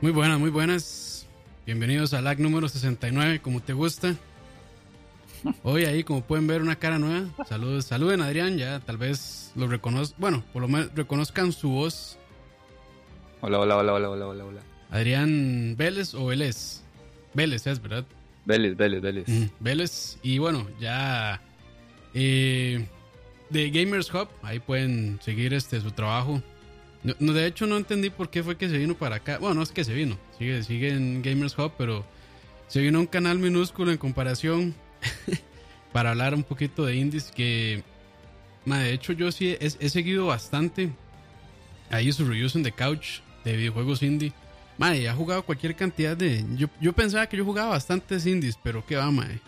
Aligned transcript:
Muy 0.00 0.12
buenas, 0.12 0.38
muy 0.38 0.48
buenas. 0.48 1.26
Bienvenidos 1.66 2.14
al 2.14 2.24
LAC 2.24 2.38
número 2.38 2.66
69, 2.68 3.40
como 3.40 3.60
te 3.60 3.74
gusta. 3.74 4.16
Hoy 5.62 5.84
ahí, 5.84 6.04
como 6.04 6.22
pueden 6.22 6.46
ver, 6.46 6.62
una 6.62 6.76
cara 6.76 6.98
nueva. 6.98 7.26
Saludos, 7.46 7.84
saluden 7.84 8.22
a 8.22 8.26
Adrián, 8.26 8.56
ya 8.56 8.80
tal 8.80 8.96
vez 8.96 9.52
lo 9.56 9.66
reconozcan, 9.66 10.18
bueno, 10.18 10.44
por 10.54 10.62
lo 10.62 10.68
menos 10.68 10.90
reconozcan 10.94 11.52
su 11.52 11.68
voz. 11.68 12.18
Hola, 13.42 13.58
hola, 13.58 13.76
hola, 13.76 13.92
hola, 13.92 14.08
hola, 14.08 14.26
hola, 14.26 14.44
hola. 14.46 14.60
Adrián 14.90 15.74
Vélez 15.76 16.14
o 16.14 16.24
Vélez. 16.26 16.82
Vélez 17.34 17.66
es, 17.66 17.82
¿verdad? 17.82 18.06
Vélez, 18.46 18.78
Vélez, 18.78 19.02
Vélez. 19.02 19.28
Mm, 19.28 19.44
Vélez. 19.60 20.18
Y 20.22 20.38
bueno, 20.38 20.66
ya 20.80 21.42
eh, 22.14 22.86
de 23.50 23.70
Gamers 23.70 24.12
Hub, 24.14 24.28
ahí 24.42 24.60
pueden 24.60 25.20
seguir 25.22 25.52
este 25.52 25.78
su 25.82 25.90
trabajo. 25.90 26.42
No, 27.02 27.32
de 27.32 27.46
hecho, 27.46 27.66
no 27.66 27.76
entendí 27.78 28.10
por 28.10 28.28
qué 28.28 28.42
fue 28.42 28.56
que 28.56 28.68
se 28.68 28.76
vino 28.76 28.94
para 28.94 29.16
acá. 29.16 29.38
Bueno, 29.38 29.54
no 29.54 29.62
es 29.62 29.70
que 29.70 29.84
se 29.84 29.94
vino, 29.94 30.18
sigue, 30.38 30.62
sigue 30.62 30.90
en 30.90 31.22
Gamers 31.22 31.56
Hub, 31.58 31.72
pero 31.78 32.04
se 32.68 32.80
vino 32.80 32.98
a 32.98 33.00
un 33.00 33.06
canal 33.06 33.38
minúsculo 33.38 33.90
en 33.90 33.96
comparación 33.98 34.74
para 35.92 36.10
hablar 36.10 36.34
un 36.34 36.42
poquito 36.42 36.84
de 36.84 36.96
indies 36.96 37.30
que, 37.30 37.82
ma, 38.66 38.80
de 38.80 38.92
hecho, 38.92 39.14
yo 39.14 39.32
sí 39.32 39.56
he, 39.58 39.88
seguido 39.88 40.26
bastante 40.26 40.90
ahí 41.90 42.12
sus 42.12 42.28
reviews 42.28 42.54
en 42.54 42.64
The 42.64 42.72
Couch 42.72 43.20
de 43.44 43.56
videojuegos 43.56 44.02
indie. 44.02 44.32
Madre, 44.76 45.08
ha 45.08 45.14
jugado 45.14 45.42
cualquier 45.42 45.76
cantidad 45.76 46.16
de. 46.16 46.44
Yo, 46.56 46.68
yo 46.80 46.92
pensaba 46.92 47.26
que 47.26 47.36
yo 47.36 47.44
jugaba 47.44 47.70
bastantes 47.70 48.26
indies, 48.26 48.58
pero 48.62 48.84
qué 48.84 48.96
va, 48.96 49.10
madre. 49.10 49.40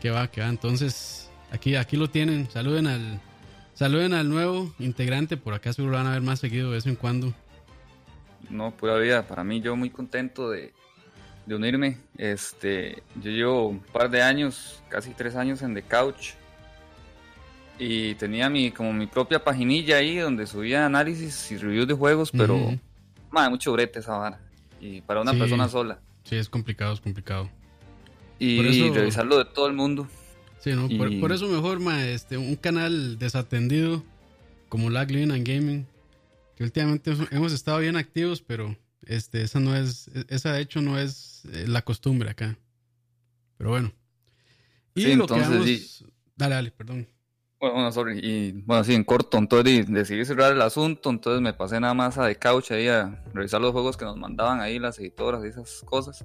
Qué 0.00 0.10
va, 0.10 0.30
qué 0.30 0.40
va. 0.40 0.48
Entonces, 0.48 1.30
aquí, 1.50 1.76
aquí 1.76 1.96
lo 1.96 2.10
tienen. 2.10 2.48
Saluden 2.50 2.86
al. 2.86 3.20
Saluden 3.74 4.12
al 4.14 4.28
nuevo 4.28 4.72
integrante. 4.78 5.36
Por 5.36 5.54
acá 5.54 5.72
seguro 5.72 5.92
lo 5.92 5.98
van 5.98 6.06
a 6.06 6.12
ver 6.12 6.22
más 6.22 6.40
seguido 6.40 6.68
de 6.68 6.74
vez 6.76 6.86
en 6.86 6.96
cuando. 6.96 7.32
No, 8.50 8.70
pura 8.72 8.96
vida. 8.98 9.26
Para 9.26 9.44
mí, 9.44 9.60
yo 9.60 9.76
muy 9.76 9.90
contento 9.90 10.50
de, 10.50 10.72
de 11.46 11.54
unirme. 11.54 11.98
Este, 12.18 13.02
yo 13.16 13.30
llevo 13.30 13.68
un 13.68 13.80
par 13.80 14.10
de 14.10 14.22
años, 14.22 14.82
casi 14.88 15.10
tres 15.14 15.36
años 15.36 15.62
en 15.62 15.74
The 15.74 15.82
Couch. 15.82 16.30
Y 17.78 18.14
tenía 18.16 18.48
mi, 18.50 18.70
como 18.70 18.92
mi 18.92 19.06
propia 19.06 19.42
paginilla 19.42 19.96
ahí 19.96 20.18
donde 20.18 20.46
subía 20.46 20.84
análisis 20.86 21.50
y 21.50 21.56
reviews 21.56 21.88
de 21.88 21.94
juegos, 21.94 22.30
pero. 22.30 22.78
Madre, 23.30 23.50
mucho 23.50 23.72
brete 23.72 24.00
esa 24.00 24.16
vara. 24.18 24.38
Y 24.80 25.00
para 25.00 25.22
una 25.22 25.32
Sí. 25.32 25.38
persona 25.38 25.68
sola. 25.68 25.98
Sí, 26.24 26.36
es 26.36 26.48
complicado, 26.48 26.92
es 26.92 27.00
complicado. 27.00 27.48
Y 28.38 28.60
eso- 28.84 28.94
revisarlo 28.94 29.38
de 29.38 29.46
todo 29.46 29.66
el 29.66 29.72
mundo. 29.72 30.06
Sí, 30.62 30.70
¿no? 30.74 30.88
Por, 30.96 31.12
Y- 31.12 31.20
por 31.20 31.32
eso 31.32 31.48
mejor, 31.48 31.80
ma, 31.80 32.06
este, 32.06 32.36
un 32.38 32.54
canal 32.54 33.18
desatendido 33.18 34.04
como 34.68 34.90
Lag 34.90 35.10
Living 35.10 35.32
and 35.32 35.46
Gaming, 35.46 35.86
que 36.56 36.62
últimamente 36.64 37.12
hemos 37.32 37.52
estado 37.52 37.80
bien 37.80 37.96
activos, 37.96 38.40
pero 38.42 38.76
este, 39.04 39.42
esa 39.42 39.58
no 39.58 39.74
es, 39.74 40.08
esa 40.28 40.52
de 40.52 40.60
hecho 40.62 40.80
no 40.80 40.98
es 40.98 41.42
eh, 41.52 41.64
la 41.66 41.82
costumbre 41.82 42.30
acá. 42.30 42.56
Pero 43.58 43.70
bueno. 43.70 43.92
Y 44.94 45.02
Sí, 45.02 45.14
lo 45.16 45.26
que 45.26 45.34
entonces, 45.34 45.50
vamos... 45.50 45.66
sí. 45.66 46.06
Dale, 46.36 46.54
dale, 46.54 46.70
perdón. 46.70 47.08
Bueno, 47.58 47.74
bueno, 47.74 47.92
sorry. 47.92 48.20
Y 48.22 48.52
bueno, 48.52 48.84
sí, 48.84 48.94
en 48.94 49.04
corto, 49.04 49.38
entonces 49.38 49.86
decidí 49.90 50.24
cerrar 50.24 50.52
el 50.52 50.62
asunto, 50.62 51.10
entonces 51.10 51.40
me 51.42 51.52
pasé 51.54 51.80
nada 51.80 51.94
más 51.94 52.18
a 52.18 52.26
The 52.28 52.36
Couch 52.36 52.70
ahí 52.72 52.88
a 52.88 53.22
revisar 53.34 53.60
los 53.60 53.72
juegos 53.72 53.96
que 53.96 54.04
nos 54.04 54.16
mandaban 54.16 54.60
ahí 54.60 54.78
las 54.78 54.98
editoras 55.00 55.44
y 55.44 55.48
esas 55.48 55.82
cosas. 55.84 56.24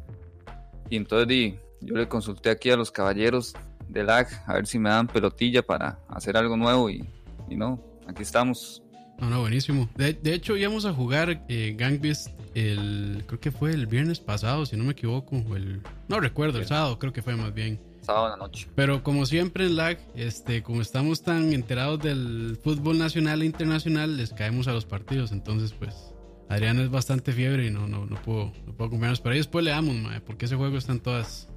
Y 0.89 0.95
entonces 0.95 1.27
di, 1.27 1.55
yo 1.81 1.95
le 1.95 2.07
consulté 2.07 2.49
aquí 2.49 2.69
a 2.69 2.75
los 2.77 2.91
caballeros 2.91 3.53
de 3.89 4.03
LAG 4.03 4.27
a 4.45 4.53
ver 4.53 4.67
si 4.67 4.79
me 4.79 4.89
dan 4.89 5.07
pelotilla 5.07 5.61
para 5.61 5.99
hacer 6.07 6.37
algo 6.37 6.57
nuevo 6.57 6.89
y, 6.89 7.07
y 7.49 7.55
no, 7.55 7.81
aquí 8.07 8.23
estamos. 8.23 8.83
No, 9.19 9.29
no, 9.29 9.41
buenísimo. 9.41 9.89
De, 9.95 10.13
de 10.13 10.33
hecho, 10.33 10.55
íbamos 10.55 10.85
a 10.85 10.93
jugar 10.93 11.43
eh, 11.47 11.75
Gang 11.77 11.99
Beast 11.99 12.29
el... 12.53 13.23
Creo 13.25 13.39
que 13.39 13.51
fue 13.51 13.71
el 13.71 13.87
viernes 13.87 14.19
pasado, 14.19 14.65
si 14.65 14.77
no 14.77 14.83
me 14.83 14.91
equivoco. 14.91 15.37
o 15.37 15.55
el, 15.55 15.81
no 16.07 16.19
recuerdo, 16.19 16.59
el 16.59 16.67
sábado 16.67 16.99
creo 16.99 17.13
que 17.13 17.21
fue 17.21 17.35
más 17.35 17.53
bien. 17.53 17.79
Sábado 18.01 18.27
en 18.27 18.31
la 18.31 18.37
noche. 18.37 18.67
Pero 18.75 19.03
como 19.03 19.25
siempre 19.25 19.65
en 19.65 19.75
lag, 19.75 19.97
este, 20.15 20.63
como 20.63 20.81
estamos 20.81 21.23
tan 21.23 21.51
enterados 21.51 21.99
del 21.99 22.57
fútbol 22.63 22.97
nacional 22.97 23.41
e 23.41 23.45
internacional, 23.45 24.17
les 24.17 24.33
caemos 24.33 24.67
a 24.67 24.73
los 24.73 24.85
partidos. 24.85 25.31
Entonces, 25.31 25.73
pues, 25.73 26.13
Adrián 26.47 26.79
es 26.79 26.89
bastante 26.89 27.33
fiebre 27.33 27.65
y 27.65 27.71
no, 27.71 27.87
no, 27.87 28.05
no 28.05 28.21
puedo, 28.21 28.53
no 28.65 28.73
puedo 28.73 28.87
acompañarnos. 28.87 29.19
Pero 29.19 29.33
ahí 29.33 29.39
después 29.39 29.65
le 29.65 29.71
damos, 29.71 29.95
mae, 29.95 30.21
porque 30.21 30.45
ese 30.45 30.55
juego 30.55 30.77
está 30.77 30.93
en 30.93 30.99
todas. 30.99 31.49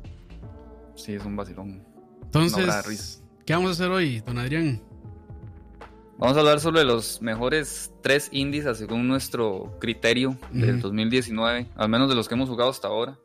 Sí, 0.97 1.13
es 1.13 1.25
un 1.25 1.37
vacilón. 1.37 1.90
Entonces, 2.33 3.23
No. 3.25 3.45
¿qué 3.45 3.55
vamos 3.55 3.71
a 3.71 3.73
hacer 3.73 3.91
hoy, 3.91 4.21
don 4.21 4.39
Adrián? 4.39 4.81
Vamos 6.17 6.37
a 6.37 6.41
hablar 6.41 6.61
sobre 6.61 6.85
los 6.85 7.21
mejores 7.23 7.91
tres 8.03 8.29
indies 8.31 8.67
según 8.79 9.09
nuestro 9.09 9.77
criterio 9.81 10.39
del 10.53 10.75
Ujú. 10.77 10.83
2019, 10.83 11.69
al 11.75 11.89
menos 11.89 12.09
de 12.09 12.15
los 12.15 12.29
que 12.29 12.35
hemos 12.35 12.49
jugado 12.49 12.71
hasta 12.71 12.89
ahora. 12.89 13.19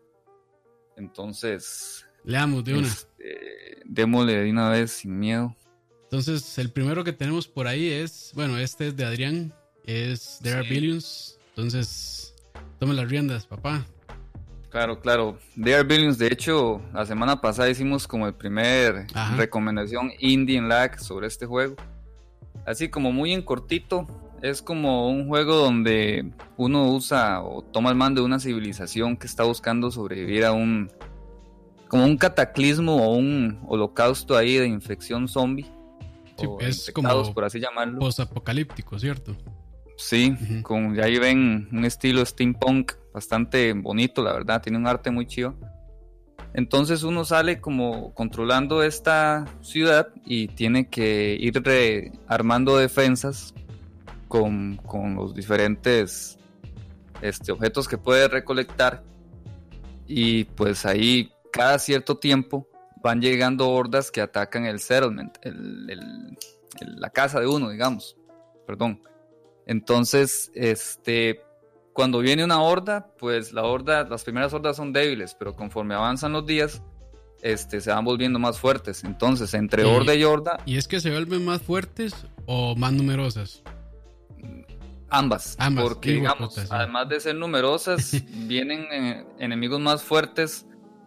Entonces, 0.98 2.08
Leamos 2.24 2.64
de 2.64 2.74
una. 2.74 2.88
Este, 2.88 3.82
démosle 3.86 4.38
de 4.38 4.50
una 4.50 4.70
vez 4.70 4.92
sin 4.92 5.20
miedo. 5.20 5.56
Entonces, 6.04 6.58
el 6.58 6.72
primero 6.72 7.04
que 7.04 7.14
tenemos 7.14 7.48
por 7.48 7.68
ahí 7.68 7.88
es, 7.90 8.32
bueno, 8.34 8.58
este 8.58 8.88
es 8.88 8.96
de 8.96 9.06
Adrián, 9.06 9.54
es 9.84 10.40
There 10.42 10.58
Are. 10.60 10.68
Billions. 10.70 11.38
Entonces, 11.50 12.34
tome 12.80 12.96
las 12.96 13.08
riendas, 13.10 13.46
papá. 13.46 13.86
Claro, 14.76 15.00
claro. 15.00 15.38
Are 15.64 15.84
Billions, 15.84 16.18
de 16.18 16.28
hecho, 16.28 16.82
la 16.94 17.06
semana 17.06 17.40
pasada 17.40 17.70
hicimos 17.70 18.06
como 18.10 18.28
el 18.28 18.34
primer 18.34 19.08
Ajá. 19.14 19.38
recomendación 19.38 20.12
indie 20.20 20.58
en 20.58 20.68
lag 20.68 21.00
sobre 21.00 21.28
este 21.28 21.46
juego. 21.46 21.78
Así 22.66 22.90
como 22.90 23.14
muy 23.14 23.32
en 23.32 23.42
cortito, 23.42 24.06
es 24.42 24.62
como 24.62 25.08
un 25.08 25.30
juego 25.30 25.56
donde 25.56 26.30
uno 26.58 26.90
usa 26.92 27.42
o 27.42 27.62
toma 27.62 27.90
el 27.90 27.96
mando 27.96 28.20
de 28.20 28.26
una 28.26 28.38
civilización 28.38 29.16
que 29.16 29.28
está 29.28 29.46
buscando 29.46 29.92
sobrevivir 29.92 30.44
a 30.44 30.52
un 30.52 30.92
como 31.88 32.04
un 32.04 32.18
cataclismo 32.18 32.98
o 32.98 33.16
un 33.16 33.62
holocausto 33.68 34.36
ahí 34.36 34.58
de 34.58 34.68
infección 34.68 35.30
zombie. 35.30 35.72
Sí, 36.38 36.48
o 36.48 36.60
es 36.60 36.92
como 36.94 37.34
por 37.34 37.46
así 37.46 37.62
llamarlo. 37.62 38.00
Post-apocalíptico, 38.00 39.00
¿cierto? 39.00 39.38
Sí, 39.96 40.34
Ujú. 40.34 40.64
con, 40.64 40.94
de 40.96 41.02
ahí 41.02 41.18
ven 41.18 41.70
un 41.72 41.86
estilo 41.86 42.26
steampunk 42.26 42.92
bastante 43.16 43.72
bonito, 43.72 44.22
la 44.22 44.34
verdad, 44.34 44.62
tiene 44.62 44.78
un 44.78 44.88
arte 44.88 45.10
muy 45.10 45.26
chido. 45.26 45.56
Entonces 46.54 47.04
uno 47.04 47.24
sale 47.24 47.62
como 47.62 48.14
controlando 48.14 48.84
esta 48.84 49.46
ciudad 49.62 50.10
y 50.26 50.50
tiene 50.50 50.90
que 50.90 51.38
ir 51.40 51.64
armando 52.28 52.78
defensas 52.78 53.54
con, 54.28 54.76
con 54.86 55.16
los 55.16 55.34
diferentes 55.34 56.38
este, 57.22 57.54
objetos 57.54 57.88
que 57.88 57.98
puede 57.98 58.28
recolectar. 58.28 59.02
Y 60.08 60.44
pues 60.44 60.86
ahí 60.86 61.32
cada 61.54 61.80
cierto 61.80 62.18
tiempo 62.18 62.68
van 63.02 63.22
llegando 63.22 63.70
hordas 63.70 64.12
que 64.12 64.20
atacan 64.20 64.66
el 64.66 64.80
settlement, 64.82 65.38
la 66.80 67.10
casa 67.12 67.40
de 67.40 67.48
uno, 67.48 67.70
digamos. 67.70 68.18
Perdón. 68.68 69.02
Entonces, 69.68 70.52
este, 70.54 71.45
cuando 71.96 72.20
viene 72.20 72.44
una 72.44 72.62
horda, 72.62 73.08
pues 73.18 73.54
la 73.54 73.64
horda, 73.64 74.04
las 74.04 74.24
primeras 74.26 74.54
hordas 74.54 74.76
son 74.76 74.92
débiles, 74.92 75.34
pero 75.34 75.56
conforme 75.56 75.96
avanzan 75.96 76.34
los 76.34 76.46
días, 76.46 76.82
este, 77.42 77.80
se 77.80 77.90
van 77.90 78.04
volviendo 78.04 78.38
más 78.38 78.60
fuertes. 78.60 79.04
Entonces, 79.06 79.54
entre 79.54 79.84
Y- 79.84 79.86
horda 79.86 80.14
y 80.14 80.24
horda, 80.26 80.60
¿Y 80.66 80.76
es 80.78 80.88
que 80.90 81.00
se 81.00 81.10
vuelven 81.10 81.46
más 81.46 81.62
fuertes 81.62 82.14
o 82.46 82.76
más 82.76 82.92
numerosas? 82.92 83.64
ambas, 85.10 85.56
Ambas, 85.60 85.86
porque 85.86 86.12
digamos, 86.14 86.58
además 86.70 87.08
de 87.10 87.20
ser 87.22 87.36
numerosas, 87.36 88.12
vienen 88.48 88.86
eh, 88.92 89.26
enemigos 89.40 89.80
más 89.80 90.04
fuertes 90.04 90.66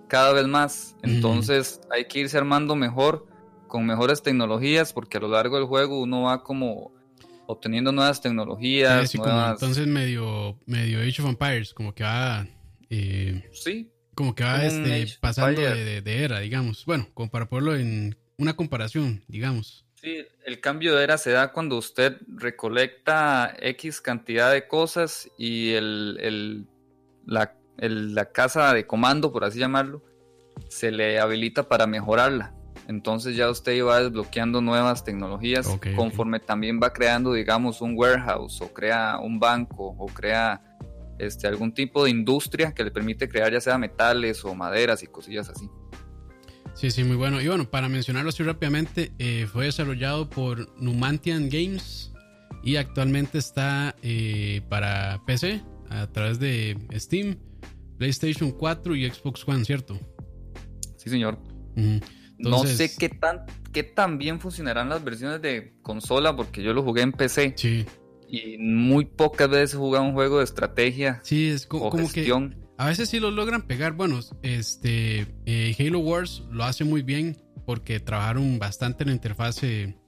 cada 0.09 0.33
vez 0.33 0.47
más. 0.47 0.97
Entonces, 1.03 1.81
hay 1.91 2.07
que 2.07 2.21
irse 2.21 2.39
armando 2.39 2.75
mejor, 2.77 3.27
con 3.67 3.85
mejores 3.85 4.23
tecnologías, 4.23 4.95
porque 4.95 5.19
a 5.19 5.21
lo 5.21 5.29
largo 5.29 5.57
del 5.57 5.67
juego 5.67 6.01
uno 6.01 6.23
va 6.23 6.43
como 6.43 6.93
obteniendo 7.49 7.91
nuevas 7.93 8.21
tecnologías, 8.21 9.01
Sí, 9.03 9.07
sí, 9.13 9.19
como 9.19 9.31
nuevas... 9.31 9.61
entonces 9.61 9.87
medio, 9.87 10.59
medio 10.67 11.01
Age 11.01 11.23
of 11.23 11.29
Empires, 11.31 11.75
como 11.75 11.95
que 11.95 12.05
va, 12.05 12.47
eh, 12.91 13.43
Sí, 13.53 13.91
como 14.15 14.35
que 14.35 14.45
va 14.45 14.65
este, 14.65 15.07
pasando 15.21 15.61
Empires. 15.63 15.77
de, 15.77 15.85
de- 15.85 16.03
de 16.03 16.25
era, 16.25 16.41
digamos. 16.41 16.85
Bueno, 16.85 17.09
como 17.15 17.31
para 17.31 17.49
ponerlo 17.49 17.75
en 17.77 18.17
una 18.37 18.55
comparación, 18.55 19.25
digamos. 19.29 19.85
Sí, 19.95 20.19
el 20.45 20.61
cambio 20.61 20.95
de 20.95 21.03
era 21.03 21.19
se 21.19 21.31
da 21.33 21.53
cuando 21.53 21.77
usted 21.77 22.19
recolecta 22.29 23.57
X 23.61 24.01
cantidad 24.01 24.53
de 24.53 24.69
cosas 24.69 25.29
y 25.39 25.71
el, 25.73 26.19
el- 26.21 26.67
la, 27.27 27.55
el- 27.79 28.15
la 28.15 28.27
casa 28.31 28.73
de 28.75 28.87
comando, 28.87 29.33
por 29.33 29.45
así 29.45 29.59
llamarlo, 29.59 30.05
se 30.69 30.93
le 30.93 31.19
habilita 31.19 31.69
para 31.69 31.87
mejorarla. 31.87 32.55
Entonces 32.89 33.37
ya 33.37 33.51
usted 33.51 33.85
va 33.85 34.01
desbloqueando 34.01 34.63
nuevas 34.63 35.05
tecnologías 35.05 35.69
conforme 35.95 36.41
también 36.41 36.81
va 36.83 36.93
creando, 36.93 37.35
digamos, 37.35 37.83
un 37.83 37.93
warehouse 37.95 38.63
o 38.63 38.73
crea 38.73 39.19
un 39.19 39.39
banco 39.39 39.95
o 39.99 40.07
crea 40.07 40.63
este, 41.19 41.47
algún 41.47 41.75
tipo 41.75 42.05
de 42.05 42.11
industria 42.11 42.73
que 42.73 42.83
le 42.85 42.91
permite 42.91 43.29
crear 43.29 43.53
ya 43.53 43.61
sea 43.61 43.77
metales 43.77 44.43
o 44.45 44.55
maderas 44.55 45.03
y 45.03 45.07
cosillas 45.07 45.51
así. 45.51 45.69
Sí, 46.73 46.91
sí, 46.91 47.05
muy 47.05 47.17
bueno. 47.17 47.43
Y 47.43 47.49
bueno, 47.49 47.69
para 47.69 47.91
mencionarlo 47.91 48.31
así 48.31 48.43
rápidamente, 48.43 49.13
eh, 49.19 49.47
fue 49.53 49.67
desarrollado 49.67 50.31
por 50.31 50.75
Numantian 50.81 51.51
Games 51.51 52.13
y 52.63 52.77
actualmente 52.77 53.37
está 53.37 53.97
eh, 54.03 54.63
para 54.71 55.21
PC, 55.27 55.63
a 55.91 56.07
través 56.07 56.39
de 56.39 56.79
Steam, 56.95 57.37
PlayStation 57.99 58.51
4 58.51 58.97
y 58.97 59.11
Xbox 59.11 59.47
One, 59.47 59.65
¿cierto? 59.65 59.99
Sí, 60.97 61.11
señor. 61.11 61.39
No 62.39 62.65
sé 62.65 62.95
qué 62.97 63.09
tan, 63.09 63.45
qué 63.73 63.83
tan 63.83 64.19
bien 64.19 64.41
funcionarán 64.41 64.89
las 64.89 65.03
versiones 65.05 65.43
de 65.43 65.75
consola, 65.83 66.37
porque 66.37 66.63
yo 66.63 66.73
lo 66.73 66.83
jugué 66.83 67.03
en 67.03 67.13
PC. 67.13 67.55
Sí. 67.57 67.87
Y 68.29 68.59
muy 68.59 69.07
pocas 69.07 69.49
veces 69.49 69.75
he 69.75 69.79
jugado 69.79 70.05
un 70.05 70.13
juego 70.13 70.39
de 70.39 70.45
estrategia. 70.45 71.21
Sí, 71.23 71.49
es 71.49 71.67
como, 71.67 71.91
que 71.91 72.31
a 72.77 72.87
veces 72.87 73.09
sí 73.09 73.21
lo 73.21 73.31
logran 73.31 73.63
pegar. 73.63 73.95
Bueno, 73.95 74.21
este 74.43 75.27
eh, 75.47 75.77
Halo 75.79 75.99
Wars 76.01 76.45
lo 76.51 76.65
hace 76.65 76.85
muy 76.85 77.03
bien 77.03 77.37
porque 77.67 78.01
trabajaron 78.01 78.59
bastante 78.59 79.05
en 79.05 79.09
la 79.09 79.15
interfase, 79.15 79.99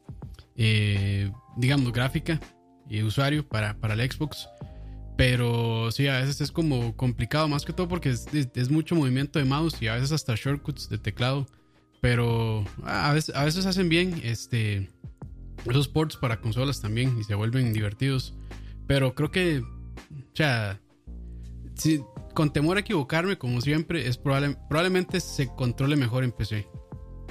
eh, 0.57 1.31
digamos, 1.57 1.93
gráfica 1.93 2.41
y 2.89 3.03
usuario 3.03 3.47
para, 3.49 3.79
para 3.79 3.95
el 3.95 4.11
Xbox. 4.11 4.49
Pero 5.17 5.91
sí, 5.93 6.09
a 6.09 6.21
veces 6.21 6.41
es 6.41 6.51
como 6.51 6.97
complicado, 6.97 7.47
más 7.47 7.67
que 7.67 7.75
todo 7.75 7.89
porque 7.89 8.09
es, 8.09 8.71
mucho 8.71 8.95
movimiento 8.95 9.39
de 9.39 9.45
mouse 9.45 9.77
y 9.83 9.89
a 9.89 9.95
veces 9.95 10.13
hasta 10.13 10.35
shortcuts 10.35 10.89
de 10.89 10.97
teclado. 10.97 11.47
Pero 12.01 12.65
a 12.85 13.13
veces, 13.13 13.35
a 13.35 13.45
veces 13.45 13.67
hacen 13.67 13.89
bien 13.89 14.21
este, 14.25 14.91
esos 15.67 15.89
ports 15.89 16.17
para 16.17 16.41
consolas 16.41 16.81
también 16.81 17.19
y 17.19 17.25
se 17.25 17.35
vuelven 17.35 17.73
divertidos. 17.73 18.35
Pero 18.87 19.15
creo 19.15 19.31
que, 19.31 19.59
o 19.61 20.35
sea, 20.35 20.81
si, 21.75 22.03
con 22.35 22.53
temor 22.53 22.77
a 22.77 22.81
equivocarme, 22.81 23.37
como 23.39 23.61
siempre, 23.61 24.07
es 24.07 24.17
probable, 24.17 24.57
probablemente 24.69 25.21
se 25.21 25.49
controle 25.55 25.97
mejor 25.97 26.25
en 26.25 26.33
PC. 26.33 26.67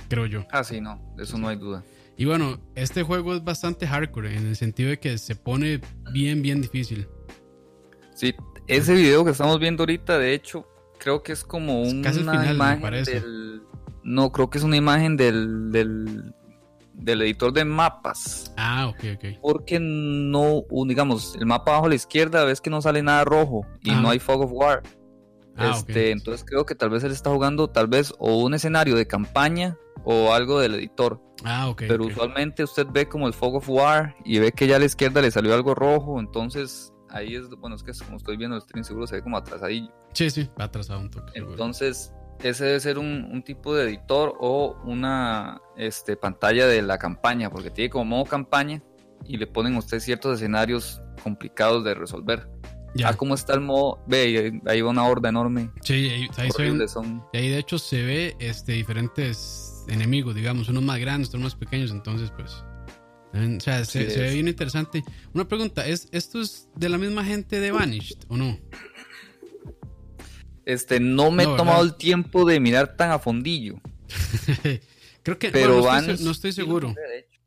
Creo 0.07 0.25
yo. 0.25 0.45
Ah, 0.51 0.63
sí, 0.63 0.81
no, 0.81 1.01
de 1.16 1.24
eso 1.24 1.38
no 1.38 1.48
hay 1.48 1.57
duda. 1.57 1.83
Y 2.18 2.25
bueno, 2.25 2.60
este 2.75 3.04
juego 3.04 3.36
es 3.36 3.44
bastante 3.44 3.88
hardcore 3.88 4.36
en 4.36 4.48
el 4.48 4.56
sentido 4.56 4.89
de 4.89 5.00
que 5.00 5.18
se 5.18 5.36
pone 5.36 5.80
bien, 6.12 6.42
bien 6.42 6.62
difícil. 6.62 7.07
Sí, 8.13 8.36
ese 8.68 8.94
video 8.94 9.24
que 9.24 9.31
estamos 9.31 9.60
viendo 9.60 9.83
ahorita, 9.83 10.19
de 10.19 10.33
hecho, 10.33 10.68
creo 10.98 11.24
que 11.24 11.31
es 11.31 11.44
como 11.44 11.81
una 11.81 12.12
imagen 12.51 13.04
del... 13.06 13.62
No, 14.03 14.31
creo 14.31 14.49
que 14.49 14.57
es 14.57 14.63
una 14.63 14.77
imagen 14.77 15.17
del, 15.17 15.71
del, 15.71 16.33
del, 16.93 17.21
editor 17.21 17.53
de 17.53 17.65
mapas. 17.65 18.53
Ah, 18.57 18.87
ok, 18.87 18.99
ok. 19.15 19.25
Porque 19.41 19.79
no, 19.79 20.63
digamos, 20.85 21.35
el 21.35 21.45
mapa 21.45 21.71
abajo 21.71 21.87
a 21.87 21.89
la 21.89 21.95
izquierda 21.95 22.43
ves 22.45 22.61
que 22.61 22.69
no 22.69 22.81
sale 22.81 23.03
nada 23.03 23.23
rojo 23.25 23.65
y 23.83 23.91
no 23.91 24.09
hay 24.09 24.19
fog 24.19 24.41
of 24.41 24.51
war. 24.53 24.83
Ah, 25.55 25.73
este, 25.75 26.11
Entonces 26.11 26.45
creo 26.47 26.65
que 26.65 26.73
tal 26.73 26.89
vez 26.89 27.03
él 27.03 27.11
está 27.11 27.29
jugando 27.31 27.69
tal 27.69 27.87
vez 27.87 28.13
o 28.17 28.37
un 28.37 28.53
escenario 28.53 28.95
de 28.95 29.05
campaña 29.07 29.77
o 30.03 30.33
algo 30.33 30.59
del 30.59 30.75
editor. 30.75 31.21
Ah, 31.43 31.69
ok. 31.69 31.83
Pero 31.87 32.05
usualmente 32.05 32.63
usted 32.63 32.87
ve 32.91 33.07
como 33.07 33.27
el 33.27 33.33
fog 33.33 33.55
of 33.55 33.69
war 33.69 34.15
y 34.23 34.39
ve 34.39 34.51
que 34.51 34.67
ya 34.67 34.77
a 34.77 34.79
la 34.79 34.85
izquierda 34.85 35.21
le 35.21 35.31
salió 35.31 35.53
algo 35.53 35.75
rojo, 35.75 36.19
entonces 36.19 36.93
ahí 37.09 37.35
es, 37.35 37.49
bueno, 37.49 37.75
es 37.75 37.83
que 37.83 37.91
como 38.05 38.17
estoy 38.17 38.37
viendo 38.37 38.55
el 38.55 38.61
stream 38.61 38.83
seguro 38.83 39.07
se 39.07 39.15
ve 39.15 39.21
como 39.21 39.37
atrasadillo. 39.37 39.91
Sí, 40.13 40.29
sí, 40.29 40.49
atrasado 40.57 40.99
un 40.99 41.09
toque. 41.09 41.31
Entonces, 41.35 42.13
ese 42.44 42.65
debe 42.65 42.80
ser 42.80 42.97
un, 42.97 43.44
tipo 43.44 43.75
de 43.75 43.86
editor 43.86 44.36
o 44.39 44.77
una 44.83 45.62
este, 45.77 46.15
pantalla 46.15 46.68
de 46.68 46.81
la 46.81 46.97
campaña, 46.97 47.50
porque 47.50 47.69
tiene 47.69 47.89
como 47.89 48.06
modo 48.06 48.25
campaña 48.25 48.81
y 49.25 49.38
le 49.38 49.47
ponen 49.47 49.75
a 49.75 49.80
usted 49.80 50.00
ciertos 50.00 50.38
escenarios 50.38 51.01
complicados 51.24 51.83
de 51.83 51.94
resolver. 51.94 52.47
Ya. 52.95 53.09
Ah, 53.09 53.13
cómo 53.13 53.36
está 53.36 53.53
el 53.53 53.62
modo. 53.62 54.03
Ve, 54.07 54.59
ahí 54.65 54.81
va 54.81 54.89
una 54.89 55.06
horda 55.06 55.30
enorme. 55.30 55.69
Sí, 55.83 56.09
ahí, 56.09 56.27
ahí 56.38 56.50
son. 56.88 57.24
Y 57.33 57.38
ahí 57.38 57.50
de 57.50 57.59
hecho 57.59 57.77
se 57.77 58.03
ve 58.03 58.36
este, 58.39 58.71
diferentes 58.71 59.85
enemigos, 59.88 60.33
digamos, 60.33 60.69
unos 60.69 60.83
más 60.83 61.00
grandes, 61.00 61.30
otros 61.30 61.44
más 61.44 61.56
pequeños, 61.56 61.92
entonces 61.92 62.31
pues 62.31 62.63
o 63.33 63.59
sea, 63.59 63.85
se, 63.85 64.06
ve 64.06 64.33
bien 64.33 64.47
interesante. 64.47 65.03
Una 65.33 65.47
pregunta, 65.47 65.85
¿es, 65.85 66.09
¿esto 66.12 66.42
es 66.42 66.68
de 66.75 66.89
la 66.89 66.97
misma 66.97 67.24
gente 67.24 67.59
de 67.59 67.71
Vanished 67.71 68.18
o 68.27 68.38
no? 68.38 68.57
Este, 70.69 71.00
no 71.00 71.31
me 71.31 71.44
he 71.44 71.45
tomado 71.48 71.83
el 71.83 71.95
tiempo 71.95 72.45
de 72.45 72.60
mirar 72.60 72.95
tan 72.95 73.10
a 73.10 73.18
fondillo. 73.18 73.81
Creo 75.24 75.39
que 75.39 75.50
pero 75.50 75.81
no, 75.81 76.31
estoy, 76.31 76.54
seguro. 76.54 76.94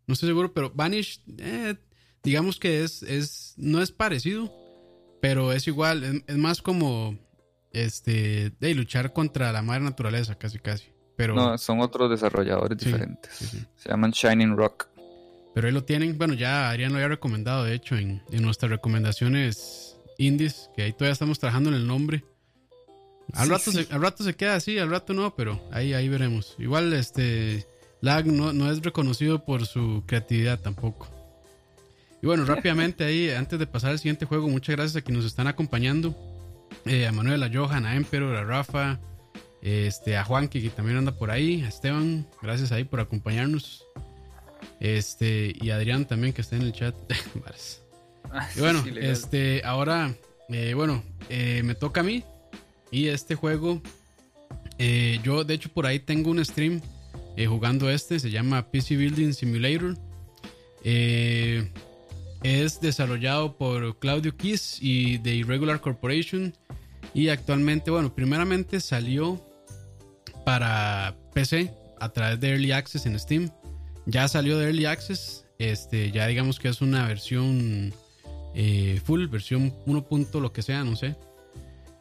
No 0.08 0.14
estoy 0.14 0.28
seguro, 0.28 0.52
pero 0.52 0.72
Vanished, 0.74 1.20
eh, 1.38 1.76
digamos 2.24 2.58
que 2.58 2.82
es, 2.82 3.04
es, 3.04 3.54
no 3.56 3.80
es 3.80 3.92
parecido, 3.92 4.52
pero 5.20 5.52
es 5.52 5.68
igual, 5.68 6.24
es, 6.26 6.36
más 6.36 6.62
como 6.62 7.16
este 7.70 8.52
de 8.58 8.74
luchar 8.74 9.12
contra 9.12 9.52
la 9.52 9.62
madre 9.62 9.84
naturaleza, 9.84 10.34
casi 10.34 10.58
casi. 10.58 10.86
Pero, 11.16 11.36
no, 11.36 11.56
son 11.58 11.78
otros 11.78 12.10
desarrolladores 12.10 12.76
diferentes. 12.76 13.56
Se 13.76 13.88
llaman 13.88 14.10
Shining 14.10 14.56
Rock. 14.56 14.88
Pero 15.54 15.68
ahí 15.68 15.72
lo 15.72 15.84
tienen. 15.84 16.18
Bueno, 16.18 16.34
ya 16.34 16.70
Adrián 16.70 16.90
lo 16.90 16.96
había 16.96 17.08
recomendado, 17.08 17.62
de 17.62 17.74
hecho, 17.74 17.96
en, 17.96 18.20
nuestras 18.32 18.72
recomendaciones 18.72 19.96
indies, 20.18 20.70
que 20.74 20.82
ahí 20.82 20.92
todavía 20.92 21.12
estamos 21.12 21.38
trabajando 21.38 21.70
en 21.70 21.76
el 21.76 21.86
nombre. 21.86 22.24
Al, 23.32 23.48
rato, 23.48 23.72
Se, 23.72 23.86
al 23.90 24.02
rato 24.02 24.24
se 24.24 24.34
queda 24.34 24.56
así, 24.56 24.78
al 24.78 24.90
rato 24.90 25.14
no, 25.14 25.34
pero 25.34 25.60
ahí, 25.72 25.94
ahí 25.94 26.08
veremos. 26.08 26.54
Igual, 26.58 26.92
este, 26.92 27.66
Lag 28.00 28.26
no, 28.26 28.52
no 28.52 28.70
es 28.70 28.82
reconocido 28.82 29.44
por 29.44 29.66
su 29.66 30.04
creatividad 30.06 30.60
tampoco. 30.60 31.08
Y 32.22 32.26
bueno, 32.26 32.44
rápidamente 32.44 33.04
ahí, 33.04 33.30
antes 33.30 33.58
de 33.58 33.66
pasar 33.66 33.90
al 33.90 33.98
siguiente 33.98 34.26
juego, 34.26 34.48
muchas 34.48 34.76
gracias 34.76 34.96
a 34.96 35.02
quienes 35.02 35.24
nos 35.24 35.32
están 35.32 35.48
acompañando. 35.48 36.14
Eh, 36.84 37.06
a 37.06 37.12
Manuel, 37.12 37.42
a 37.42 37.50
Johan, 37.52 37.84
a 37.84 37.96
Emperor, 37.96 38.36
a 38.36 38.44
Rafa, 38.44 39.00
este, 39.60 40.16
a 40.16 40.24
Juan, 40.24 40.48
que 40.48 40.60
también 40.70 40.98
anda 40.98 41.12
por 41.12 41.30
ahí, 41.30 41.62
a 41.62 41.68
Esteban, 41.68 42.26
gracias 42.40 42.72
ahí 42.72 42.84
por 42.84 43.00
acompañarnos. 43.00 43.84
Este, 44.80 45.54
y 45.60 45.70
Adrián 45.70 46.06
también 46.06 46.32
que 46.32 46.42
está 46.42 46.56
en 46.56 46.62
el 46.62 46.72
chat. 46.72 46.94
Ah, 48.34 48.48
y 48.56 48.60
bueno, 48.60 48.82
este, 48.98 49.60
ahora, 49.62 50.14
eh, 50.48 50.72
bueno, 50.72 51.02
eh, 51.28 51.60
me 51.64 51.74
toca 51.74 52.00
a 52.00 52.04
mí. 52.04 52.24
Y 52.92 53.08
este 53.08 53.34
juego, 53.34 53.82
eh, 54.78 55.18
yo 55.24 55.42
de 55.42 55.54
hecho 55.54 55.70
por 55.70 55.86
ahí 55.86 55.98
tengo 55.98 56.30
un 56.30 56.44
stream 56.44 56.80
jugando 57.48 57.90
este, 57.90 58.20
se 58.20 58.30
llama 58.30 58.70
PC 58.70 58.96
Building 58.96 59.32
Simulator. 59.32 59.96
es 60.84 62.80
desarrollado 62.80 63.56
por 63.56 63.98
Claudio 63.98 64.36
Kiss 64.36 64.78
y 64.80 65.18
The 65.18 65.34
Irregular 65.34 65.80
Corporation. 65.80 66.54
Y 67.14 67.28
actualmente, 67.28 67.90
bueno, 67.90 68.14
primeramente 68.14 68.80
salió 68.80 69.40
para 70.44 71.16
PC 71.34 71.72
a 72.00 72.08
través 72.10 72.40
de 72.40 72.50
Early 72.50 72.72
Access 72.72 73.06
en 73.06 73.18
Steam. 73.18 73.50
Ya 74.06 74.28
salió 74.28 74.58
de 74.58 74.66
Early 74.66 74.86
Access. 74.86 75.46
Este, 75.58 76.10
ya 76.10 76.26
digamos 76.26 76.58
que 76.58 76.68
es 76.68 76.80
una 76.80 77.06
versión 77.06 77.92
eh, 78.54 79.00
full, 79.04 79.26
versión 79.28 79.74
1. 79.86 80.06
lo 80.34 80.52
que 80.52 80.62
sea, 80.62 80.84
no 80.84 80.96
sé. 80.96 81.16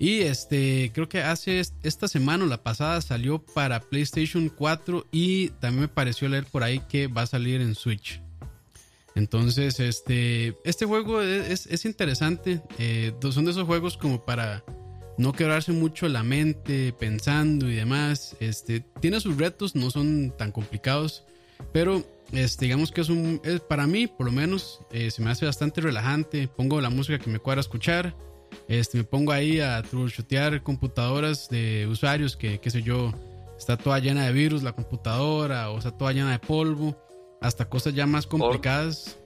Y 0.02 0.22
este, 0.22 0.90
creo 0.96 1.08
que 1.08 1.22
hace 1.22 1.62
esta 1.84 2.08
semana 2.08 2.46
o 2.46 2.48
la 2.48 2.64
pasada 2.64 3.00
salió 3.02 3.38
para 3.38 3.80
PlayStation 3.80 4.50
4 4.50 5.06
y 5.12 5.50
también 5.60 5.82
me 5.82 5.88
pareció 5.90 6.28
leer 6.28 6.46
por 6.46 6.64
ahí 6.64 6.80
que 6.90 7.06
va 7.06 7.22
a 7.22 7.28
salir 7.28 7.62
en 7.62 7.76
Switch. 7.76 8.20
Entonces, 9.14 9.80
este, 9.80 10.58
este 10.64 10.88
juego 10.88 11.22
es, 11.22 11.86
interesante. 11.86 12.64
Eh, 12.80 13.14
son 13.30 13.46
de 13.46 13.52
esos 13.52 13.68
juegos 13.68 13.96
como 13.96 14.26
para 14.26 14.64
no 15.20 15.34
quebrarse 15.34 15.72
mucho 15.72 16.08
la 16.08 16.24
mente 16.24 16.94
pensando 16.94 17.70
y 17.70 17.76
demás. 17.76 18.36
Este, 18.40 18.80
tiene 19.02 19.20
sus 19.20 19.38
retos, 19.38 19.76
no 19.76 19.92
son 19.92 20.34
tan 20.36 20.52
complicados. 20.52 21.26
Pero 21.74 22.04
este, 22.32 22.66
digamos 22.66 22.92
que 22.92 23.02
es 23.02 23.10
un, 23.10 23.40
para 23.70 23.86
mí 23.86 24.08
por 24.08 24.26
lo 24.26 24.32
menos, 24.32 24.80
eh, 24.92 25.12
se 25.12 25.22
me 25.22 25.30
hace 25.30 25.46
bastante 25.46 25.80
relajante. 25.80 26.48
Pongo 26.48 26.82
la 26.82 26.90
música 26.90 27.20
que 27.20 27.30
me 27.30 27.38
cuadra 27.38 27.62
escuchar. 27.62 28.16
Este, 28.68 28.98
me 28.98 29.04
pongo 29.04 29.32
ahí 29.32 29.60
a 29.60 29.82
troubleshootear 29.82 30.64
computadoras 30.64 31.50
de 31.50 31.88
usuarios 31.88 32.36
que, 32.36 32.60
qué 32.60 32.70
sé 32.70 32.82
yo, 32.82 33.14
está 33.58 33.78
toda 33.78 34.00
llena 34.00 34.26
de 34.26 34.34
virus 34.34 34.64
la 34.64 34.74
computadora 34.74 35.70
o 35.70 35.78
está 35.78 35.92
toda 35.92 36.14
llena 36.14 36.32
de 36.32 36.40
polvo, 36.40 36.98
hasta 37.42 37.70
cosas 37.70 37.94
ya 37.94 38.06
más 38.06 38.28
complicadas. 38.28 39.18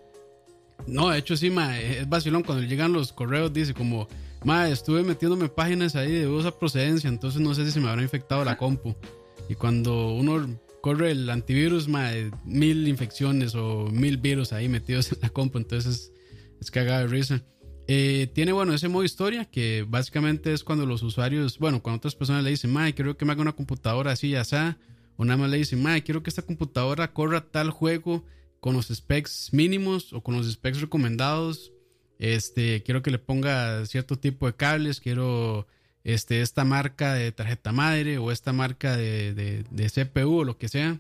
No, 0.87 1.09
de 1.09 1.19
hecho 1.19 1.37
sí, 1.37 1.49
ma, 1.49 1.79
es 1.79 2.07
vacilón. 2.07 2.43
Cuando 2.43 2.63
llegan 2.63 2.93
los 2.93 3.13
correos 3.13 3.53
dice 3.53 3.73
como, 3.73 4.07
ma, 4.43 4.69
estuve 4.69 5.03
metiéndome 5.03 5.49
páginas 5.49 5.95
ahí 5.95 6.11
de 6.11 6.25
dudosa 6.25 6.57
procedencia, 6.57 7.07
entonces 7.07 7.41
no 7.41 7.53
sé 7.53 7.65
si 7.65 7.71
se 7.71 7.79
me 7.79 7.89
habrá 7.89 8.01
infectado 8.01 8.43
la 8.43 8.57
compu. 8.57 8.95
Y 9.49 9.55
cuando 9.55 10.13
uno 10.13 10.59
corre 10.81 11.11
el 11.11 11.29
antivirus, 11.29 11.87
mil 12.43 12.87
infecciones 12.87 13.55
o 13.55 13.87
mil 13.91 14.17
virus 14.17 14.53
ahí 14.53 14.69
metidos 14.69 15.11
en 15.11 15.19
la 15.21 15.29
compu, 15.29 15.57
entonces 15.57 16.11
es 16.59 16.71
cagada 16.71 17.01
de 17.01 17.07
risa. 17.07 17.41
Eh, 17.87 18.31
tiene, 18.33 18.51
bueno, 18.51 18.73
ese 18.73 18.87
modo 18.87 19.03
historia 19.03 19.45
que 19.45 19.85
básicamente 19.87 20.53
es 20.53 20.63
cuando 20.63 20.85
los 20.85 21.03
usuarios, 21.03 21.59
bueno, 21.59 21.83
cuando 21.83 21.97
otras 21.97 22.15
personas 22.15 22.43
le 22.43 22.49
dicen, 22.49 22.73
Mae, 22.73 22.93
quiero 22.95 23.15
que 23.15 23.25
me 23.25 23.31
haga 23.31 23.41
una 23.41 23.55
computadora 23.55 24.11
así 24.11 24.29
y 24.29 24.35
así, 24.35 24.55
o 25.17 25.25
nada 25.25 25.37
más 25.37 25.49
le 25.49 25.57
dicen, 25.57 25.83
Mae, 25.83 26.03
quiero 26.03 26.23
que 26.23 26.29
esta 26.29 26.41
computadora 26.41 27.13
corra 27.13 27.41
tal 27.51 27.69
juego 27.69 28.25
con 28.59 28.73
los 28.73 28.87
specs 28.87 29.49
mínimos 29.53 30.11
o 30.13 30.21
con 30.21 30.35
los 30.35 30.51
specs 30.51 30.81
recomendados. 30.81 31.71
Este, 32.17 32.81
quiero 32.83 33.03
que 33.03 33.11
le 33.11 33.19
ponga 33.19 33.85
cierto 33.85 34.17
tipo 34.17 34.47
de 34.47 34.55
cables, 34.55 34.99
quiero 34.99 35.67
este, 36.03 36.41
esta 36.41 36.65
marca 36.65 37.13
de 37.13 37.31
tarjeta 37.31 37.71
madre 37.71 38.17
o 38.17 38.31
esta 38.31 38.53
marca 38.53 38.95
de, 38.95 39.65
CPU 39.93 40.39
o 40.39 40.43
lo 40.43 40.57
que 40.57 40.69
sea. 40.69 40.99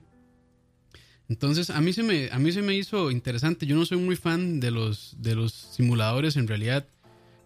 Entonces, 1.27 1.69
a 1.69 1.81
mí, 1.81 1.93
se 1.93 2.03
me, 2.03 2.29
a 2.31 2.39
mí 2.39 2.51
se 2.51 2.61
me 2.61 2.75
hizo 2.75 3.11
interesante. 3.11 3.65
Yo 3.65 3.75
no 3.75 3.85
soy 3.85 3.97
muy 3.97 4.15
fan 4.15 4.59
de 4.59 4.71
los, 4.71 5.15
de 5.19 5.35
los 5.35 5.51
simuladores 5.53 6.35
en 6.35 6.47
realidad, 6.47 6.87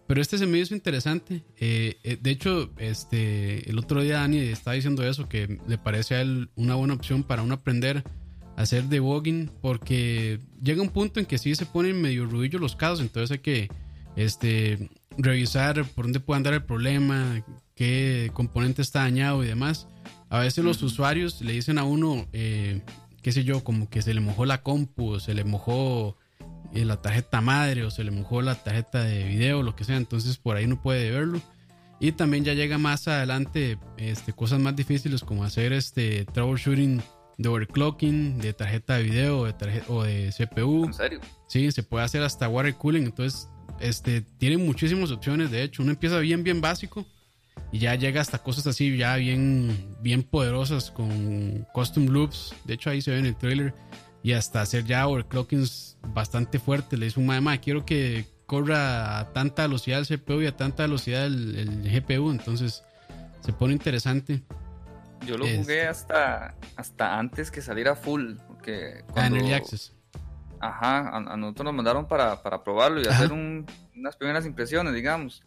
pero 0.06 0.20
este 0.20 0.38
se 0.38 0.46
me 0.46 0.58
hizo 0.58 0.74
interesante. 0.74 1.44
Eh, 1.56 1.98
eh, 2.02 2.18
de 2.20 2.30
hecho, 2.30 2.72
este, 2.78 3.70
el 3.70 3.78
otro 3.78 4.02
día 4.02 4.18
Dani 4.18 4.38
estaba 4.38 4.74
diciendo 4.74 5.06
eso, 5.08 5.28
que 5.28 5.58
le 5.66 5.78
parece 5.78 6.16
a 6.16 6.20
él 6.20 6.50
una 6.56 6.74
buena 6.74 6.94
opción 6.94 7.22
para 7.22 7.42
uno 7.42 7.54
aprender 7.54 8.04
a 8.56 8.62
hacer 8.62 8.84
debugging, 8.84 9.50
porque 9.62 10.40
llega 10.62 10.82
un 10.82 10.90
punto 10.90 11.20
en 11.20 11.26
que 11.26 11.38
sí 11.38 11.54
se 11.54 11.64
ponen 11.64 12.02
medio 12.02 12.26
ruidillos 12.26 12.60
los 12.60 12.76
casos, 12.76 13.00
entonces 13.00 13.30
hay 13.30 13.38
que 13.38 13.68
este, 14.16 14.90
revisar 15.16 15.84
por 15.94 16.06
dónde 16.06 16.20
puede 16.20 16.38
andar 16.38 16.54
el 16.54 16.64
problema, 16.64 17.42
qué 17.74 18.30
componente 18.34 18.82
está 18.82 19.00
dañado 19.00 19.44
y 19.44 19.46
demás. 19.46 19.86
A 20.28 20.40
veces 20.40 20.64
los 20.64 20.82
usuarios 20.82 21.40
le 21.40 21.52
dicen 21.52 21.78
a 21.78 21.84
uno, 21.84 22.26
eh, 22.32 22.82
qué 23.22 23.32
sé 23.32 23.44
yo, 23.44 23.62
como 23.64 23.88
que 23.88 24.02
se 24.02 24.14
le 24.14 24.20
mojó 24.20 24.46
la 24.46 24.62
compu, 24.62 25.12
o 25.12 25.20
se 25.20 25.34
le 25.34 25.44
mojó 25.44 26.16
eh, 26.72 26.84
la 26.84 27.00
tarjeta 27.00 27.40
madre, 27.40 27.84
o 27.84 27.90
se 27.90 28.04
le 28.04 28.10
mojó 28.10 28.42
la 28.42 28.54
tarjeta 28.54 29.02
de 29.02 29.24
video, 29.24 29.62
lo 29.62 29.76
que 29.76 29.84
sea. 29.84 29.96
Entonces 29.96 30.36
por 30.38 30.56
ahí 30.56 30.66
no 30.66 30.80
puede 30.80 31.10
verlo. 31.10 31.40
Y 31.98 32.12
también 32.12 32.44
ya 32.44 32.54
llega 32.54 32.78
más 32.78 33.08
adelante 33.08 33.78
este, 33.98 34.32
cosas 34.32 34.58
más 34.58 34.74
difíciles 34.74 35.22
como 35.22 35.44
hacer 35.44 35.72
este 35.74 36.24
troubleshooting 36.24 37.02
de 37.36 37.48
overclocking, 37.48 38.38
de 38.38 38.54
tarjeta 38.54 38.96
de 38.96 39.02
video 39.02 39.44
de 39.44 39.52
tarjeta, 39.52 39.92
o 39.92 40.02
de 40.02 40.32
CPU. 40.36 40.86
¿En 40.86 40.94
serio? 40.94 41.20
Sí, 41.46 41.70
se 41.72 41.82
puede 41.82 42.04
hacer 42.04 42.22
hasta 42.22 42.48
water 42.48 42.74
cooling. 42.74 43.02
Entonces, 43.02 43.48
este, 43.80 44.22
tiene 44.22 44.56
muchísimas 44.56 45.10
opciones. 45.10 45.50
De 45.50 45.62
hecho, 45.62 45.82
uno 45.82 45.92
empieza 45.92 46.18
bien, 46.20 46.42
bien 46.42 46.60
básico 46.60 47.04
y 47.72 47.78
ya 47.78 47.94
llega 47.94 48.20
hasta 48.20 48.38
cosas 48.38 48.66
así 48.66 48.96
ya 48.96 49.14
bien, 49.16 49.96
bien 50.00 50.22
poderosas 50.24 50.90
con 50.90 51.66
custom 51.72 52.06
loops. 52.06 52.54
De 52.64 52.74
hecho, 52.74 52.90
ahí 52.90 53.00
se 53.00 53.12
ve 53.12 53.18
en 53.18 53.26
el 53.26 53.36
trailer. 53.36 53.74
Y 54.22 54.32
hasta 54.32 54.60
hacer 54.60 54.84
ya 54.84 55.06
overclockings 55.06 55.96
bastante 56.08 56.58
fuertes. 56.58 56.98
Le 56.98 57.06
dice 57.06 57.20
un 57.20 57.26
mamá, 57.26 57.58
quiero 57.58 57.86
que 57.86 58.26
corra 58.46 59.20
a 59.20 59.32
tanta 59.32 59.62
velocidad 59.62 60.00
el 60.00 60.06
CPU 60.06 60.42
y 60.42 60.46
a 60.46 60.56
tanta 60.56 60.82
velocidad 60.82 61.26
el, 61.26 61.88
GPU. 61.90 62.30
Entonces 62.30 62.82
se 63.40 63.52
pone 63.52 63.72
interesante. 63.72 64.42
Yo 65.24 65.38
lo 65.38 65.46
jugué 65.46 65.86
hasta, 65.86 66.54
hasta 66.76 67.18
antes 67.18 67.52
que 67.52 67.62
saliera 67.62 67.94
full. 67.94 68.34
Porque 68.48 69.04
ah, 69.14 69.28
en 69.28 69.36
Early 69.36 69.52
Access. 69.52 69.94
Ajá, 70.58 71.16
a, 71.16 71.36
nosotros 71.36 71.66
nos 71.66 71.74
mandaron 71.74 72.08
para, 72.08 72.42
probarlo 72.64 73.00
y 73.00 73.06
hacer 73.06 73.32
unas 73.32 74.16
primeras 74.16 74.44
impresiones, 74.44 74.92
digamos 74.92 75.42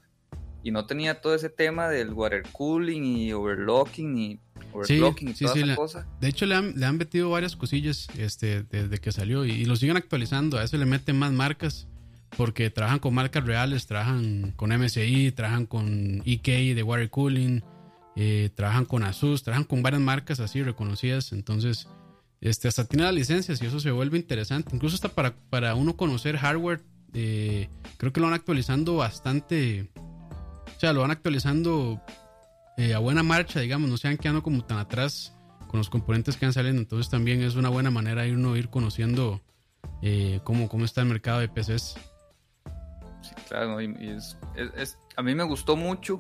y 0.63 0.71
no 0.71 0.85
tenía 0.85 1.21
todo 1.21 1.35
ese 1.35 1.49
tema 1.49 1.89
del 1.89 2.13
water 2.13 2.43
cooling 2.53 3.03
y 3.03 3.33
overlocking 3.33 4.17
y 4.17 4.39
overclocking 4.71 5.29
y 5.29 5.33
toda 5.33 5.55
esa 5.55 5.75
cosa. 5.75 6.07
De 6.21 6.29
hecho, 6.29 6.45
le 6.45 6.55
han, 6.55 6.79
le 6.79 6.85
han 6.85 6.97
metido 6.97 7.29
varias 7.29 7.55
cosillas 7.57 8.07
este, 8.17 8.63
desde 8.63 8.97
que 8.99 9.11
salió 9.11 9.45
y, 9.45 9.65
lo 9.65 9.75
siguen 9.75 9.97
actualizando. 9.97 10.57
A 10.57 10.63
eso 10.63 10.77
le 10.77 10.85
meten 10.85 11.19
más 11.19 11.33
marcas 11.33 11.87
porque 12.37 12.69
trabajan 12.69 12.99
con 12.99 13.13
marcas 13.13 13.45
reales, 13.45 13.85
trabajan 13.85 14.53
con 14.55 14.71
MSI, 14.71 15.33
trabajan 15.33 15.65
con 15.65 16.23
EK 16.25 16.75
de 16.75 16.81
water 16.81 17.09
cooling, 17.09 17.61
eh, 18.15 18.49
trabajan 18.55 18.85
con 18.85 19.03
Asus, 19.03 19.43
trabajan 19.43 19.65
con 19.65 19.83
varias 19.83 20.01
marcas 20.01 20.39
así 20.39 20.63
reconocidas. 20.63 21.33
Entonces, 21.33 21.89
este, 22.39 22.69
hasta 22.69 22.85
tiene 22.85 23.03
las 23.03 23.13
licencias 23.13 23.61
y 23.61 23.65
eso 23.65 23.81
se 23.81 23.91
vuelve 23.91 24.17
interesante. 24.17 24.73
Incluso 24.73 24.95
hasta 24.95 25.09
para, 25.09 25.35
para 25.49 25.75
uno 25.75 25.97
conocer 25.97 26.37
hardware, 26.37 26.81
eh, 27.13 27.69
creo 27.97 28.13
que 28.13 28.21
lo 28.21 28.27
van 28.27 28.33
actualizando 28.33 28.95
bastante 28.95 29.89
sea, 30.83 30.91
lo 30.91 30.99
van 30.99 31.11
actualizando 31.11 32.01
eh, 32.75 32.93
a 32.93 32.99
buena 32.99 33.23
marcha, 33.23 33.61
digamos, 33.61 33.89
no 33.89 33.95
se 33.95 34.09
van 34.09 34.17
quedando 34.17 34.43
como 34.43 34.65
tan 34.65 34.79
atrás 34.79 35.33
con 35.69 35.77
los 35.77 35.89
componentes 35.89 36.35
que 36.35 36.45
han 36.45 36.51
saliendo. 36.51 36.81
Entonces 36.81 37.09
también 37.09 37.41
es 37.41 37.55
una 37.55 37.69
buena 37.69 37.89
manera 37.89 38.23
de 38.23 38.33
uno 38.33 38.57
ir 38.57 38.67
conociendo 38.67 39.39
eh, 40.01 40.41
cómo, 40.43 40.67
cómo 40.67 40.83
está 40.83 40.99
el 40.99 41.07
mercado 41.07 41.39
de 41.39 41.47
PCs. 41.47 41.95
Sí, 43.21 43.33
claro, 43.47 43.79
y 43.81 43.95
es, 44.75 44.97
a 45.15 45.23
mí 45.23 45.33
me 45.33 45.45
gustó 45.45 45.77
mucho. 45.77 46.17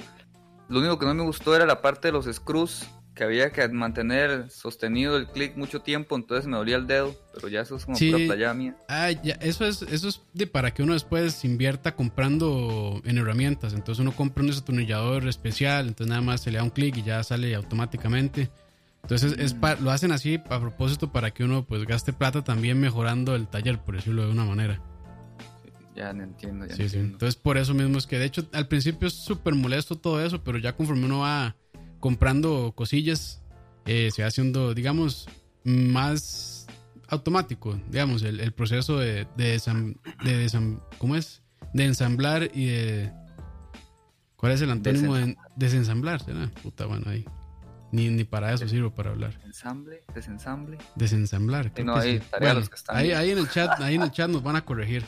Lo 0.69 0.79
único 0.79 0.97
que 0.97 1.07
no 1.07 1.13
me 1.13 1.23
gustó 1.23 1.53
era 1.53 1.65
la 1.65 1.81
parte 1.81 2.07
de 2.07 2.13
los 2.13 2.33
screws 2.33 2.87
que 3.15 3.23
había 3.23 3.51
que 3.51 3.67
mantener 3.69 4.49
sostenido 4.49 5.17
el 5.17 5.27
clic 5.27 5.55
mucho 5.55 5.81
tiempo, 5.81 6.15
entonces 6.15 6.47
me 6.47 6.57
dolía 6.57 6.77
el 6.77 6.87
dedo, 6.87 7.15
pero 7.33 7.47
ya 7.47 7.61
eso 7.61 7.75
es 7.75 7.85
como 7.85 7.97
sí. 7.97 8.11
pura 8.11 8.53
mía. 8.53 8.75
Ah, 8.87 9.11
ya, 9.11 9.33
eso 9.35 9.65
es, 9.65 9.83
eso 9.83 10.07
es 10.07 10.21
de 10.33 10.47
para 10.47 10.73
que 10.73 10.81
uno 10.81 10.93
después 10.93 11.45
invierta 11.45 11.95
comprando 11.95 13.01
en 13.05 13.17
herramientas. 13.17 13.73
Entonces 13.73 14.01
uno 14.01 14.15
compra 14.15 14.41
un 14.41 14.47
destornillador 14.47 15.27
especial, 15.27 15.87
entonces 15.87 16.09
nada 16.09 16.21
más 16.21 16.41
se 16.41 16.51
le 16.51 16.57
da 16.57 16.63
un 16.63 16.71
clic 16.71 16.97
y 16.97 17.03
ya 17.03 17.23
sale 17.23 17.53
automáticamente. 17.53 18.49
Entonces 19.03 19.35
es 19.37 19.53
mm. 19.53 19.83
lo 19.83 19.91
hacen 19.91 20.11
así 20.11 20.41
a 20.49 20.59
propósito 20.59 21.11
para 21.11 21.31
que 21.31 21.43
uno 21.43 21.65
pues 21.65 21.85
gaste 21.85 22.13
plata 22.13 22.43
también 22.43 22.79
mejorando 22.79 23.35
el 23.35 23.47
taller, 23.47 23.79
por 23.79 23.95
decirlo 23.95 24.25
de 24.25 24.31
una 24.31 24.45
manera. 24.45 24.81
ya 25.95 26.09
entiendo, 26.09 26.65
ya 26.65 26.71
entiendo. 26.73 27.13
Entonces 27.13 27.35
por 27.35 27.57
eso 27.57 27.75
mismo 27.75 27.99
es 27.99 28.07
que 28.07 28.17
de 28.17 28.25
hecho 28.25 28.43
al 28.53 28.67
principio 28.67 29.07
es 29.07 29.13
súper 29.13 29.53
molesto 29.53 29.97
todo 29.97 30.25
eso, 30.25 30.43
pero 30.43 30.57
ya 30.57 30.75
conforme 30.75 31.05
uno 31.05 31.19
va 31.19 31.55
comprando 32.03 32.73
cosillas, 32.75 33.41
eh, 33.85 34.09
se 34.13 34.23
va 34.23 34.27
haciendo, 34.27 34.73
digamos, 34.73 35.29
más 35.63 36.67
automático, 37.07 37.79
digamos, 37.89 38.23
el, 38.23 38.51
proceso 38.51 38.99
de, 38.99 39.25
de, 39.37 40.77
¿cómo 40.97 41.15
es? 41.15 41.41
De 41.73 41.85
ensamblar 41.85 42.49
y 42.53 42.65
de... 42.65 43.13
¿Cuál 44.35 44.51
es 44.51 44.61
el 44.61 44.71
antónimo 44.71 45.15
de 45.15 45.37
desensamblar? 45.55 46.21
Puta, 46.61 46.87
bueno, 46.87 47.05
ahí. 47.09 47.23
Ni, 47.93 48.09
ni 48.09 48.25
para 48.25 48.51
eso 48.51 48.67
sirvo 48.67 48.93
para 48.93 49.11
hablar. 49.11 49.39
Ensamble, 49.45 50.03
desensamble. 50.13 50.79
Desensamblar. 50.97 51.71
ahí, 52.89 53.11
ahí, 53.13 53.31
en 53.31 53.37
el 53.37 53.49
chat, 53.49 53.79
ahí 53.79 53.95
en 53.95 54.01
el 54.01 54.11
chat 54.11 54.29
nos 54.29 54.43
van 54.43 54.57
a 54.57 54.65
corregir. 54.65 55.05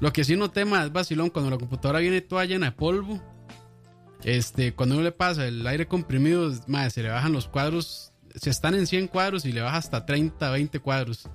Lo 0.00 0.12
que 0.12 0.24
sí 0.24 0.34
no 0.34 0.50
tema 0.50 0.82
es 0.84 0.92
vacilón 0.92 1.30
cuando 1.30 1.52
la 1.52 1.56
computadora 1.56 2.00
viene 2.00 2.20
toda 2.20 2.44
llena 2.46 2.66
de 2.66 2.72
polvo 2.72 3.22
este, 4.26 4.74
cuando 4.74 4.96
uno 4.96 5.04
le 5.04 5.12
pasa 5.12 5.46
el 5.46 5.64
aire 5.68 5.86
comprimido, 5.86 6.52
se 6.52 7.02
le 7.02 7.08
bajan 7.10 7.32
los 7.32 7.46
cuadros, 7.46 8.12
se 8.34 8.50
están 8.50 8.74
en 8.74 8.88
100 8.88 9.06
cuadros 9.06 9.44
y 9.44 9.52
le 9.52 9.60
baja 9.60 9.76
hasta 9.76 10.04
30, 10.04 10.50
20 10.50 10.80
cuadros. 10.80 11.30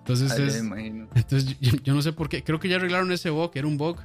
Entonces, 0.00 0.62
entonces 1.14 1.58
yo, 1.60 1.94
no 1.94 2.02
sé 2.02 2.12
por 2.12 2.28
qué, 2.28 2.44
creo 2.44 2.60
que 2.60 2.68
ya 2.68 2.76
arreglaron 2.76 3.10
ese 3.10 3.30
bug, 3.30 3.52
era 3.54 3.66
un 3.66 3.78
bug. 3.78 3.96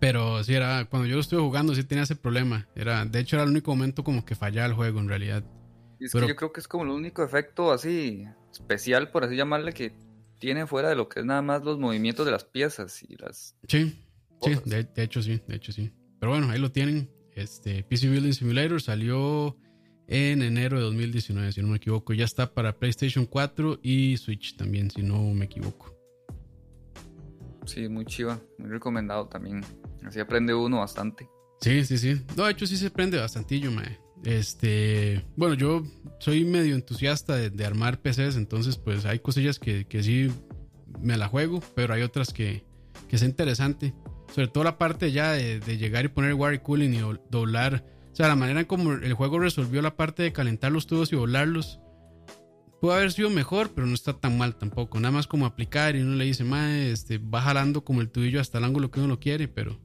Pero 0.00 0.42
sí, 0.42 0.54
era, 0.54 0.86
cuando 0.86 1.06
yo 1.06 1.14
lo 1.14 1.20
estuve 1.20 1.40
jugando, 1.40 1.72
sí 1.76 1.84
tenía 1.84 2.02
ese 2.02 2.16
problema. 2.16 2.66
Era, 2.74 3.04
de 3.04 3.20
hecho, 3.20 3.36
era 3.36 3.44
el 3.44 3.50
único 3.50 3.70
momento 3.70 4.02
como 4.02 4.24
que 4.24 4.34
fallaba 4.34 4.66
el 4.66 4.74
juego 4.74 4.98
en 4.98 5.08
realidad. 5.08 5.44
es 6.00 6.10
que 6.10 6.26
yo 6.26 6.34
creo 6.34 6.52
que 6.52 6.60
es 6.60 6.66
como 6.66 6.82
el 6.82 6.90
único 6.90 7.22
efecto 7.22 7.70
así 7.70 8.26
especial, 8.52 9.12
por 9.12 9.22
así 9.22 9.36
llamarle, 9.36 9.72
que 9.72 9.94
tiene 10.40 10.66
fuera 10.66 10.88
de 10.88 10.96
lo 10.96 11.08
que 11.08 11.20
es 11.20 11.26
nada 11.26 11.42
más 11.42 11.62
los 11.62 11.78
movimientos 11.78 12.26
de 12.26 12.32
las 12.32 12.44
piezas 12.44 13.04
y 13.04 13.14
las. 13.16 13.54
Sí, 13.68 14.04
sí, 14.42 14.56
de, 14.64 14.88
hecho 14.96 15.22
sí, 15.22 15.40
de 15.46 15.54
hecho 15.54 15.70
sí. 15.70 15.92
Pero 16.24 16.32
bueno, 16.32 16.50
ahí 16.50 16.58
lo 16.58 16.72
tienen. 16.72 17.10
Este 17.34 17.82
PC 17.82 18.08
Building 18.08 18.32
Simulator 18.32 18.80
salió 18.80 19.58
en 20.06 20.40
enero 20.40 20.78
de 20.78 20.84
2019, 20.84 21.52
si 21.52 21.60
no 21.60 21.68
me 21.68 21.76
equivoco. 21.76 22.14
Ya 22.14 22.24
está 22.24 22.54
para 22.54 22.78
PlayStation 22.78 23.26
4 23.26 23.80
y 23.82 24.16
Switch 24.16 24.56
también, 24.56 24.90
si 24.90 25.02
no 25.02 25.22
me 25.34 25.44
equivoco. 25.44 25.94
Sí, 27.66 27.90
muy 27.90 28.06
chiva, 28.06 28.40
muy 28.56 28.70
recomendado 28.70 29.28
también. 29.28 29.60
Así 30.02 30.18
aprende 30.18 30.54
uno 30.54 30.78
bastante. 30.78 31.28
Sí, 31.60 31.84
sí, 31.84 31.98
sí. 31.98 32.22
No, 32.38 32.46
de 32.46 32.52
hecho 32.52 32.66
sí 32.66 32.78
se 32.78 32.86
aprende 32.86 33.18
bastantillo, 33.18 33.70
mae. 33.70 33.98
Este, 34.24 35.22
bueno, 35.36 35.52
yo 35.56 35.82
soy 36.20 36.46
medio 36.46 36.74
entusiasta 36.74 37.36
de, 37.36 37.66
armar 37.66 38.00
PCs, 38.00 38.36
entonces 38.36 38.78
pues 38.78 39.04
hay 39.04 39.18
cosillas 39.18 39.58
que, 39.58 39.86
que, 39.86 40.02
sí 40.02 40.32
me 41.02 41.18
la 41.18 41.28
juego, 41.28 41.60
pero 41.74 41.92
hay 41.92 42.00
otras 42.00 42.32
que, 42.32 42.64
que 43.10 43.16
es 43.16 43.22
interesante. 43.22 43.92
Sobre 44.34 44.48
todo 44.48 44.64
la 44.64 44.78
parte 44.78 45.12
ya 45.12 45.30
de, 45.30 45.60
llegar 45.78 46.04
y 46.04 46.08
poner 46.08 46.34
water 46.34 46.60
cooling 46.60 46.90
y 46.90 47.00
doblar. 47.30 47.84
O 48.12 48.16
sea, 48.16 48.26
la 48.26 48.34
manera 48.34 48.58
en 48.58 48.66
como 48.66 48.92
el 48.94 49.12
juego 49.12 49.38
resolvió 49.38 49.80
la 49.80 49.94
parte 49.94 50.24
de 50.24 50.32
calentar 50.32 50.72
los 50.72 50.88
tubos 50.88 51.12
y 51.12 51.16
volarlos. 51.16 51.78
Puede 52.80 52.96
haber 52.96 53.12
sido 53.12 53.30
mejor, 53.30 53.70
pero 53.76 53.86
no 53.86 53.94
está 53.94 54.14
tan 54.14 54.36
mal 54.36 54.56
tampoco. 54.56 54.98
Nada 54.98 55.12
más 55.12 55.28
como 55.28 55.46
aplicar 55.46 55.94
y 55.94 56.00
uno 56.00 56.16
le 56.16 56.24
dice, 56.24 56.42
mae, 56.42 56.90
este, 56.90 57.18
va 57.18 57.42
jalando 57.42 57.84
como 57.84 58.00
el 58.00 58.10
tubillo 58.10 58.40
hasta 58.40 58.58
el 58.58 58.64
ángulo 58.64 58.90
que 58.90 58.98
uno 58.98 59.08
lo 59.10 59.20
quiere, 59.20 59.46
pero, 59.46 59.80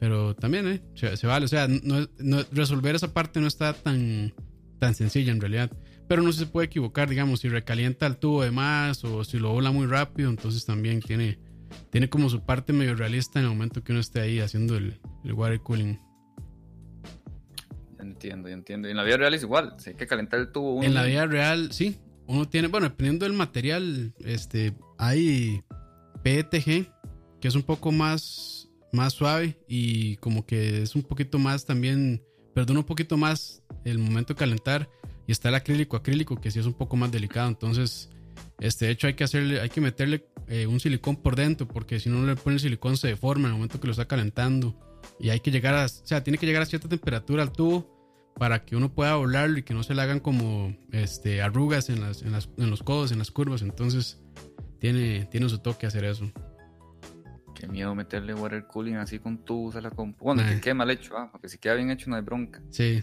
pero 0.00 0.34
también, 0.34 0.66
¿eh? 0.66 0.82
Se, 0.96 1.28
vale. 1.28 1.44
O 1.44 1.48
sea, 1.48 1.68
resolver 2.50 2.96
esa 2.96 3.14
parte 3.14 3.38
no 3.40 3.46
está 3.46 3.74
tan, 3.74 4.34
tan 4.80 4.96
sencilla 4.96 5.30
en 5.30 5.40
realidad. 5.40 5.70
Pero 6.08 6.22
no 6.22 6.32
se 6.32 6.46
puede 6.46 6.66
equivocar, 6.66 7.08
digamos, 7.08 7.38
si 7.40 7.48
recalienta 7.48 8.08
el 8.08 8.16
tubo 8.16 8.42
de 8.42 8.50
más 8.50 9.04
o 9.04 9.22
si 9.22 9.38
lo 9.38 9.52
vola 9.52 9.70
muy 9.70 9.86
rápido, 9.86 10.30
entonces 10.30 10.64
también 10.64 10.98
tiene, 10.98 11.38
tiene 11.90 12.08
como 12.08 12.28
su 12.28 12.44
parte 12.44 12.72
medio 12.72 12.94
realista 12.94 13.38
en 13.38 13.46
el 13.46 13.50
momento 13.50 13.82
que 13.82 13.92
uno 13.92 14.00
esté 14.00 14.20
ahí 14.20 14.40
haciendo 14.40 14.76
el, 14.76 15.00
el 15.24 15.32
water 15.32 15.60
cooling. 15.60 15.98
entiendo, 17.98 18.48
entiendo. 18.48 18.88
Y 18.88 18.92
en 18.92 18.96
la 18.96 19.04
vida 19.04 19.16
real 19.16 19.34
es 19.34 19.42
igual, 19.42 19.76
hay 19.86 19.94
que 19.94 20.06
calentar 20.06 20.40
el 20.40 20.52
tubo. 20.52 20.82
En 20.82 20.94
la 20.94 21.04
vida 21.04 21.26
real, 21.26 21.72
sí. 21.72 21.98
Uno 22.26 22.46
tiene, 22.46 22.68
bueno, 22.68 22.88
dependiendo 22.88 23.24
del 23.24 23.32
material, 23.32 24.12
este, 24.20 24.74
hay 24.98 25.62
PETG, 26.22 26.92
que 27.40 27.48
es 27.48 27.54
un 27.54 27.62
poco 27.62 27.90
más, 27.90 28.68
más 28.92 29.14
suave 29.14 29.58
y 29.66 30.16
como 30.16 30.44
que 30.44 30.82
es 30.82 30.94
un 30.94 31.02
poquito 31.02 31.38
más 31.38 31.64
también, 31.64 32.22
perdona 32.54 32.80
un 32.80 32.86
poquito 32.86 33.16
más 33.16 33.62
el 33.84 33.98
momento 33.98 34.34
de 34.34 34.38
calentar. 34.38 34.90
Y 35.26 35.32
está 35.32 35.50
el 35.50 35.54
acrílico, 35.54 35.96
acrílico, 35.96 36.40
que 36.40 36.50
sí 36.50 36.58
es 36.58 36.66
un 36.66 36.74
poco 36.74 36.96
más 36.96 37.10
delicado. 37.12 37.48
Entonces, 37.48 38.10
este, 38.60 38.86
de 38.86 38.92
hecho, 38.92 39.06
hay 39.06 39.14
que 39.14 39.24
hacerle, 39.24 39.60
hay 39.60 39.68
que 39.68 39.80
meterle 39.80 40.26
eh, 40.48 40.66
un 40.66 40.80
silicón 40.80 41.16
por 41.16 41.36
dentro, 41.36 41.68
porque 41.68 42.00
si 42.00 42.08
no 42.08 42.24
le 42.26 42.36
pone 42.36 42.54
el 42.54 42.60
silicón 42.60 42.96
se 42.96 43.08
deforma 43.08 43.48
en 43.48 43.54
el 43.54 43.56
momento 43.58 43.80
que 43.80 43.86
lo 43.86 43.92
está 43.92 44.06
calentando. 44.06 44.74
Y 45.20 45.30
hay 45.30 45.40
que 45.40 45.50
llegar 45.50 45.74
a, 45.74 45.86
o 45.86 45.88
sea, 45.88 46.22
tiene 46.22 46.38
que 46.38 46.46
llegar 46.46 46.62
a 46.62 46.66
cierta 46.66 46.88
temperatura 46.88 47.42
al 47.42 47.52
tubo 47.52 47.98
para 48.34 48.64
que 48.64 48.76
uno 48.76 48.92
pueda 48.92 49.16
volarlo 49.16 49.58
y 49.58 49.62
que 49.62 49.74
no 49.74 49.82
se 49.82 49.94
le 49.94 50.02
hagan 50.02 50.20
como 50.20 50.76
este, 50.92 51.42
arrugas 51.42 51.90
en, 51.90 52.00
las, 52.00 52.22
en, 52.22 52.32
las, 52.32 52.48
en 52.56 52.70
los 52.70 52.82
codos, 52.82 53.12
en 53.12 53.18
las 53.18 53.30
curvas. 53.30 53.62
Entonces, 53.62 54.22
tiene, 54.78 55.26
tiene 55.26 55.48
su 55.48 55.58
toque 55.58 55.86
hacer 55.86 56.04
eso. 56.04 56.30
Qué 57.54 57.66
miedo 57.66 57.94
meterle 57.94 58.34
water 58.34 58.66
cooling 58.68 58.94
así 58.94 59.18
con 59.18 59.44
tubos 59.44 59.74
a 59.74 59.80
la 59.80 59.90
compu. 59.90 60.26
Bueno, 60.26 60.44
que 60.48 60.60
quede 60.60 60.74
mal 60.74 60.90
hecho, 60.90 61.16
ah, 61.16 61.28
porque 61.32 61.48
si 61.48 61.58
queda 61.58 61.74
bien 61.74 61.90
hecho 61.90 62.08
no 62.08 62.14
hay 62.14 62.22
bronca. 62.22 62.62
Sí, 62.70 63.02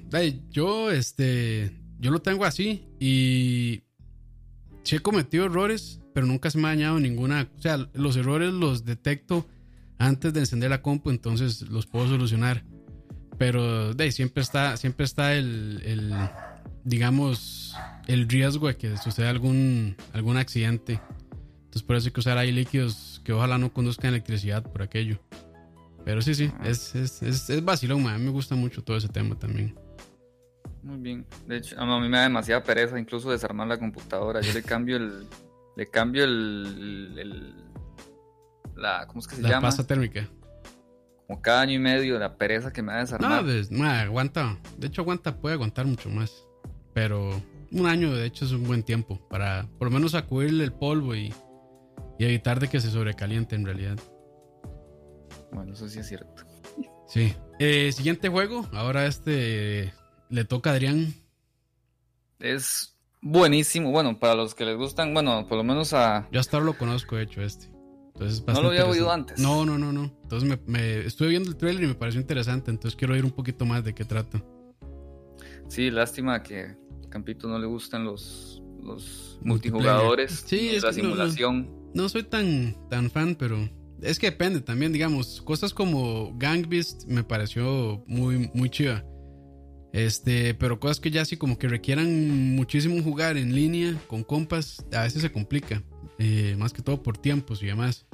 yo, 0.49 0.91
este, 0.91 1.81
yo 1.99 2.11
lo 2.11 2.21
tengo 2.21 2.45
así 2.45 2.87
y 2.97 3.83
sí 4.83 4.95
he 4.95 4.99
cometido 4.99 5.45
errores, 5.45 5.99
pero 6.15 6.25
nunca 6.27 6.49
se 6.49 6.57
me 6.57 6.69
ha 6.69 6.71
dañado 6.71 6.97
ninguna. 6.97 7.49
O 7.57 7.61
sea, 7.61 7.89
los 7.93 8.15
errores 8.15 8.53
los 8.53 8.85
detecto 8.85 9.45
antes 9.97 10.31
de 10.31 10.39
encender 10.39 10.69
la 10.69 10.81
compu, 10.81 11.09
entonces 11.09 11.63
los 11.63 11.87
puedo 11.87 12.07
solucionar. 12.07 12.63
Pero 13.37 13.93
de, 13.93 14.09
siempre 14.13 14.41
está, 14.41 14.77
siempre 14.77 15.03
está 15.03 15.33
el, 15.33 15.81
el, 15.83 16.13
digamos, 16.85 17.75
el 18.07 18.29
riesgo 18.29 18.69
de 18.69 18.77
que 18.77 18.95
suceda 18.95 19.29
algún, 19.29 19.97
algún 20.13 20.37
accidente. 20.37 21.01
Entonces 21.65 21.83
por 21.83 21.97
eso 21.97 22.07
hay 22.07 22.13
que 22.13 22.19
usar 22.21 22.37
ahí 22.37 22.53
líquidos 22.53 23.19
que 23.25 23.33
ojalá 23.33 23.57
no 23.57 23.73
conduzcan 23.73 24.11
electricidad 24.11 24.63
por 24.63 24.83
aquello. 24.83 25.19
Pero 26.05 26.21
sí, 26.21 26.33
sí, 26.33 26.49
es, 26.63 26.95
es, 26.95 27.21
es, 27.23 27.49
es 27.49 27.65
vacilón, 27.65 28.07
a 28.07 28.17
mí 28.17 28.23
me 28.23 28.31
gusta 28.31 28.55
mucho 28.55 28.81
todo 28.81 28.95
ese 28.95 29.09
tema 29.09 29.37
también. 29.37 29.75
Muy 30.81 30.97
bien. 30.97 31.25
De 31.45 31.57
hecho, 31.57 31.77
a 31.77 31.99
mí 31.99 32.07
me 32.07 32.15
da 32.15 32.23
demasiada 32.23 32.63
pereza 32.63 32.97
incluso 32.97 33.31
desarmar 33.31 33.67
la 33.67 33.77
computadora. 33.77 34.39
Yo 34.39 34.53
le 34.53 34.63
cambio 34.63 34.95
el. 34.95 35.27
Le 35.75 35.87
cambio 35.87 36.23
el. 36.23 37.15
el, 37.17 37.65
la, 38.75 39.05
¿Cómo 39.07 39.19
es 39.19 39.27
que 39.27 39.35
se 39.35 39.41
llama? 39.41 39.53
La 39.53 39.61
pasta 39.61 39.85
térmica. 39.85 40.27
Como 41.27 41.41
cada 41.41 41.61
año 41.61 41.73
y 41.73 41.79
medio, 41.79 42.19
la 42.19 42.37
pereza 42.37 42.71
que 42.71 42.81
me. 42.81 42.93
No, 43.19 43.41
pues, 43.43 43.71
no, 43.71 43.89
aguanta. 43.89 44.57
De 44.77 44.87
hecho, 44.87 45.01
aguanta, 45.01 45.39
puede 45.39 45.55
aguantar 45.55 45.85
mucho 45.85 46.09
más. 46.09 46.45
Pero 46.93 47.41
un 47.71 47.87
año, 47.87 48.13
de 48.13 48.25
hecho, 48.25 48.45
es 48.45 48.51
un 48.51 48.63
buen 48.63 48.83
tiempo 48.83 49.19
para 49.27 49.67
por 49.77 49.89
lo 49.89 49.93
menos 49.93 50.11
sacudirle 50.11 50.63
el 50.63 50.71
polvo 50.71 51.15
y, 51.15 51.33
y 52.19 52.25
evitar 52.25 52.59
de 52.59 52.69
que 52.69 52.79
se 52.79 52.91
sobrecaliente 52.91 53.55
en 53.55 53.65
realidad. 53.65 53.97
Bueno, 55.51 55.73
eso 55.73 55.89
sí 55.89 55.99
es 55.99 56.07
cierto. 56.07 56.43
Sí. 57.07 57.33
Eh, 57.59 57.91
siguiente 57.91 58.29
juego. 58.29 58.67
Ahora 58.73 59.05
este 59.07 59.93
le 60.29 60.45
toca 60.45 60.71
a 60.71 60.73
Adrián. 60.73 61.13
Es 62.39 62.94
buenísimo. 63.25 63.91
Bueno, 63.91 64.17
para 64.17 64.35
los 64.35 64.55
que 64.55 64.63
les 64.63 64.77
gustan, 64.77 65.13
bueno, 65.13 65.45
por 65.47 65.57
lo 65.57 65.63
menos 65.65 65.93
a. 65.93 66.29
Yo 66.31 66.39
hasta 66.39 66.55
ahora 66.57 66.67
lo 66.67 66.77
conozco, 66.77 67.17
de 67.17 67.23
hecho, 67.23 67.41
este. 67.41 67.75
Entonces, 68.13 68.45
no 68.47 68.61
lo 68.61 68.69
había 68.69 68.85
oído 68.85 69.11
antes. 69.11 69.37
No, 69.39 69.65
no, 69.65 69.77
no, 69.77 69.91
no. 69.91 70.03
Entonces 70.23 70.47
me, 70.47 70.57
me, 70.67 70.99
estuve 70.99 71.27
viendo 71.29 71.49
el 71.49 71.57
trailer 71.57 71.83
y 71.83 71.87
me 71.87 71.95
pareció 71.95 72.21
interesante. 72.21 72.71
Entonces 72.71 72.95
quiero 72.95 73.13
oír 73.13 73.25
un 73.25 73.31
poquito 73.31 73.65
más 73.65 73.83
de 73.83 73.93
qué 73.93 74.05
trata. 74.05 74.41
Sí, 75.67 75.91
lástima 75.91 76.41
que 76.41 76.61
a 76.61 77.09
Campito 77.09 77.49
no 77.49 77.59
le 77.59 77.65
gustan 77.65 78.05
los, 78.05 78.61
los 78.81 79.37
multijugadores. 79.41 80.45
Sí, 80.45 80.69
es 80.69 80.83
la 80.83 80.93
simulación. 80.93 81.69
No, 81.93 82.03
no, 82.03 82.09
soy 82.09 82.23
tan, 82.23 82.77
tan 82.89 83.09
fan, 83.09 83.35
pero 83.35 83.69
es 84.01 84.17
que 84.17 84.27
depende 84.27 84.61
también, 84.61 84.93
digamos, 84.93 85.41
cosas 85.41 85.73
como 85.73 86.33
Gang 86.37 86.67
Beast 86.69 87.05
me 87.07 87.23
pareció 87.25 88.01
muy, 88.07 88.49
muy 88.53 88.69
chiva. 88.69 89.03
Este, 89.95 90.53
pero 90.53 90.77
cosas 90.77 90.99
que 90.99 91.09
ya 91.09 91.21
así 91.21 91.37
como 91.37 91.57
que 91.57 91.69
requieran 91.69 92.53
muchísimo 92.53 93.01
jugar 93.01 93.37
en 93.37 93.55
línea 93.55 93.95
con 94.07 94.25
compas, 94.25 94.85
a 94.91 95.03
veces 95.03 95.21
se 95.21 95.31
complica. 95.31 95.81
Eh, 96.19 96.53
más 96.57 96.73
que 96.73 96.81
todo 96.81 97.01
por 97.01 97.17
tiempos 97.17 97.63
y 97.63 97.67
demás. 97.67 98.05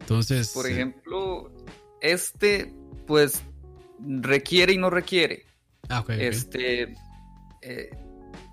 Entonces. 0.00 0.50
Por 0.50 0.68
ejemplo, 0.68 1.50
este, 2.02 2.74
pues, 3.06 3.40
requiere 3.98 4.74
y 4.74 4.76
no 4.76 4.90
requiere. 4.90 5.46
Ah, 5.88 6.00
okay, 6.00 6.20
este. 6.20 6.94
Eh, 7.62 7.90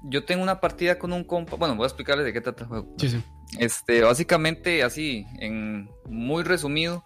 yo 0.06 0.24
tengo 0.24 0.42
una 0.42 0.62
partida 0.62 0.98
con 0.98 1.12
un 1.12 1.26
compa. 1.26 1.58
Bueno, 1.58 1.76
voy 1.76 1.84
a 1.84 1.88
explicarles 1.88 2.26
de 2.26 2.32
qué 2.32 2.40
trata 2.40 2.64
el 2.64 2.70
juego. 2.70 2.96
Sí, 2.98 3.10
sí. 3.10 3.22
Este, 3.60 4.04
básicamente, 4.04 4.84
así, 4.84 5.26
en 5.40 5.90
muy 6.10 6.44
resumido, 6.44 7.04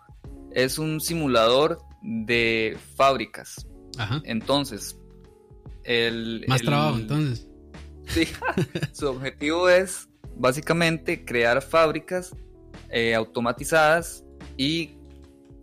es 0.53 0.77
un 0.77 1.01
simulador 1.01 1.79
de 2.03 2.77
fábricas. 2.95 3.65
Ajá. 3.97 4.21
Entonces, 4.23 4.97
el, 5.91 6.45
Más 6.47 6.61
el, 6.61 6.67
trabajo, 6.67 6.97
entonces. 6.97 7.47
Sí, 8.07 8.27
su 8.91 9.07
objetivo 9.07 9.69
es 9.69 10.09
básicamente 10.35 11.23
crear 11.23 11.61
fábricas 11.61 12.35
eh, 12.89 13.15
automatizadas 13.15 14.23
y 14.57 14.91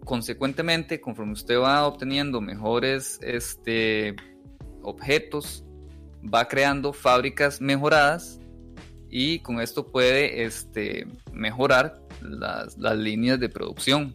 consecuentemente, 0.05 1.01
conforme 1.01 1.33
usted 1.33 1.59
va 1.59 1.87
obteniendo 1.87 2.41
mejores 2.41 3.19
este, 3.23 4.17
objetos, 4.83 5.65
va 6.23 6.49
creando 6.49 6.93
fábricas 6.93 7.61
mejoradas 7.61 8.41
y 9.11 9.41
con 9.41 9.61
esto 9.61 9.91
puede 9.91 10.45
este, 10.45 11.07
mejorar 11.33 12.01
las, 12.23 12.77
las 12.79 12.97
líneas 12.97 13.39
de 13.41 13.49
producción. 13.49 14.15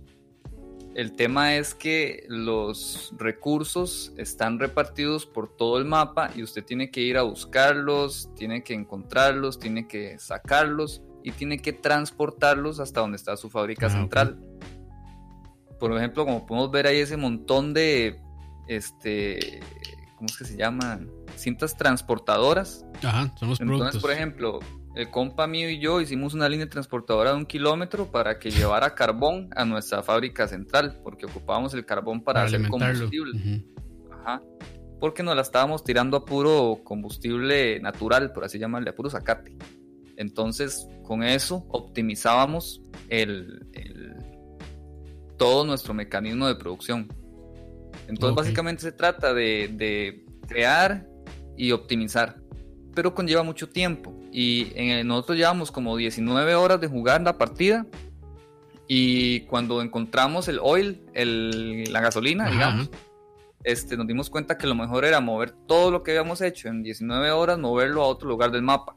El 0.96 1.14
tema 1.14 1.56
es 1.56 1.74
que 1.74 2.24
los 2.28 3.14
recursos 3.18 4.14
están 4.18 4.60
repartidos 4.60 5.26
por 5.26 5.56
todo 5.56 5.80
el 5.80 5.86
mapa 5.86 6.30
y 6.36 6.44
usted 6.44 6.64
tiene 6.64 6.92
que 6.92 7.02
ir 7.02 7.18
a 7.18 7.24
buscarlos, 7.24 8.30
tiene 8.36 8.64
que 8.64 8.74
encontrarlos, 8.76 9.58
tiene 9.60 9.88
que 9.88 10.20
sacarlos 10.20 11.02
y 11.24 11.32
tiene 11.32 11.58
que 11.58 11.74
transportarlos 11.74 12.80
hasta 12.80 13.02
donde 13.02 13.16
está 13.18 13.36
su 13.38 13.50
fábrica 13.50 13.88
Ah, 13.88 13.90
central. 13.90 14.40
Por 15.80 15.98
ejemplo, 15.98 16.26
como 16.26 16.46
podemos 16.46 16.70
ver 16.70 16.86
ahí 16.86 17.00
ese 17.00 17.18
montón 17.18 17.74
de, 17.74 18.22
este, 18.68 19.62
¿cómo 20.16 20.28
es 20.28 20.38
que 20.38 20.46
se 20.46 20.56
llaman? 20.58 21.10
Cintas 21.38 21.76
transportadoras. 21.76 22.86
Ajá, 23.02 23.34
son 23.38 23.50
los 23.50 23.60
Entonces, 23.60 23.80
productos. 23.80 24.02
por 24.02 24.12
ejemplo, 24.12 24.60
el 24.96 25.10
compa 25.10 25.48
mío 25.48 25.70
y 25.70 25.80
yo 25.80 26.02
hicimos 26.02 26.34
una 26.34 26.48
línea 26.48 26.70
transportadora 26.70 27.32
de 27.32 27.38
un 27.38 27.46
kilómetro 27.46 28.12
para 28.12 28.38
que 28.40 28.52
llevara 28.52 28.94
carbón 28.94 29.50
a 29.56 29.66
nuestra 29.66 30.04
fábrica 30.04 30.48
central, 30.48 31.00
porque 31.04 31.26
ocupábamos 31.26 31.74
el 31.74 31.86
carbón 31.86 32.22
para, 32.24 32.44
hacer 32.44 32.62
combustible. 32.70 33.64
Ajá. 34.12 34.42
Porque 35.00 35.24
nos 35.24 35.36
la 35.36 35.42
estábamos 35.42 35.84
tirando 35.84 36.16
a 36.18 36.26
puro 36.26 36.80
combustible 36.84 37.80
natural, 37.80 38.32
por 38.34 38.44
así 38.46 38.60
llamarle, 38.60 38.92
a 38.92 38.96
puro 38.96 39.10
zacate. 39.10 39.56
Entonces, 40.16 40.88
con 41.04 41.24
eso 41.24 41.66
optimizábamos 41.70 42.82
el, 43.10 43.68
el- 43.74 44.16
todo 45.38 45.66
nuestro 45.66 45.94
mecanismo 45.94 46.48
de 46.48 46.56
producción. 46.56 47.08
Entonces, 48.08 48.36
básicamente 48.36 48.84
se 48.84 48.92
trata 48.92 49.34
de, 49.34 49.70
de 49.74 50.26
crear 50.48 51.06
y 51.58 51.72
optimizar, 51.72 52.40
pero 52.94 53.14
conlleva 53.14 53.44
mucho 53.44 53.68
tiempo. 53.70 54.14
Y 54.36 54.72
en- 54.76 55.08
nosotros 55.08 55.38
llevamos 55.38 55.72
como 55.72 55.96
19 55.96 56.56
horas 56.56 56.82
de 56.82 56.88
jugar 56.88 57.22
la 57.22 57.38
partida. 57.38 57.86
Y 58.88 59.42
cuando 59.42 59.82
encontramos 59.82 60.48
el 60.48 60.60
oil, 60.62 61.04
el- 61.14 61.92
la 61.94 62.02
gasolina, 62.02 62.46
Ajá, 62.46 62.52
digamos, 62.54 62.90
este, 63.64 63.96
nos 63.96 64.08
dimos 64.08 64.30
cuenta 64.30 64.58
que 64.58 64.68
lo 64.68 64.76
mejor 64.76 65.06
era 65.06 65.22
mover 65.22 65.52
todo 65.68 65.90
lo 65.92 66.04
que 66.04 66.12
habíamos 66.12 66.42
hecho 66.42 66.68
en 66.68 66.84
19 66.84 67.32
horas, 67.32 67.58
moverlo 67.60 68.02
a 68.04 68.08
otro 68.08 68.28
lugar 68.28 68.52
del 68.52 68.62
mapa. 68.64 68.96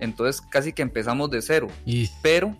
Entonces 0.00 0.40
casi 0.40 0.72
que 0.72 0.82
empezamos 0.82 1.30
de 1.30 1.42
cero, 1.42 1.68
Y 1.86 2.08
pero 2.22 2.54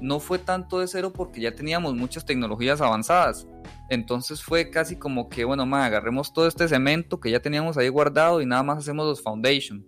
no 0.00 0.20
fue 0.20 0.38
tanto 0.38 0.78
de 0.78 0.86
cero 0.86 1.12
porque 1.12 1.40
ya 1.40 1.54
teníamos 1.54 1.94
muchas 1.94 2.24
tecnologías 2.24 2.80
avanzadas. 2.80 3.46
Entonces 3.90 4.42
fue 4.42 4.70
casi 4.70 4.96
como 4.96 5.28
que, 5.28 5.44
bueno, 5.44 5.66
ma, 5.66 5.84
agarremos 5.86 6.32
todo 6.32 6.46
este 6.46 6.68
cemento 6.68 7.18
que 7.18 7.30
ya 7.30 7.40
teníamos 7.40 7.76
ahí 7.78 7.88
guardado 7.88 8.40
y 8.40 8.46
nada 8.46 8.62
más 8.62 8.78
hacemos 8.78 9.06
los 9.06 9.22
foundation. 9.22 9.84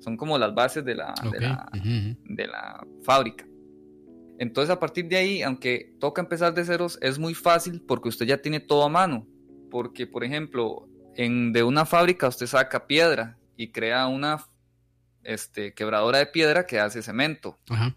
Son 0.00 0.16
como 0.16 0.38
las 0.38 0.54
bases 0.54 0.84
de 0.84 0.94
la, 0.94 1.14
de 1.30 1.40
la, 1.40 1.68
de 2.24 2.48
fábrica. 3.02 3.46
Entonces 4.38 4.70
a 4.70 4.80
partir 4.80 5.06
de 5.06 5.16
ahí, 5.16 5.42
aunque 5.42 5.94
toca 6.00 6.22
empezar 6.22 6.54
de 6.54 6.64
ceros, 6.64 6.98
es 7.02 7.18
muy 7.18 7.34
fácil 7.34 7.82
porque 7.86 8.08
usted 8.08 8.26
ya 8.26 8.38
tiene 8.38 8.60
todo 8.60 8.84
a 8.84 8.88
mano. 8.88 9.26
Porque, 9.70 10.06
por 10.06 10.24
ejemplo, 10.24 10.88
en, 11.14 11.52
de 11.52 11.62
una 11.62 11.84
fábrica 11.84 12.28
usted 12.28 12.46
saca 12.46 12.86
piedra 12.86 13.38
y 13.56 13.70
crea 13.70 14.06
una 14.06 14.44
este, 15.22 15.74
quebradora 15.74 16.18
de 16.18 16.26
piedra 16.26 16.66
que 16.66 16.80
hace 16.80 17.02
cemento. 17.02 17.58
Ajá. 17.68 17.94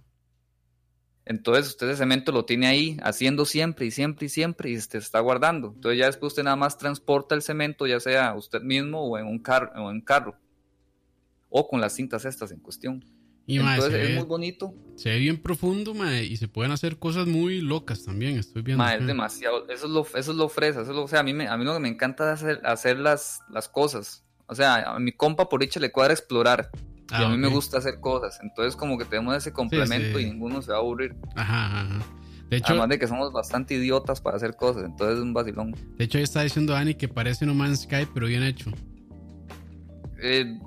Entonces 1.25 1.67
usted 1.67 1.87
ese 1.87 1.99
cemento 1.99 2.31
lo 2.31 2.45
tiene 2.45 2.67
ahí 2.67 2.97
haciendo 3.01 3.45
siempre 3.45 3.85
y 3.85 3.91
siempre 3.91 4.25
y 4.25 4.29
siempre 4.29 4.69
y 4.71 4.79
se 4.79 4.97
está 4.97 5.19
guardando. 5.21 5.71
Entonces 5.75 5.99
ya 5.99 6.07
después 6.07 6.33
usted 6.33 6.43
nada 6.43 6.57
más 6.57 6.77
transporta 6.77 7.33
el 7.35 7.41
cemento, 7.41 7.87
ya 7.87 7.99
sea 7.99 8.35
usted 8.35 8.61
mismo 8.61 9.01
o 9.01 9.17
en 9.17 9.27
un, 9.27 9.41
o 9.77 9.91
en 9.91 10.01
carro. 10.01 10.37
O 11.55 11.67
con 11.67 11.79
las 11.79 11.93
cintas 11.93 12.25
estas 12.25 12.51
en 12.51 12.59
cuestión. 12.59 13.05
Y 13.45 13.59
mae, 13.59 13.75
Entonces 13.75 13.99
es 14.01 14.07
ve, 14.09 14.15
muy 14.15 14.23
bonito. 14.25 14.73
se 14.95 15.09
ve 15.09 15.19
bien 15.19 15.37
profundo, 15.37 15.93
mae, 15.93 16.23
y 16.25 16.37
se 16.37 16.47
pueden 16.47 16.71
hacer 16.71 16.97
cosas 16.97 17.27
muy 17.27 17.61
locas 17.61 18.03
también. 18.03 18.37
Estoy 18.39 18.61
viendo. 18.63 18.83
Ma, 18.83 18.89
acá. 18.91 19.01
es 19.01 19.05
demasiado, 19.07 19.69
eso 19.69 19.85
es 19.85 19.91
lo, 19.91 20.01
eso 20.17 20.31
es 20.31 20.37
lo 20.37 20.49
fresa, 20.49 20.81
eso 20.81 20.91
es 20.91 20.95
lo, 20.95 21.03
o 21.03 21.07
sea, 21.07 21.19
a 21.19 21.23
mí, 21.23 21.33
me, 21.33 21.47
a 21.47 21.55
mí 21.57 21.63
lo 21.65 21.73
que 21.73 21.79
me 21.79 21.89
encanta 21.89 22.33
es 22.33 22.41
hacer, 22.41 22.61
hacer 22.65 22.97
las, 22.99 23.41
las 23.51 23.69
cosas. 23.69 24.23
O 24.47 24.55
sea, 24.55 24.95
a 24.95 24.99
mi 24.99 25.11
compa 25.11 25.47
por 25.49 25.59
dicha 25.61 25.79
le 25.79 25.91
cuadra 25.91 26.13
explorar. 26.13 26.69
y 26.73 27.13
Ah, 27.15 27.25
a 27.27 27.29
mí 27.29 27.37
me 27.37 27.47
ok. 27.47 27.53
gusta 27.53 27.77
hacer 27.77 27.99
cosas. 27.99 28.39
Entonces 28.41 28.75
como 28.75 28.97
que 28.97 29.05
tenemos 29.05 29.35
ese 29.35 29.51
complemento 29.53 30.17
sí. 30.17 30.25
y 30.25 30.29
ninguno 30.31 30.61
se 30.61 30.71
va 30.71 30.77
a 30.77 30.79
aburrir. 30.79 31.13
Ajá, 31.35 31.81
ajá. 31.81 32.05
De 32.49 32.57
hecho, 32.57 32.69
Además 32.69 32.89
de 32.89 32.99
que 32.99 33.07
somos 33.07 33.31
bastante 33.33 33.73
idiotas 33.75 34.21
para 34.21 34.37
hacer 34.37 34.55
cosas, 34.55 34.83
entonces 34.85 35.17
es 35.17 35.21
un 35.23 35.33
vacilón. 35.33 35.75
De 35.97 36.05
hecho, 36.05 36.17
ahí 36.17 36.23
está 36.23 36.41
diciendo 36.43 36.73
Dani 36.73 36.93
que 36.95 37.07
parece 37.07 37.45
No 37.45 37.53
Man's 37.53 37.81
Sky, 37.81 38.07
pero 38.13 38.27
bien 38.27 38.43
hecho. 38.43 38.71
Eh, 40.21 40.59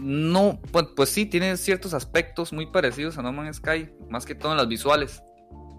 no, 0.00 0.60
pues, 0.72 0.86
pues, 0.96 1.08
sí, 1.10 1.26
tiene 1.26 1.56
ciertos 1.56 1.94
aspectos 1.94 2.52
muy 2.52 2.66
parecidos 2.66 3.18
a 3.18 3.22
No 3.22 3.32
Man's 3.32 3.56
Sky, 3.56 3.90
más 4.08 4.26
que 4.26 4.34
todo 4.34 4.52
en 4.52 4.58
las 4.58 4.68
visuales. 4.68 5.22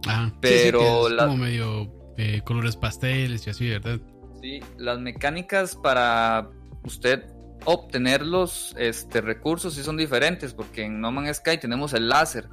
Ajá, 0.07 0.33
pero 0.39 1.07
sí, 1.09 1.15
como 1.17 1.37
medio 1.37 1.91
eh, 2.17 2.41
colores 2.45 2.75
pasteles 2.75 3.45
y 3.47 3.49
así, 3.49 3.69
¿verdad? 3.69 3.99
Sí, 4.41 4.61
las 4.77 4.99
mecánicas 4.99 5.75
para 5.75 6.49
usted 6.83 7.25
obtener 7.65 8.25
los 8.25 8.75
este, 8.77 9.21
recursos 9.21 9.73
sí 9.73 9.83
son 9.83 9.97
diferentes, 9.97 10.53
porque 10.53 10.83
en 10.83 11.01
No 11.01 11.11
Man's 11.11 11.37
Sky 11.37 11.57
tenemos 11.57 11.93
el 11.93 12.09
láser. 12.09 12.47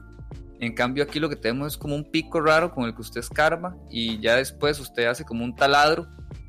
En 0.60 0.74
cambio 0.74 1.02
aquí 1.02 1.18
lo 1.18 1.28
que 1.28 1.36
tenemos 1.36 1.72
es 1.72 1.76
como 1.76 1.96
un 1.96 2.10
pico 2.10 2.40
raro 2.40 2.72
con 2.72 2.84
el 2.84 2.94
que 2.94 3.00
usted 3.00 3.20
escarba 3.20 3.76
y 3.90 4.20
ya 4.20 4.36
después 4.36 4.78
usted 4.78 5.06
hace 5.06 5.24
como 5.24 5.44
un 5.44 5.56
taladro 5.56 6.06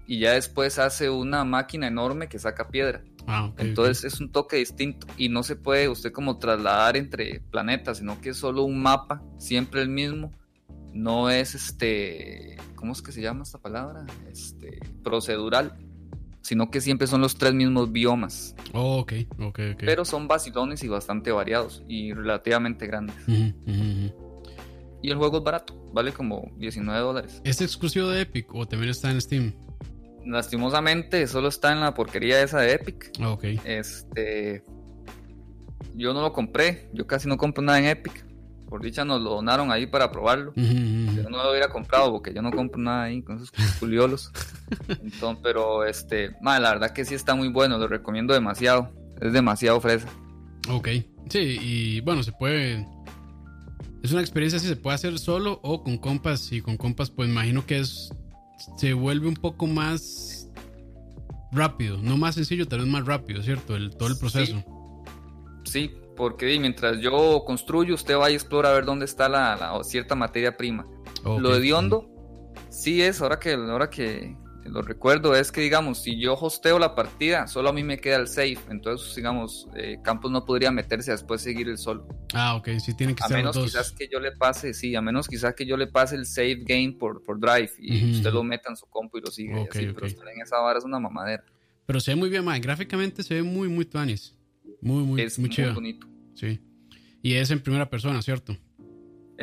y 0.08 0.20
ya 0.20 0.34
después 0.34 0.80
hace 0.80 1.10
una 1.10 1.44
máquina 1.46 1.88
enorme 1.88 2.28
que 2.28 2.40
saca 2.40 2.68
piedra. 2.68 3.04
Ah, 3.26 3.52
Entonces 3.58 4.04
es 4.04 4.20
un 4.20 4.32
toque 4.32 4.58
distinto 4.58 5.08
y 5.18 5.30
no 5.30 5.44
se 5.44 5.56
puede 5.56 5.88
usted 5.88 6.12
como 6.12 6.38
trasladar 6.40 6.98
entre 6.98 7.40
planetas, 7.52 8.00
sino 8.00 8.20
que 8.20 8.30
es 8.30 8.38
solo 8.38 8.64
un 8.64 8.82
mapa, 8.82 9.24
siempre 9.38 9.82
el 9.82 9.90
mismo. 9.90 10.32
No 10.92 11.30
es 11.30 11.56
este, 11.56 12.58
¿cómo 12.76 12.92
es 12.92 13.02
que 13.02 13.12
se 13.12 13.22
llama 13.22 13.44
esta 13.44 13.58
palabra? 13.58 14.06
Este, 14.30 14.80
procedural, 15.04 15.78
sino 16.42 16.70
que 16.70 16.82
siempre 16.82 17.08
son 17.08 17.22
los 17.22 17.36
tres 17.36 17.54
mismos 17.54 17.92
biomas. 17.92 18.56
Oh, 18.74 18.98
ok, 19.00 19.14
ok, 19.40 19.60
ok. 19.74 19.80
Pero 19.80 20.06
son 20.06 20.28
vacilones 20.28 20.84
y 20.84 20.90
bastante 20.90 21.32
variados 21.32 21.82
y 21.88 22.14
relativamente 22.14 22.86
grandes. 22.88 23.16
Y 25.02 25.10
el 25.10 25.18
juego 25.18 25.38
es 25.38 25.44
barato, 25.44 25.76
vale 25.94 26.12
como 26.14 26.52
19 26.58 27.00
dólares. 27.00 27.42
¿Es 27.44 27.62
exclusivo 27.62 28.08
de 28.10 28.22
Epic 28.22 28.54
o 28.54 28.66
también 28.66 28.90
está 28.90 29.10
en 29.12 29.20
Steam? 29.20 29.54
Lastimosamente 30.26 31.28
solo 31.28 31.48
está 31.48 31.72
en 31.72 31.82
la 31.82 31.94
porquería 31.94 32.42
esa 32.42 32.60
de 32.60 32.74
Epic. 32.74 33.12
Ok. 33.24 33.44
Este. 33.66 34.64
Yo 35.96 36.14
no 36.14 36.22
lo 36.22 36.34
compré. 36.34 36.90
Yo 36.94 37.06
casi 37.08 37.28
no 37.28 37.38
compro 37.38 37.64
nada 37.64 37.80
en 37.80 37.86
Epic. 37.86 38.26
Por 38.68 38.82
dicha 38.82 39.06
nos 39.06 39.22
lo 39.22 39.32
donaron 39.32 39.72
ahí 39.72 39.86
para 39.86 40.12
probarlo. 40.12 40.52
Yo 40.56 41.30
no 41.30 41.44
lo 41.44 41.52
hubiera 41.52 41.70
comprado 41.70 42.12
porque 42.12 42.34
yo 42.34 42.42
no 42.42 42.52
compro 42.52 42.82
nada 42.82 43.04
ahí 43.04 43.22
con 43.22 43.36
esos 43.36 43.52
culiolos. 43.80 44.32
Entonces, 44.88 45.40
pero 45.44 45.86
este, 45.86 46.32
la 46.42 46.60
verdad 46.60 46.92
que 46.92 47.06
sí 47.06 47.14
está 47.14 47.36
muy 47.36 47.50
bueno, 47.50 47.78
lo 47.78 47.88
recomiendo 47.88 48.34
demasiado. 48.34 48.92
Es 49.22 49.32
demasiado 49.32 49.80
fresa. 49.80 50.08
Ok. 50.70 50.90
Sí, 51.30 51.58
y 51.62 52.02
bueno, 52.02 52.24
se 52.24 52.32
puede. 52.32 52.88
Es 54.02 54.12
una 54.12 54.22
experiencia 54.22 54.60
si 54.60 54.68
se 54.68 54.76
puede 54.76 54.96
hacer 54.96 55.20
solo 55.20 55.60
o 55.62 55.84
con 55.84 55.98
compas. 55.98 56.52
Y 56.52 56.62
con 56.62 56.76
compas, 56.76 57.12
pues 57.12 57.30
imagino 57.30 57.66
que 57.66 57.80
es 57.80 58.10
se 58.78 58.94
vuelve 58.94 59.28
un 59.28 59.36
poco 59.36 59.68
más 59.68 60.50
rápido, 61.52 61.98
no 61.98 62.18
más 62.18 62.36
sencillo, 62.36 62.68
tal 62.68 62.80
vez 62.80 62.88
más 62.88 63.06
rápido, 63.06 63.42
¿cierto? 63.44 63.76
El, 63.76 63.96
todo 63.96 64.10
el 64.10 64.18
proceso. 64.18 64.64
Sí, 65.66 65.92
porque 66.16 66.60
mientras 66.60 67.00
yo 67.00 67.44
construyo, 67.46 67.96
usted 67.96 68.18
va 68.18 68.32
y 68.32 68.34
explora 68.34 68.70
a 68.70 68.74
ver 68.74 68.86
dónde 68.86 69.06
está 69.06 69.30
la, 69.30 69.80
cierta 69.84 70.16
materia 70.16 70.58
prima. 70.58 70.86
Lo 71.24 71.54
de 71.54 71.62
Diondo, 71.62 72.10
sí 72.70 73.02
es, 73.02 73.22
ahora 73.22 73.40
que, 73.40 73.54
ahora 73.54 73.90
que, 73.90 74.36
lo 74.66 74.82
recuerdo 74.82 75.36
es 75.36 75.52
que, 75.52 75.62
digamos, 75.62 76.02
si 76.02 76.20
yo 76.20 76.34
hosteo 76.34 76.80
la 76.80 76.96
partida, 76.96 77.48
solo 77.48 77.70
a 77.70 77.74
mí 77.74 77.84
me 77.84 77.98
queda 77.98 78.18
el 78.18 78.28
save. 78.28 78.58
Entonces, 78.70 79.16
digamos, 79.16 79.68
eh, 79.76 79.98
Campos 80.04 80.32
no 80.32 80.46
podría 80.46 80.72
meterse 80.72 81.12
a 81.12 81.16
después 81.16 81.42
seguir 81.42 81.68
el 81.70 81.78
solo. 81.78 82.08
Ah, 82.34 82.56
ok, 82.56 82.70
sí 82.80 82.94
tiene 82.96 83.16
que 83.16 83.24
a 83.24 83.28
menos 83.28 83.58
quizás 83.58 83.92
que 83.92 84.08
yo 84.12 84.20
le 84.20 84.32
pase, 84.32 84.74
sí, 84.74 84.96
a 84.96 85.02
menos 85.02 85.28
quizás 85.28 85.54
que 85.54 85.66
yo 85.66 85.78
le 85.78 85.88
pase 85.88 86.16
el 86.16 86.26
save 86.26 86.64
game 86.66 86.96
por, 87.00 87.24
por 87.24 87.40
Drive 87.40 87.72
y 87.80 88.12
usted 88.14 88.32
lo 88.32 88.44
meta 88.44 88.70
en 88.70 88.78
su 88.78 88.86
compu 88.88 89.18
y 89.18 89.22
lo 89.22 89.32
sigue. 89.32 89.54
así, 89.54 89.88
Pero 89.94 90.06
estar 90.06 90.28
en 90.28 90.42
esa 90.42 90.60
vara 90.60 90.80
es 90.80 90.86
una 90.86 91.00
mamadera. 91.00 91.44
Pero 91.86 92.00
se 92.00 92.12
ve 92.12 92.16
muy 92.16 92.30
bien, 92.30 92.46
man. 92.46 92.62
Gráficamente 92.62 93.24
se 93.24 93.36
ve 93.36 93.44
muy, 93.44 93.68
muy 93.68 93.86
tuanis. 93.86 94.36
Muy, 94.82 95.04
muy, 95.04 95.22
es 95.22 95.38
muy, 95.38 95.50
bonito. 95.74 96.08
Sí. 96.36 96.60
Y 97.22 97.34
es 97.34 97.52
en 97.52 97.60
primera 97.60 97.90
persona, 97.90 98.22
¿cierto? 98.22 98.58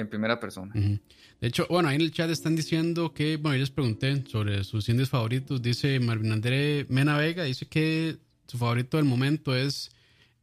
En 0.01 0.09
primera 0.09 0.41
persona. 0.41 0.75
De 0.75 1.49
hecho, 1.49 1.67
bueno, 1.71 1.89
ahí 1.89 1.97
en 1.97 2.03
el 2.03 2.13
chat 2.13 2.31
están 2.31 2.57
diciendo 2.57 3.13
que, 3.13 3.37
bueno, 3.37 3.57
yo 3.57 3.61
les 3.61 3.71
pregunté 3.71 4.25
sobre 4.27 4.65
sus 4.65 4.89
indies 4.89 5.09
favoritos. 5.09 5.61
Dice 5.63 6.01
Marvin 6.01 6.33
André 6.33 6.87
Mena 6.89 7.17
Vega, 7.17 7.45
dice 7.45 7.67
que 7.67 8.19
su 8.47 8.59
favorito 8.59 8.97
del 8.97 9.07
momento 9.07 9.55
es 9.55 9.91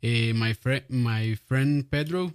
eh, 0.02 0.34
My, 0.34 0.54
My 0.90 1.36
Friend 1.36 1.88
Pedro. 1.90 2.34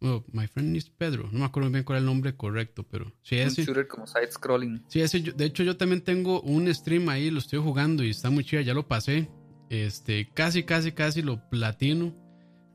Oh, 0.00 0.24
My 0.32 0.46
Friend 0.46 0.76
is 0.76 0.90
Pedro. 0.90 1.28
No 1.32 1.40
me 1.40 1.44
acuerdo 1.44 1.70
bien 1.70 1.82
cuál 1.82 1.98
es 1.98 2.02
el 2.02 2.06
nombre 2.06 2.36
correcto, 2.36 2.84
pero 2.84 3.12
sí, 3.22 3.36
ese. 3.36 3.62
Un 3.62 3.66
shooter 3.66 3.88
como 3.88 4.06
side 4.06 4.30
scrolling. 4.30 4.84
Sí, 4.88 5.00
ese. 5.00 5.20
de 5.20 5.44
hecho, 5.44 5.64
yo 5.64 5.76
también 5.76 6.02
tengo 6.02 6.40
un 6.42 6.72
stream 6.72 7.08
ahí, 7.08 7.30
lo 7.30 7.40
estoy 7.40 7.58
jugando 7.58 8.04
y 8.04 8.10
está 8.10 8.30
muy 8.30 8.44
chido, 8.44 8.62
ya 8.62 8.74
lo 8.74 8.86
pasé. 8.86 9.28
Este, 9.70 10.28
casi, 10.32 10.62
casi, 10.62 10.92
casi 10.92 11.22
lo 11.22 11.48
platino. 11.50 12.14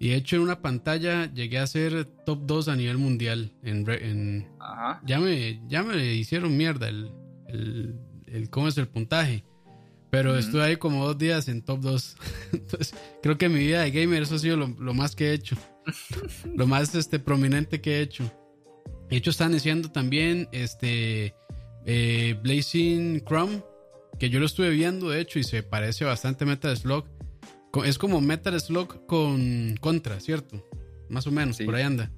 Y 0.04 0.10
de 0.10 0.16
hecho 0.18 0.36
en 0.36 0.42
una 0.42 0.62
pantalla 0.62 1.34
llegué 1.34 1.60
a 1.60 1.66
ser 1.66 2.04
top 2.26 2.42
2 2.46 2.68
a 2.68 2.76
nivel 2.76 2.98
mundial. 2.98 3.54
En, 3.64 4.50
Ya, 5.06 5.18
me, 5.18 5.62
ya 5.70 5.82
me 5.82 6.16
hicieron 6.16 6.58
mierda 6.58 6.90
el, 6.90 7.10
el, 8.28 8.50
cómo 8.50 8.68
es 8.68 8.78
el 8.78 8.90
puntaje. 8.90 9.46
Pero 10.10 10.38
estuve 10.38 10.62
ahí 10.62 10.76
como 10.76 11.08
dos 11.08 11.18
días 11.18 11.48
en 11.48 11.62
top 11.62 11.80
2. 11.80 12.18
Entonces 12.52 12.94
creo 13.22 13.38
que 13.38 13.48
mi 13.48 13.60
vida 13.60 13.84
de 13.84 13.92
gamer 13.92 14.24
eso 14.24 14.36
ha 14.36 14.40
sido 14.40 14.58
lo, 14.58 14.94
más 14.94 15.16
que 15.16 15.30
he 15.30 15.34
hecho. 15.36 15.56
lo 16.54 16.68
más 16.68 16.94
este, 16.96 17.18
prominente 17.20 17.80
que 17.80 18.00
he 18.00 18.02
hecho. 18.02 18.30
De 19.10 19.16
hecho 19.16 19.30
están 19.30 19.54
diciendo 19.54 19.90
también 19.90 20.50
este 20.52 21.34
eh, 21.86 22.38
Blazing 22.44 23.24
Chrome. 23.24 23.64
Que 24.20 24.30
yo 24.30 24.42
lo 24.42 24.48
estuve 24.48 24.70
viendo 24.72 25.10
de 25.12 25.22
hecho 25.22 25.40
y 25.40 25.46
se 25.46 25.64
parece 25.64 26.04
bastante 26.04 26.44
a 26.44 26.48
Metal 26.48 26.76
Slug. 26.76 27.06
Es 27.86 27.98
como 27.98 28.22
Metal 28.22 28.60
Slug 28.60 29.06
con 29.08 29.76
Contra, 29.82 30.20
¿cierto? 30.20 30.64
Más 31.10 31.26
o 31.26 31.32
menos, 31.32 31.58
por 31.60 31.76
ahí 31.76 31.84
anda. 31.84 32.12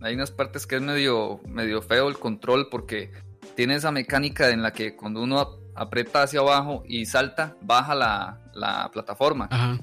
Hay 0.00 0.14
unas 0.14 0.30
partes 0.30 0.66
que 0.66 0.76
es 0.76 0.82
medio, 0.82 1.40
medio 1.46 1.82
feo 1.82 2.08
el 2.08 2.18
control 2.18 2.68
porque 2.70 3.12
tiene 3.54 3.76
esa 3.76 3.92
mecánica 3.92 4.50
en 4.50 4.62
la 4.62 4.72
que 4.72 4.96
cuando 4.96 5.22
uno 5.22 5.60
aprieta 5.74 6.22
hacia 6.22 6.40
abajo 6.40 6.82
y 6.86 7.06
salta, 7.06 7.56
baja 7.62 7.94
la, 7.94 8.90
plataforma. 8.92 9.48
Ajá. 9.50 9.78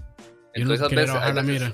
Entonces 0.54 0.86
a 0.86 0.90
veces, 0.90 1.36
la 1.36 1.44
mira. 1.44 1.74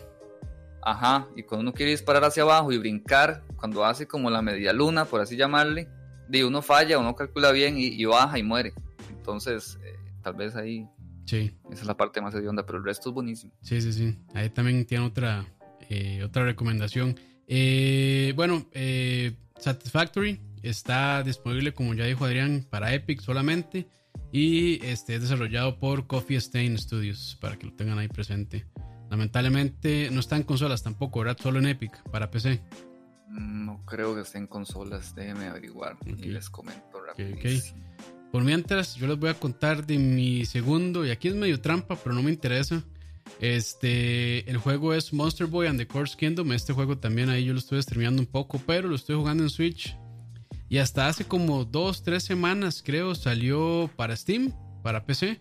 Ajá, 0.82 1.27
y 1.36 1.43
cuando 1.43 1.62
uno 1.62 1.73
quiere 1.73 1.91
disparar 1.91 2.23
hacia 2.25 2.43
abajo 2.43 2.71
y 2.71 2.77
brincar, 2.77 3.43
cuando 3.56 3.86
hace 3.86 4.06
como 4.06 4.29
la 4.29 4.41
media 4.41 4.73
luna, 4.73 5.06
por 5.06 5.21
así 5.21 5.38
llamarle, 5.38 5.88
de 6.27 6.45
uno 6.45 6.62
falla, 6.62 6.99
uno 6.99 7.15
calcula 7.15 7.51
bien 7.51 7.75
y, 7.77 8.03
baja 8.06 8.38
y 8.38 8.43
muere. 8.43 8.73
Entonces, 9.10 9.79
eh, 9.84 9.97
tal 10.21 10.34
vez 10.34 10.56
ahí 10.56 10.86
Sí. 11.25 11.51
Esa 11.71 11.81
es 11.81 11.86
la 11.86 11.97
parte 11.97 12.21
más 12.21 12.33
hedionda, 12.36 12.65
pero 12.65 12.77
el 12.77 12.83
resto 12.83 13.09
es 13.09 13.15
buenísimo. 13.15 13.53
Sí, 13.62 13.81
sí, 13.81 13.93
sí. 13.93 14.17
Ahí 14.33 14.49
también 14.49 14.86
tiene 14.86 15.05
otra, 15.05 15.45
eh, 15.89 16.23
otra 16.23 16.43
recomendación. 16.43 17.19
Eh, 17.47 18.33
bueno, 18.36 18.67
eh, 18.71 19.36
Satisfactory 19.57 20.39
está 20.62 21.23
disponible, 21.23 21.73
como 21.73 21.93
ya 21.93 22.05
dijo 22.05 22.25
Adrián, 22.25 22.65
para 22.69 22.93
Epic 22.93 23.21
solamente. 23.21 23.88
Y 24.31 24.83
este, 24.86 25.15
es 25.15 25.21
desarrollado 25.21 25.79
por 25.79 26.07
Coffee 26.07 26.38
Stain 26.38 26.77
Studios, 26.77 27.38
para 27.39 27.57
que 27.57 27.67
lo 27.67 27.73
tengan 27.73 27.99
ahí 27.99 28.07
presente. 28.07 28.65
Lamentablemente 29.09 30.09
no 30.12 30.19
está 30.21 30.38
en 30.38 30.43
consolas 30.43 30.81
tampoco, 30.81 31.19
¿verdad? 31.19 31.38
Solo 31.39 31.59
en 31.59 31.67
Epic, 31.67 32.01
para 32.09 32.31
PC. 32.31 32.62
No 33.29 33.83
creo 33.86 34.15
que 34.15 34.21
esté 34.21 34.39
en 34.39 34.47
consolas, 34.47 35.13
déjenme 35.13 35.45
averiguar 35.45 35.97
y 36.05 36.25
les 36.25 36.49
comento 36.49 36.99
rápido. 36.99 37.38
Por 38.34 38.43
mientras, 38.43 38.96
yo 38.96 39.06
les 39.06 39.19
voy 39.19 39.30
a 39.30 39.36
contar 39.36 39.86
de 39.86 40.00
mi 40.00 40.43
segundo, 40.46 41.06
y 41.06 41.12
aquí 41.12 41.28
es 41.28 41.36
medio 41.36 41.62
trampa, 41.62 41.96
pero 41.96 42.15
no 42.15 42.24
me 42.24 42.32
interesa. 42.32 42.84
Este, 43.39 44.50
el 44.50 44.58
juego 44.58 44.96
es 44.96 45.13
Monster 45.13 45.46
Boy 45.46 45.67
and 45.67 45.78
the 45.78 45.86
Course 45.86 46.17
Kingdom. 46.17 46.52
Este 46.52 46.74
juego 46.74 46.98
también 46.98 47.30
ahí 47.30 47.46
yo 47.46 47.54
lo 47.54 47.60
estoy 47.60 47.80
streameando 47.84 48.24
un 48.24 48.26
poco, 48.26 48.60
pero 48.65 48.88
lo 48.88 48.96
estoy 48.96 49.17
jugando 49.17 49.43
en 49.43 49.52
Switch. 49.52 49.96
Y 50.67 50.80
hasta 50.80 51.08
hace 51.08 51.26
como 51.26 51.63
dos, 51.63 52.02
tres 52.02 52.24
semanas, 52.24 52.82
creo, 52.84 53.13
salió 53.13 53.88
para 53.96 54.15
Steam, 54.15 54.52
para 54.82 55.06
PC. 55.06 55.39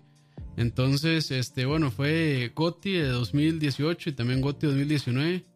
Entonces, 0.59 1.31
este, 1.31 1.65
bueno, 1.65 1.91
fue 1.91 2.53
GOTY 2.55 2.93
de 2.93 3.09
2018 3.09 4.11
y 4.11 4.13
también 4.13 4.43
GOTY 4.43 4.67
2019. 4.67 5.47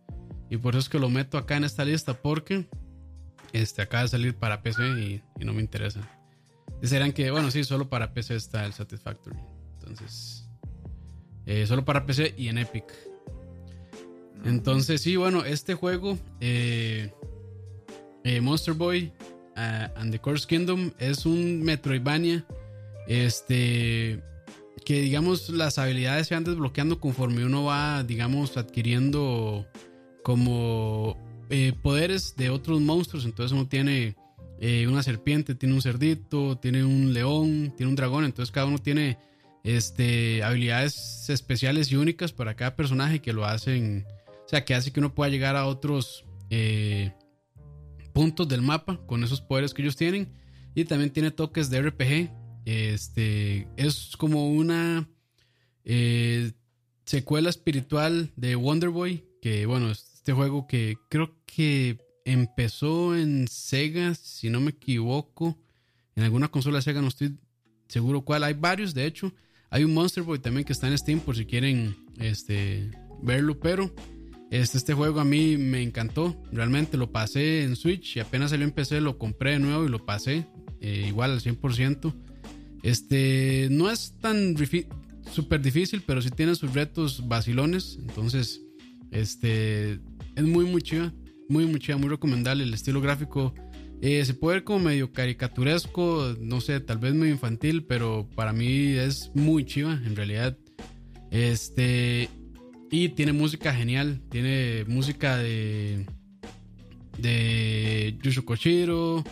Y 0.49 0.57
por 0.57 0.73
eso 0.73 0.79
es 0.79 0.89
que 0.89 0.99
lo 0.99 1.11
meto 1.11 1.37
acá 1.37 1.59
en 1.59 1.65
esta 1.65 1.85
lista, 1.85 2.15
porque 2.15 2.67
este 3.53 3.83
acaba 3.83 4.05
de 4.05 4.09
salir 4.09 4.35
para 4.37 4.63
PC 4.63 5.23
y 5.39 5.45
no 5.45 5.53
me 5.53 5.61
interesa. 5.61 6.16
Serán 6.83 7.13
que, 7.13 7.31
bueno, 7.31 7.51
sí, 7.51 7.65
solo 7.65 7.89
para 7.89 8.13
PC 8.13 8.37
está 8.37 8.65
el 8.65 8.73
Satisfactory. 8.73 9.39
Entonces, 9.79 10.47
eh, 11.47 11.67
solo 11.67 11.85
para 11.85 12.05
PC 12.05 12.35
y 12.37 12.49
en 12.49 12.59
Epic. 12.59 12.85
Entonces, 14.45 15.01
sí, 15.01 15.17
bueno, 15.17 15.45
este 15.45 15.75
juego, 15.75 16.19
eh, 16.41 17.13
eh, 18.25 18.41
Monster 18.41 18.75
Boy 18.75 19.13
and 19.55 20.13
the 20.13 20.19
Course 20.19 20.47
Kingdom, 20.47 20.93
es 20.99 21.25
un 21.25 21.63
Metroidvania. 21.63 22.45
Este, 23.09 24.23
que 24.85 25.01
digamos, 25.01 25.49
las 25.49 25.79
habilidades 25.79 26.27
se 26.27 26.35
van 26.35 26.45
desbloqueando 26.45 27.01
conforme 27.01 27.45
uno 27.45 27.65
va, 27.65 28.03
digamos, 28.03 28.57
adquiriendo 28.57 29.67
como 30.23 31.17
poderes 31.83 32.37
de 32.37 32.51
otros 32.51 32.81
monstruos. 32.81 33.25
Entonces, 33.25 33.53
uno 33.53 33.67
tiene 33.67 34.17
eh, 34.61 34.87
una 34.87 35.03
serpiente, 35.03 35.55
tiene 35.55 35.75
un 35.75 35.83
cerdito, 35.83 36.57
tiene 36.59 36.85
un 36.85 37.13
león, 37.13 37.75
tiene 37.77 37.91
un 37.91 37.97
dragón. 37.97 38.25
Entonces 38.25 38.53
cada 38.53 38.67
uno 38.67 38.79
tiene 38.79 39.19
este, 39.65 40.43
habilidades 40.43 41.29
especiales 41.29 41.91
y 41.91 41.97
únicas 41.97 42.33
para 42.33 42.55
cada 42.55 42.77
personaje 42.77 43.21
que 43.21 43.33
lo 43.33 43.45
hacen, 43.45 44.07
o 44.45 44.49
sea, 44.49 44.65
que 44.65 44.75
hace 44.75 44.93
que 44.93 45.01
uno 45.01 45.15
pueda 45.15 45.31
llegar 45.31 45.57
a 45.57 45.67
otros 45.67 46.25
eh, 46.51 47.13
puntos 48.13 48.49
del 48.49 48.63
mapa 48.63 49.01
con 49.07 49.25
esos 49.25 49.41
poderes 49.41 49.75
que 49.75 49.83
ellos 49.83 49.97
tienen. 49.97 50.33
Y 50.75 50.85
también 50.85 51.11
tiene 51.11 51.31
toques 51.31 51.71
de 51.71 51.83
RPG. 51.83 52.31
Este 52.65 53.67
es 53.77 54.15
como 54.19 54.51
una 54.51 55.09
eh, 55.85 56.53
secuela 57.05 57.49
espiritual 57.51 58.33
de 58.37 58.57
Wonder 58.57 58.91
Boy. 58.91 59.25
Que 59.41 59.67
bueno, 59.67 59.91
este 59.91 60.33
juego 60.33 60.67
que 60.67 60.97
creo 61.09 61.35
que 61.47 61.99
empezó 62.27 63.17
en 63.17 63.49
Sega, 63.49 64.15
si 64.15 64.51
no 64.51 64.61
me 64.61 64.73
equivoco. 64.73 65.57
En 66.17 66.25
alguna 66.25 66.49
consola 66.49 66.83
Sega, 66.83 67.01
no 67.01 67.09
estoy 67.09 67.39
seguro 67.89 68.23
cuál. 68.23 68.45
Hay 68.45 68.55
varios, 68.55 68.93
de 68.93 69.07
hecho. 69.07 69.33
Hay 69.71 69.85
un 69.85 69.95
Monster 69.95 70.23
Boy 70.23 70.39
también 70.39 70.65
que 70.65 70.73
está 70.73 70.89
en 70.89 70.99
Steam 70.99 71.21
por 71.21 71.37
si 71.37 71.47
quieren 71.47 71.97
este, 72.19 72.91
verlo, 73.23 73.59
pero 73.59 73.95
este, 74.51 74.79
este 74.79 74.95
juego 74.95 75.21
a 75.21 75.25
mí 75.25 75.57
me 75.57 75.83
encantó. 75.83 76.41
Realmente 76.53 76.97
lo 76.97 77.11
pasé 77.13 77.63
en 77.63 77.77
Switch 77.77 78.17
y 78.17 78.21
apenas 78.21 78.51
salió 78.51 78.65
en 78.65 78.73
PC 78.73 79.01
lo 79.01 79.19
compré 79.19 79.53
de 79.53 79.59
nuevo 79.61 79.85
y 79.85 79.89
lo 79.89 80.05
pasé 80.05 80.47
eh, 80.81 81.07
igual 81.09 81.33
al 81.33 81.41
100%. 81.41 82.13
Este 82.83 83.69
no 83.71 83.91
es 83.91 84.15
tan 84.21 84.55
súper 85.33 85.61
difícil, 85.61 86.03
pero 86.07 86.23
sí 86.23 86.31
tiene 86.31 86.55
sus 86.55 86.75
retos 86.75 87.27
vacilones. 87.27 87.99
Entonces, 88.01 88.63
este 89.11 90.01
es 90.35 90.45
muy, 90.45 90.65
muy 90.65 90.83
chiva. 90.83 91.13
Muy, 91.49 91.67
muy 91.67 91.81
chiva, 91.81 91.99
muy 91.99 92.09
recomendable. 92.09 92.65
El 92.65 92.75
estilo 92.75 93.01
gráfico 93.01 93.55
eh, 94.03 94.25
se 94.25 94.35
puede 94.35 94.57
ver 94.57 94.65
como 94.65 94.81
medio 94.81 95.13
caricaturesco, 95.13 96.37
no 96.41 96.61
sé, 96.61 96.81
tal 96.81 96.99
vez 96.99 97.15
medio 97.15 97.33
infantil, 97.33 97.85
pero 97.85 98.29
para 98.35 98.53
mí 98.53 98.89
es 98.89 99.31
muy 99.35 99.65
chiva, 99.65 100.01
en 100.05 100.17
realidad. 100.17 100.57
Este. 101.31 102.29
Y 102.91 103.11
tiene 103.11 103.33
música 103.33 103.75
genial. 103.75 104.23
Tiene 104.31 104.85
música 104.87 105.37
de. 105.37 106.07
De 107.19 108.19
Yusho 108.23 108.45
Koshiro. 108.45 109.25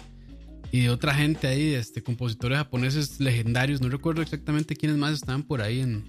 Y 0.73 0.83
de 0.83 0.91
otra 0.91 1.15
gente 1.15 1.47
ahí, 1.47 1.75
este, 1.75 2.03
compositores 2.03 2.59
japoneses 2.59 3.21
legendarios. 3.21 3.81
No 3.81 3.89
recuerdo 3.89 4.23
exactamente 4.23 4.75
quiénes 4.75 4.99
más 4.99 5.13
estaban 5.13 5.43
por 5.43 5.61
ahí 5.63 5.81
en. 5.81 6.05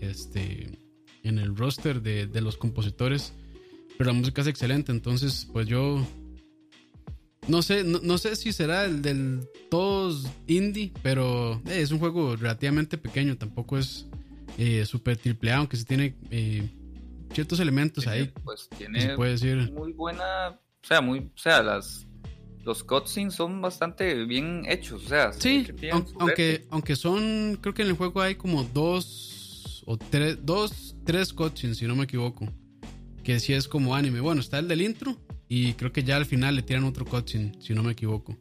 Este. 0.00 0.78
En 1.22 1.38
el 1.38 1.56
roster 1.56 2.02
de, 2.02 2.26
de 2.26 2.40
los 2.40 2.56
compositores. 2.56 3.32
Pero 4.02 4.14
la 4.14 4.18
música 4.18 4.42
es 4.42 4.48
excelente. 4.48 4.90
Entonces, 4.90 5.48
pues 5.52 5.68
yo 5.68 6.04
no 7.46 7.62
sé, 7.62 7.84
no, 7.84 8.18
sé 8.18 8.34
si 8.34 8.52
será 8.52 8.84
el 8.84 9.00
del 9.00 9.48
todos 9.70 10.26
indie, 10.48 10.92
pero 11.04 11.62
eh, 11.66 11.82
es 11.82 11.92
un 11.92 12.00
juego 12.00 12.34
relativamente 12.34 12.98
pequeño, 12.98 13.38
tampoco 13.38 13.78
es 13.78 14.08
eh, 14.58 14.84
super 14.86 15.16
triple 15.16 15.52
A, 15.52 15.58
aunque 15.58 15.76
sí 15.76 15.84
tiene 15.84 16.16
eh, 16.32 16.68
ciertos 17.32 17.60
elementos 17.60 18.08
ahí. 18.08 18.32
Pues 18.42 18.68
tiene 18.76 19.14
puede 19.14 19.30
decir. 19.32 19.70
muy 19.70 19.92
buena, 19.92 20.48
o 20.48 20.84
sea, 20.84 21.00
muy, 21.00 21.20
o 21.20 21.38
sea, 21.38 21.62
las 21.62 22.04
los 22.64 22.82
cutscenes 22.82 23.34
son 23.34 23.62
bastante 23.62 24.24
bien 24.24 24.64
hechos, 24.66 25.04
o 25.04 25.08
sea, 25.08 25.32
sí, 25.32 25.64
aunque, 26.18 26.66
aunque 26.70 26.96
son, 26.96 27.56
creo 27.60 27.72
que 27.72 27.82
en 27.82 27.88
el 27.88 27.94
juego 27.94 28.20
hay 28.20 28.34
como 28.34 28.64
dos 28.64 29.84
o 29.86 29.96
tres, 29.96 30.44
dos, 30.44 30.96
tres 31.04 31.32
cutscenes, 31.32 31.78
si 31.78 31.86
no 31.86 31.94
me 31.94 32.02
equivoco, 32.02 32.48
que 33.22 33.40
sí 33.40 33.52
es 33.52 33.68
como 33.68 33.94
anime. 33.94 34.20
Bueno, 34.20 34.40
está 34.40 34.58
el 34.58 34.68
del 34.68 34.82
intro, 34.82 35.18
y 35.48 35.74
creo 35.74 35.92
que 35.92 36.02
ya 36.02 36.16
al 36.16 36.26
final 36.26 36.56
le 36.56 36.62
tiran 36.62 36.84
otro 36.84 37.04
cutscene, 37.04 37.52
si 37.60 37.74
no 37.74 37.82
me 37.82 37.92
equivoco. 37.92 38.36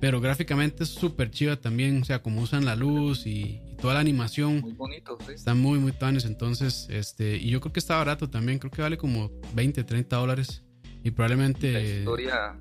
Pero 0.00 0.20
gráficamente 0.20 0.84
es 0.84 0.90
súper 0.90 1.30
chiva 1.30 1.56
también, 1.56 2.02
o 2.02 2.04
sea, 2.04 2.22
como 2.22 2.40
usan 2.40 2.64
la 2.64 2.74
luz 2.76 3.26
y, 3.26 3.60
toda 3.80 3.94
la 3.94 4.00
animación. 4.00 4.60
Muy 4.60 4.72
bonito, 4.72 5.16
sí. 5.26 5.32
Están 5.32 5.58
muy, 5.58 5.78
muy 5.78 5.92
tanes. 5.92 6.24
Entonces, 6.24 6.86
este, 6.90 7.36
y 7.36 7.48
yo 7.48 7.60
creo 7.60 7.72
que 7.72 7.80
está 7.80 7.96
barato 7.96 8.28
también, 8.28 8.58
creo 8.58 8.70
que 8.70 8.82
vale 8.82 8.98
como 8.98 9.30
20, 9.54 9.84
30 9.84 10.16
dólares. 10.16 10.62
Y 11.02 11.10
probablemente. 11.12 11.72
La 11.72 11.80
historia. 11.80 12.58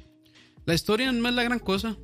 La 0.66 0.74
historia 0.74 1.12
no 1.12 1.28
es 1.28 1.36
la 1.36 1.44
gran 1.44 1.60
cosa. 1.60 1.98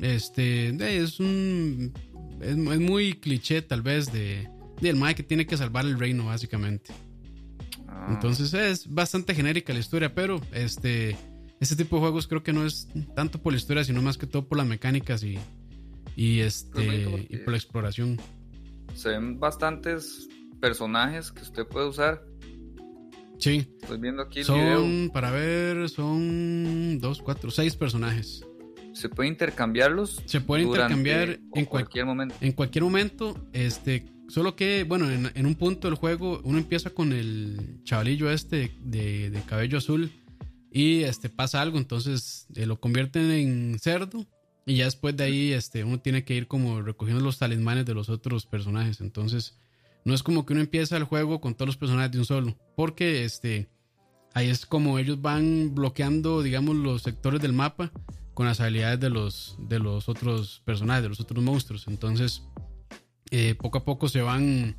Este, 0.00 0.68
es 1.02 1.20
un. 1.20 1.92
Es, 2.40 2.56
muy 2.56 3.14
cliché, 3.14 3.62
tal 3.62 3.82
vez, 3.82 4.10
de. 4.12 4.48
Del 4.80 4.96
Mike 4.96 5.16
que 5.16 5.22
tiene 5.22 5.46
que 5.46 5.56
salvar 5.56 5.84
el 5.84 5.98
reino, 5.98 6.26
básicamente. 6.26 6.92
Ah. 7.96 8.08
Entonces 8.10 8.52
es 8.54 8.92
bastante 8.92 9.34
genérica 9.34 9.72
la 9.72 9.80
historia, 9.80 10.14
pero 10.14 10.40
este, 10.52 11.16
este 11.60 11.76
tipo 11.76 11.96
de 11.96 12.00
juegos 12.00 12.26
creo 12.26 12.42
que 12.42 12.52
no 12.52 12.64
es 12.64 12.88
tanto 13.14 13.40
por 13.40 13.52
la 13.52 13.58
historia, 13.58 13.84
sino 13.84 14.02
más 14.02 14.18
que 14.18 14.26
todo 14.26 14.46
por 14.46 14.58
las 14.58 14.66
mecánicas 14.66 15.22
y, 15.22 15.38
y, 16.14 16.40
este, 16.40 17.26
y 17.28 17.36
por 17.38 17.52
la 17.52 17.56
exploración. 17.56 18.20
Se 18.94 19.10
ven 19.10 19.38
bastantes 19.38 20.28
personajes 20.60 21.32
que 21.32 21.42
usted 21.42 21.66
puede 21.66 21.88
usar. 21.88 22.22
Sí. 23.38 23.68
Estoy 23.82 23.98
viendo 23.98 24.22
aquí 24.22 24.40
el 24.40 24.44
son, 24.44 25.10
Para 25.12 25.30
ver, 25.30 25.88
son 25.88 26.98
dos, 26.98 27.20
cuatro, 27.20 27.50
seis 27.50 27.76
personajes. 27.76 28.44
¿Se 28.92 29.10
puede 29.10 29.28
intercambiarlos? 29.28 30.22
Se 30.24 30.40
puede 30.40 30.62
intercambiar 30.62 31.38
en 31.54 31.66
cualquier 31.66 32.06
momento. 32.06 32.34
En 32.40 32.52
cualquier 32.52 32.84
momento. 32.84 33.36
Este, 33.52 34.06
Solo 34.28 34.56
que, 34.56 34.84
bueno, 34.84 35.10
en, 35.10 35.46
un 35.46 35.54
punto 35.54 35.88
del 35.88 35.96
juego 35.96 36.40
uno 36.44 36.58
empieza 36.58 36.90
con 36.90 37.12
el 37.12 37.80
chavalillo 37.84 38.30
este 38.30 38.72
de, 38.80 39.42
cabello 39.46 39.78
azul 39.78 40.10
y 40.72 41.04
este 41.04 41.30
pasa 41.30 41.62
algo, 41.62 41.78
entonces 41.78 42.46
eh, 42.54 42.66
lo 42.66 42.80
convierten 42.80 43.30
en 43.30 43.78
cerdo 43.78 44.26
y 44.66 44.76
ya 44.76 44.86
después 44.86 45.16
de 45.16 45.24
ahí 45.24 45.52
este, 45.52 45.84
uno 45.84 46.00
tiene 46.00 46.24
que 46.24 46.34
ir 46.34 46.48
como 46.48 46.82
recogiendo 46.82 47.22
los 47.22 47.38
talismanes 47.38 47.86
de 47.86 47.94
los 47.94 48.08
otros 48.08 48.46
personajes. 48.46 49.00
Entonces 49.00 49.56
no 50.04 50.12
es 50.12 50.24
como 50.24 50.44
que 50.44 50.54
uno 50.54 50.62
empieza 50.62 50.96
el 50.96 51.04
juego 51.04 51.40
con 51.40 51.54
todos 51.54 51.68
los 51.68 51.76
personajes 51.76 52.10
de 52.10 52.18
un 52.18 52.24
solo, 52.24 52.56
porque 52.74 53.24
este, 53.24 53.68
ahí 54.34 54.48
es 54.48 54.66
como 54.66 54.98
ellos 54.98 55.22
van 55.22 55.72
bloqueando, 55.74 56.42
digamos, 56.42 56.74
los 56.76 57.02
sectores 57.02 57.40
del 57.40 57.52
mapa 57.52 57.92
con 58.34 58.46
las 58.46 58.60
habilidades 58.60 59.00
de 59.00 59.08
los, 59.08 59.56
de 59.60 59.78
los 59.78 60.08
otros 60.08 60.62
personajes, 60.64 61.04
de 61.04 61.08
los 61.10 61.20
otros 61.20 61.42
monstruos. 61.42 61.86
Entonces 61.86 62.42
eh, 63.30 63.54
poco 63.54 63.78
a 63.78 63.84
poco 63.84 64.08
se 64.08 64.20
van, 64.22 64.76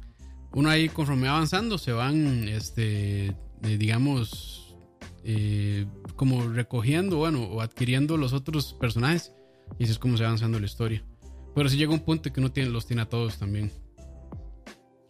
uno 0.54 0.70
ahí 0.70 0.90
conforme 0.90 1.28
avanzando, 1.28 1.78
se 1.78 1.92
van, 1.92 2.48
este, 2.48 3.28
eh, 3.28 3.78
digamos, 3.78 4.76
eh, 5.24 5.86
como 6.16 6.48
recogiendo, 6.48 7.18
bueno, 7.18 7.44
o 7.44 7.62
adquiriendo 7.62 8.18
los 8.18 8.34
otros 8.34 8.74
personajes. 8.74 9.34
Y 9.78 9.84
así 9.84 9.92
es 9.92 10.00
como 10.00 10.16
se 10.16 10.24
va 10.24 10.30
avanzando 10.30 10.60
la 10.60 10.66
historia. 10.66 11.04
Pero 11.54 11.70
si 11.70 11.78
llega 11.78 11.92
un 11.92 12.00
punto 12.00 12.32
que 12.32 12.40
uno 12.40 12.52
tiene, 12.52 12.70
los 12.70 12.86
tiene 12.86 13.02
a 13.02 13.10
todos 13.10 13.38
también. 13.38 13.72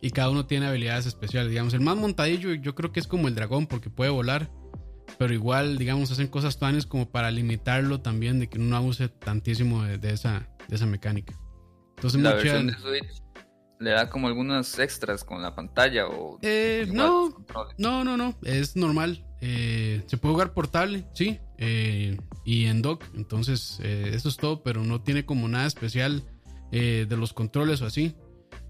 Y 0.01 0.11
cada 0.11 0.29
uno 0.29 0.45
tiene 0.45 0.65
habilidades 0.65 1.05
especiales. 1.05 1.51
Digamos, 1.51 1.73
el 1.73 1.81
más 1.81 1.97
montadillo 1.97 2.53
yo 2.53 2.73
creo 2.73 2.91
que 2.91 2.99
es 2.99 3.07
como 3.07 3.27
el 3.27 3.35
dragón 3.35 3.67
porque 3.67 3.89
puede 3.89 4.09
volar. 4.09 4.49
Pero 5.19 5.33
igual, 5.33 5.77
digamos, 5.77 6.11
hacen 6.11 6.27
cosas 6.27 6.57
tan 6.57 6.79
como 6.81 7.09
para 7.09 7.31
limitarlo 7.31 8.01
también 8.01 8.39
de 8.39 8.47
que 8.49 8.59
uno 8.59 8.81
use 8.81 9.09
tantísimo 9.09 9.83
de, 9.83 10.09
esa, 10.11 10.49
de 10.67 10.75
esa 10.75 10.85
mecánica. 10.85 11.39
Entonces, 11.95 12.21
la 12.21 12.33
versión 12.33 12.67
de 12.67 12.73
Switch 12.73 13.21
le 13.79 13.91
da 13.91 14.09
como 14.09 14.27
algunas 14.27 14.79
extras 14.79 15.23
con 15.23 15.41
la 15.41 15.53
pantalla 15.53 16.07
o 16.07 16.39
eh, 16.41 16.87
no 16.91 17.29
no 17.77 18.03
no 18.03 18.17
no 18.17 18.35
es 18.43 18.75
normal. 18.75 19.23
Eh, 19.39 20.01
se 20.07 20.17
puede 20.17 20.33
jugar 20.33 20.53
portable 20.53 21.05
sí 21.13 21.39
eh, 21.59 22.17
y 22.43 22.65
en 22.65 22.81
dock 22.81 23.03
entonces 23.13 23.79
eso 23.79 24.29
es 24.29 24.37
todo 24.37 24.63
pero 24.63 24.83
no 24.83 25.01
tiene 25.01 25.25
como 25.25 25.47
nada 25.47 25.67
especial 25.67 26.23
de 26.71 27.17
los 27.17 27.33
controles 27.33 27.81
o 27.81 27.85
así. 27.85 28.15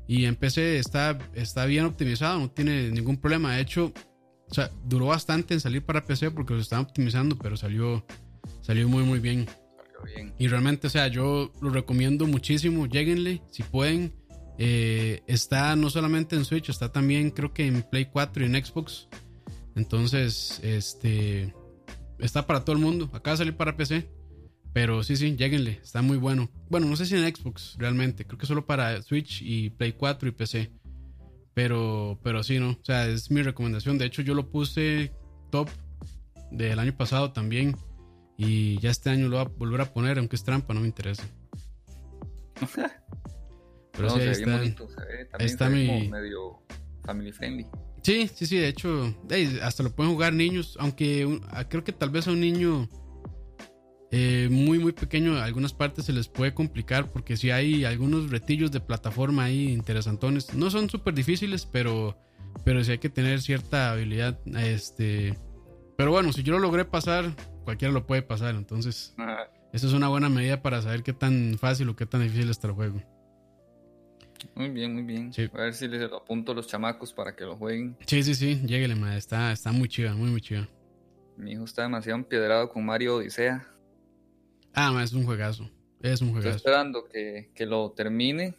Y 0.09 0.25
en 0.25 0.35
PC 0.35 0.79
está 0.79 1.17
está 1.33 1.65
bien 1.65 1.85
optimizado 1.85 2.39
no 2.39 2.49
tiene 2.49 2.89
ningún 2.91 3.17
problema. 3.17 3.55
De 3.55 3.61
hecho 3.61 3.93
o 4.49 4.53
sea 4.53 4.71
duró 4.83 5.07
bastante 5.07 5.53
en 5.53 5.59
salir 5.61 5.83
para 5.83 6.05
PC 6.05 6.31
porque 6.31 6.53
lo 6.53 6.59
estaban 6.59 6.85
optimizando 6.85 7.37
pero 7.37 7.55
salió 7.55 8.05
salió 8.61 8.89
muy 8.89 9.03
muy 9.03 9.19
bien. 9.19 9.47
bien. 10.05 10.33
Y 10.37 10.47
realmente 10.47 10.87
o 10.87 10.89
sea 10.89 11.07
yo 11.07 11.53
lo 11.61 11.69
recomiendo 11.69 12.27
muchísimo. 12.27 12.87
Lleguenle 12.87 13.41
si 13.51 13.63
pueden 13.63 14.13
eh, 14.57 15.21
está 15.27 15.75
no 15.75 15.89
solamente 15.89 16.35
en 16.35 16.45
Switch, 16.45 16.69
está 16.69 16.91
también 16.91 17.29
creo 17.29 17.53
que 17.53 17.67
en 17.67 17.83
Play 17.83 18.05
4 18.05 18.43
y 18.43 18.45
en 18.47 18.65
Xbox. 18.65 19.07
Entonces, 19.75 20.59
este 20.63 21.53
está 22.19 22.47
para 22.47 22.65
todo 22.65 22.75
el 22.75 22.81
mundo. 22.81 23.09
Acaba 23.13 23.33
de 23.33 23.37
salir 23.37 23.55
para 23.55 23.77
PC. 23.77 24.09
Pero 24.73 25.01
sí, 25.01 25.15
sí, 25.15 25.35
lleguenle, 25.35 25.79
está 25.81 26.01
muy 26.01 26.17
bueno. 26.17 26.49
Bueno, 26.69 26.87
no 26.87 26.95
sé 26.95 27.05
si 27.05 27.15
en 27.15 27.35
Xbox 27.35 27.75
realmente, 27.79 28.25
creo 28.25 28.37
que 28.37 28.45
solo 28.45 28.65
para 28.65 29.01
Switch 29.01 29.41
y 29.41 29.71
Play 29.71 29.93
4 29.93 30.29
y 30.29 30.31
PC. 30.31 30.71
Pero, 31.53 32.19
pero 32.21 32.43
sí, 32.43 32.59
¿no? 32.59 32.71
O 32.71 32.79
sea, 32.83 33.07
es 33.07 33.31
mi 33.31 33.41
recomendación. 33.41 33.97
De 33.97 34.05
hecho, 34.05 34.21
yo 34.21 34.35
lo 34.35 34.51
puse 34.51 35.11
top 35.49 35.69
del 36.51 36.77
año 36.77 36.95
pasado 36.95 37.31
también. 37.31 37.75
Y 38.37 38.79
ya 38.79 38.91
este 38.91 39.09
año 39.09 39.29
lo 39.29 39.37
voy 39.37 39.45
a 39.45 39.57
volver 39.57 39.81
a 39.81 39.93
poner, 39.93 40.19
aunque 40.19 40.35
es 40.35 40.43
trampa, 40.43 40.75
no 40.75 40.81
me 40.81 40.87
interesa. 40.87 41.23
Pero 43.97 44.11
sí, 44.11 44.21
está, 45.39 45.69
mi... 45.69 46.07
medio 46.09 46.61
family 47.03 47.31
friendly. 47.31 47.65
Sí, 48.03 48.29
sí, 48.33 48.45
sí, 48.45 48.57
de 48.57 48.69
hecho, 48.69 49.13
hasta 49.61 49.83
lo 49.83 49.93
pueden 49.93 50.13
jugar 50.13 50.31
niños, 50.31 50.77
aunque 50.79 51.41
ah, 51.49 51.67
creo 51.67 51.83
que 51.83 51.91
tal 51.91 52.09
vez 52.09 52.27
a 52.27 52.31
un 52.31 52.39
niño 52.39 52.87
eh, 54.11 54.47
muy, 54.49 54.79
muy 54.79 54.93
pequeño. 54.93 55.37
Algunas 55.37 55.73
partes 55.73 56.05
se 56.05 56.13
les 56.13 56.27
puede 56.27 56.53
complicar 56.53 57.11
porque 57.11 57.35
si 57.35 57.51
hay 57.51 57.83
algunos 57.83 58.29
retillos 58.29 58.71
de 58.71 58.79
plataforma 58.79 59.45
ahí 59.45 59.69
interesantones. 59.69 60.53
No 60.53 60.69
son 60.69 60.89
súper 60.89 61.13
difíciles, 61.13 61.65
pero, 61.65 62.17
pero 62.63 62.83
sí 62.83 62.91
hay 62.91 62.99
que 62.99 63.09
tener 63.09 63.41
cierta 63.41 63.91
habilidad. 63.91 64.39
Este, 64.57 65.37
pero 65.97 66.11
bueno, 66.11 66.31
si 66.31 66.43
yo 66.43 66.53
lo 66.53 66.59
logré 66.59 66.85
pasar, 66.85 67.33
cualquiera 67.65 67.93
lo 67.93 68.05
puede 68.05 68.21
pasar. 68.21 68.55
Entonces, 68.55 69.15
eso 69.73 69.87
es 69.87 69.93
una 69.93 70.07
buena 70.07 70.29
medida 70.29 70.61
para 70.61 70.81
saber 70.81 71.03
qué 71.03 71.13
tan 71.13 71.57
fácil 71.59 71.89
o 71.89 71.95
qué 71.95 72.05
tan 72.05 72.21
difícil 72.21 72.49
está 72.49 72.67
el 72.67 72.73
juego. 72.73 73.01
Muy 74.55 74.69
bien, 74.69 74.93
muy 74.93 75.03
bien. 75.03 75.31
A 75.53 75.57
ver 75.57 75.73
si 75.73 75.87
les 75.87 76.11
apunto 76.11 76.51
a 76.51 76.55
los 76.55 76.67
chamacos 76.67 77.13
para 77.13 77.35
que 77.35 77.43
lo 77.43 77.55
jueguen. 77.55 77.97
Sí, 78.05 78.23
sí, 78.23 78.35
sí, 78.35 78.61
lléguele, 78.65 78.95
Está, 79.17 79.51
está 79.51 79.71
muy 79.71 79.87
chido, 79.87 80.15
muy, 80.15 80.29
muy 80.29 80.41
chido. 80.41 80.67
Mi 81.37 81.51
hijo 81.51 81.65
está 81.65 81.83
demasiado 81.83 82.17
empiedrado 82.17 82.69
con 82.69 82.85
Mario 82.85 83.17
Odisea. 83.17 83.67
Ah, 84.73 84.99
es 85.03 85.13
un 85.13 85.25
juegazo. 85.25 85.69
Es 86.01 86.21
un 86.21 86.31
juegazo. 86.31 86.55
Estoy 86.55 86.57
esperando 86.57 87.05
que, 87.05 87.51
que, 87.53 87.65
lo 87.65 87.91
termine 87.91 88.55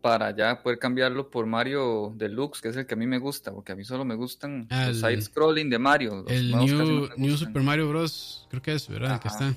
para 0.00 0.34
ya 0.36 0.62
poder 0.62 0.78
cambiarlo 0.78 1.30
por 1.30 1.46
Mario 1.46 2.12
Deluxe, 2.16 2.60
que 2.60 2.68
es 2.68 2.76
el 2.76 2.86
que 2.86 2.94
a 2.94 2.96
mí 2.96 3.06
me 3.06 3.18
gusta, 3.18 3.52
porque 3.52 3.72
a 3.72 3.76
mí 3.76 3.84
solo 3.84 4.04
me 4.04 4.14
gustan 4.14 4.66
ah, 4.70 4.86
los 4.88 4.98
side 4.98 5.20
scrolling 5.22 5.70
de 5.70 5.78
Mario. 5.78 6.24
el 6.28 6.50
New, 6.50 7.08
New, 7.16 7.36
Super 7.36 7.62
Mario 7.62 7.88
Bros. 7.88 8.46
Creo 8.50 8.62
que 8.62 8.74
es, 8.74 8.88
¿verdad? 8.88 9.14
El 9.14 9.20
que 9.20 9.28
está. 9.28 9.54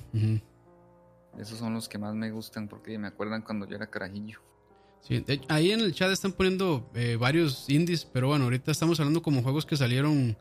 Esos 1.38 1.58
son 1.58 1.74
los 1.74 1.88
que 1.88 1.98
más 1.98 2.14
me 2.14 2.30
gustan 2.30 2.66
porque 2.68 2.98
me 2.98 3.08
acuerdan 3.08 3.42
cuando 3.42 3.68
yo 3.68 3.76
era 3.76 3.88
carajillo. 3.88 4.40
Sí, 5.00 5.24
ahí 5.48 5.72
en 5.72 5.80
el 5.80 5.94
chat 5.94 6.10
están 6.10 6.32
poniendo 6.32 6.90
eh, 6.94 7.16
varios 7.16 7.68
indies, 7.70 8.04
pero 8.04 8.28
bueno, 8.28 8.44
ahorita 8.44 8.70
estamos 8.70 9.00
hablando 9.00 9.22
como 9.22 9.42
juegos 9.42 9.64
que 9.64 9.76
salieron 9.76 10.36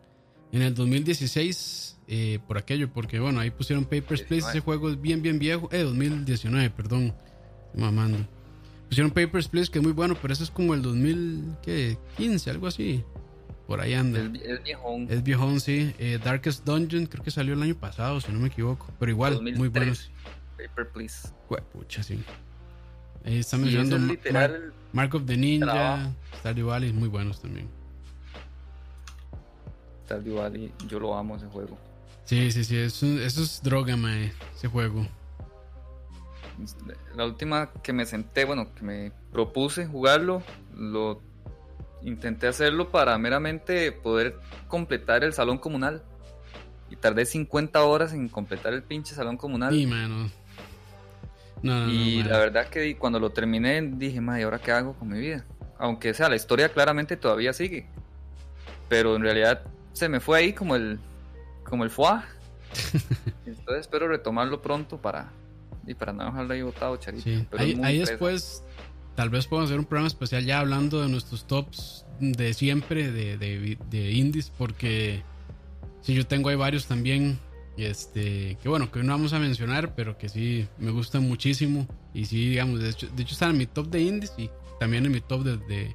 en 0.52 0.62
el 0.62 0.74
2016 0.74 2.00
eh, 2.08 2.39
por 2.48 2.58
aquello, 2.58 2.91
porque 2.91 3.20
bueno, 3.20 3.39
ahí 3.39 3.52
pusieron 3.52 3.86
Papers, 3.86 4.24
Please, 4.24 4.48
ese 4.50 4.60
juego 4.60 4.89
es 4.89 5.00
bien, 5.00 5.22
bien 5.22 5.39
viejo, 5.39 5.70
eh, 5.72 5.84
2019, 5.84 6.70
perdón, 6.72 7.13
mamando. 7.76 8.28
Pusieron 8.88 9.12
Papers, 9.12 9.48
Please, 9.48 9.70
que 9.70 9.80
es 9.80 9.84
muy 9.84 9.93
bueno, 9.93 10.17
pero 10.22 10.34
eso 10.34 10.43
es 10.43 10.52
como 10.52 10.74
el 10.74 10.82
2015, 10.82 12.50
algo 12.50 12.67
así. 12.67 13.04
Por 13.67 13.82
ahí 13.82 13.93
anda. 13.93 14.22
Es, 14.41 14.63
viejón. 14.63 15.08
Es 15.10 15.24
viejón, 15.24 15.60
sí. 15.60 15.93
Eh, 16.00 16.20
Darkest 16.24 16.65
Dungeon 16.65 17.06
creo 17.06 17.22
que 17.22 17.32
salió 17.32 17.54
el 17.54 17.62
año 17.62 17.76
pasado, 17.76 18.22
si 18.22 18.32
no 18.32 18.39
me 18.39 18.48
equivoco. 18.48 18.88
Pero 18.98 19.12
igual, 19.12 19.41
muy 19.41 19.67
bueno. 19.67 19.93
Paper 20.58 20.89
Please. 20.89 21.30
pucha, 21.74 22.02
sí. 22.02 22.17
Ahí 23.28 23.40
están 23.40 23.60
mencionando 23.60 24.00
Mark 24.94 25.13
of 25.13 25.26
the 25.26 25.36
Ninja, 25.36 26.13
Stardew 26.40 26.68
Valley, 26.68 26.94
muy 26.94 27.10
buenos 27.10 27.42
también. 27.42 27.68
Stardew 30.06 30.36
Valley, 30.36 30.72
yo 30.88 30.98
lo 30.98 31.13
amo 31.13 31.36
ese 31.36 31.48
juego. 31.48 31.78
Sí, 32.24 32.50
sí, 32.54 32.63
sí, 32.63 32.78
eso, 32.78 33.06
es 33.06 33.62
droga, 33.62 33.98
mae, 33.98 34.32
ese 34.56 34.70
juego. 34.70 35.06
La 37.18 37.26
última 37.26 37.70
que 37.84 37.92
me 37.92 38.06
senté, 38.06 38.46
bueno, 38.46 38.74
que 38.74 38.84
me 38.84 39.12
propuse 39.34 39.86
jugarlo, 39.86 40.42
lo 40.74 41.22
intenté 42.04 42.48
hacerlo 42.48 42.92
para 42.92 43.18
meramente 43.18 43.92
poder 43.92 44.40
completar 44.70 45.26
el 45.26 45.34
salón 45.34 45.58
comunal. 45.58 46.02
Y 46.90 46.96
tardé 46.96 47.26
50 47.26 47.84
horas 47.84 48.13
en 48.13 48.30
completar 48.30 48.72
el 48.72 48.84
pinche 48.84 49.13
salón 49.13 49.36
comunal. 49.36 49.76
Y 49.76 49.86
mano 49.86 50.32
y 51.63 52.24
la 52.24 52.38
verdad 52.38 52.70
que 52.70 52.96
cuando 52.98 53.20
lo 53.20 53.32
terminé 53.32 53.82
dije, 53.82 54.22
¿y 54.22 54.41
ahora 54.41 54.60
qué 54.60 54.72
hago 54.72 54.93
con 54.93 55.10
mi 55.10 55.20
vida? 55.20 55.46
Aunque 55.80 56.13
sea, 56.13 56.30
la 56.30 56.36
historia 56.36 56.70
claramente 56.70 57.17
todavía 57.17 57.54
sigue. 57.54 57.88
Pero 58.89 59.15
en 59.15 59.22
realidad 59.22 59.63
se 59.93 60.10
me 60.10 60.20
fue 60.20 60.39
ahí 60.39 60.54
como 60.54 60.76
el, 60.76 61.00
como 61.63 61.84
el 61.84 61.89
foie. 61.89 62.22
Entonces 63.46 63.82
espero 63.82 64.08
retomarlo 64.08 64.62
pronto 64.62 64.98
para, 64.98 65.32
y 65.86 65.93
para 65.93 66.13
no 66.13 66.26
dejarlo 66.26 66.54
ahí 66.54 66.62
botado, 66.62 66.98
Charito. 66.98 67.30
ahí, 67.58 68.00
después 68.00 68.63
tal 69.15 69.30
vez 69.30 69.48
podemos 69.48 69.70
hacer 69.70 69.80
un 69.80 69.86
programa 69.86 70.08
especial 70.08 70.46
ya 70.46 70.60
hablando 70.60 71.02
de 71.02 71.10
nuestros 71.10 71.48
tops 71.48 72.06
de 72.20 72.54
siempre 72.54 73.12
de, 73.12 73.38
de, 73.38 73.78
de 73.89 74.12
indies 74.12 74.52
porque 74.56 75.24
si 76.02 76.13
yo 76.13 76.28
tengo 76.28 76.50
ahí 76.50 76.56
varios 76.56 76.86
también 76.86 77.39
este, 77.86 78.58
que 78.62 78.70
bueno, 78.70 78.92
que 78.92 79.04
no 79.04 79.13
vamos 79.13 79.34
a 79.34 79.40
mencionar, 79.40 79.94
pero 79.96 80.18
que 80.18 80.30
sí 80.30 80.68
me 80.78 80.92
gustan 80.92 81.24
muchísimo. 81.24 81.88
Y 82.13 82.26
sí, 82.26 82.50
digamos, 82.50 82.80
de 82.80 82.90
hecho, 82.90 83.08
de 83.08 83.24
hecho 83.24 83.34
están 83.34 83.52
en 83.52 83.58
mi 83.58 83.66
top 83.68 83.88
de 83.88 84.02
indies 84.02 84.34
y 84.38 84.50
también 84.80 85.06
en 85.06 85.12
mi 85.12 85.22
top 85.22 85.44
de, 85.44 85.92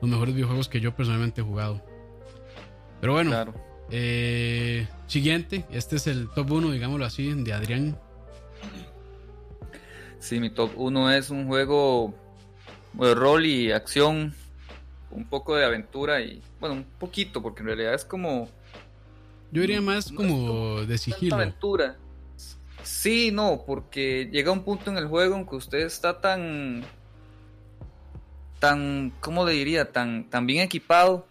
los 0.00 0.10
mejores 0.10 0.34
videojuegos 0.34 0.68
que 0.68 0.80
yo 0.80 0.94
personalmente 0.94 1.40
he 1.40 1.44
jugado. 1.44 1.82
Pero 3.00 3.14
bueno, 3.14 3.52
eh, 3.90 4.86
siguiente, 5.06 5.64
este 5.70 5.96
es 5.96 6.06
el 6.06 6.28
top 6.30 6.52
1, 6.52 6.70
digámoslo 6.70 7.04
así, 7.04 7.32
de 7.32 7.52
Adrián. 7.52 7.98
Sí, 10.18 10.40
mi 10.40 10.50
top 10.50 10.70
1 10.76 11.12
es 11.12 11.30
un 11.30 11.46
juego 11.46 12.14
de 12.94 13.14
rol 13.14 13.44
y 13.44 13.72
acción, 13.72 14.34
un 15.10 15.26
poco 15.26 15.56
de 15.56 15.64
aventura 15.64 16.22
y, 16.22 16.42
bueno, 16.60 16.76
un 16.76 16.84
poquito, 16.84 17.42
porque 17.42 17.60
en 17.60 17.66
realidad 17.66 17.94
es 17.94 18.04
como 18.04 18.48
yo 19.54 19.60
diría 19.60 19.80
más 19.80 20.10
como 20.10 20.80
de 20.84 20.98
sigilo. 20.98 21.36
aventura. 21.36 21.96
Sí, 22.82 23.30
no, 23.30 23.62
porque 23.64 24.28
llega 24.32 24.50
un 24.50 24.64
punto 24.64 24.90
en 24.90 24.98
el 24.98 25.06
juego 25.06 25.36
en 25.36 25.46
que 25.46 25.54
usted 25.54 25.78
está 25.78 26.20
tan. 26.20 26.84
tan. 28.58 29.12
¿cómo 29.20 29.46
le 29.46 29.52
diría? 29.52 29.92
Tan, 29.92 30.28
tan 30.28 30.44
bien 30.46 30.64
equipado 30.64 31.28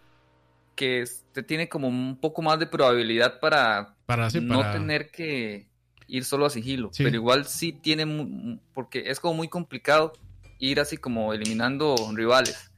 que 0.73 1.03
usted 1.03 1.45
tiene 1.45 1.67
como 1.67 1.89
un 1.89 2.15
poco 2.15 2.41
más 2.41 2.57
de 2.59 2.65
probabilidad 2.65 3.41
para, 3.41 3.93
para 4.05 4.29
no 4.29 4.71
tener 4.71 5.11
que 5.11 5.67
ir 6.07 6.23
solo 6.23 6.45
a 6.45 6.49
sigilo. 6.49 6.91
Pero 6.97 7.13
igual 7.13 7.45
sí 7.45 7.73
tiene. 7.73 8.57
porque 8.73 9.03
es 9.07 9.19
como 9.19 9.33
muy 9.33 9.49
complicado 9.49 10.13
ir 10.59 10.79
así 10.79 10.95
como 10.95 11.33
eliminando 11.33 11.93
rivales. 12.13 12.71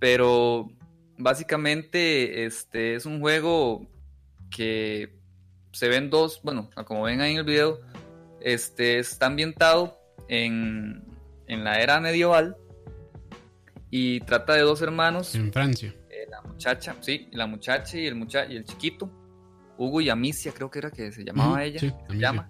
Pero 0.00 0.72
básicamente 1.18 2.46
este 2.46 2.96
es 2.96 3.06
un 3.06 3.20
juego 3.20 3.93
que 4.54 5.12
se 5.72 5.88
ven 5.88 6.08
dos, 6.08 6.40
bueno, 6.44 6.70
como 6.86 7.02
ven 7.02 7.20
ahí 7.20 7.32
en 7.32 7.38
el 7.38 7.44
video, 7.44 7.80
este 8.40 8.98
está 8.98 9.26
ambientado 9.26 9.98
en, 10.28 11.04
en 11.48 11.64
la 11.64 11.80
era 11.80 12.00
medieval 12.00 12.56
y 13.90 14.20
trata 14.20 14.54
de 14.54 14.60
dos 14.60 14.80
hermanos. 14.80 15.34
En 15.34 15.52
Francia. 15.52 15.92
Eh, 16.08 16.26
la 16.30 16.40
muchacha, 16.42 16.96
sí, 17.00 17.28
la 17.32 17.46
muchacha 17.46 17.98
y 17.98 18.06
el, 18.06 18.14
mucha 18.14 18.46
y 18.46 18.56
el 18.56 18.64
chiquito. 18.64 19.10
Hugo 19.76 20.00
y 20.00 20.08
Amicia, 20.08 20.52
creo 20.52 20.70
que 20.70 20.78
era 20.78 20.90
que 20.92 21.10
se 21.10 21.24
llamaba 21.24 21.64
ella. 21.64 21.80
se 21.80 21.92
llama. 22.16 22.48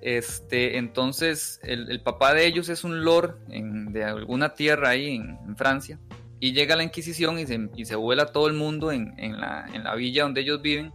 Este, 0.00 0.78
entonces, 0.78 1.60
el, 1.62 2.02
papá 2.02 2.34
de 2.34 2.44
ellos 2.44 2.68
es 2.68 2.82
un 2.82 3.04
lord 3.04 3.38
de 3.46 4.02
alguna 4.02 4.54
tierra 4.54 4.88
ahí 4.88 5.14
en, 5.14 5.56
Francia. 5.56 6.00
Y 6.40 6.52
llega 6.52 6.74
la 6.74 6.82
Inquisición 6.82 7.38
y 7.38 7.46
se, 7.46 7.68
y 7.76 7.84
se 7.84 7.94
vuela 7.94 8.26
todo 8.26 8.48
el 8.48 8.54
mundo 8.54 8.90
en, 8.90 9.14
en, 9.18 9.40
la, 9.40 9.64
en 9.72 9.84
la 9.84 9.94
villa 9.94 10.24
donde 10.24 10.40
ellos 10.40 10.60
viven 10.60 10.92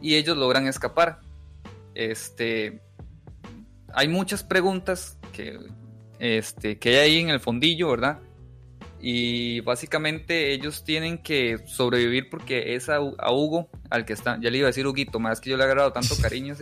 y 0.00 0.16
ellos 0.16 0.36
logran 0.36 0.66
escapar. 0.66 1.20
Este, 1.94 2.80
hay 3.92 4.08
muchas 4.08 4.42
preguntas 4.42 5.18
que, 5.32 5.58
este, 6.18 6.78
que 6.78 6.90
hay 6.90 6.96
ahí 6.96 7.18
en 7.18 7.30
el 7.30 7.40
fondillo, 7.40 7.90
¿verdad? 7.90 8.18
Y 9.02 9.60
básicamente 9.60 10.52
ellos 10.52 10.84
tienen 10.84 11.18
que 11.18 11.58
sobrevivir 11.66 12.28
porque 12.28 12.74
es 12.74 12.88
a, 12.88 13.00
Hugo, 13.00 13.70
al 13.88 14.04
que 14.04 14.12
está, 14.12 14.38
ya 14.40 14.50
le 14.50 14.58
iba 14.58 14.66
a 14.66 14.70
decir 14.70 14.86
Huguito, 14.86 15.18
más 15.18 15.40
que 15.40 15.50
yo 15.50 15.56
le 15.56 15.62
he 15.62 15.66
agarrado 15.66 15.92
tanto 15.92 16.14
cariño. 16.20 16.54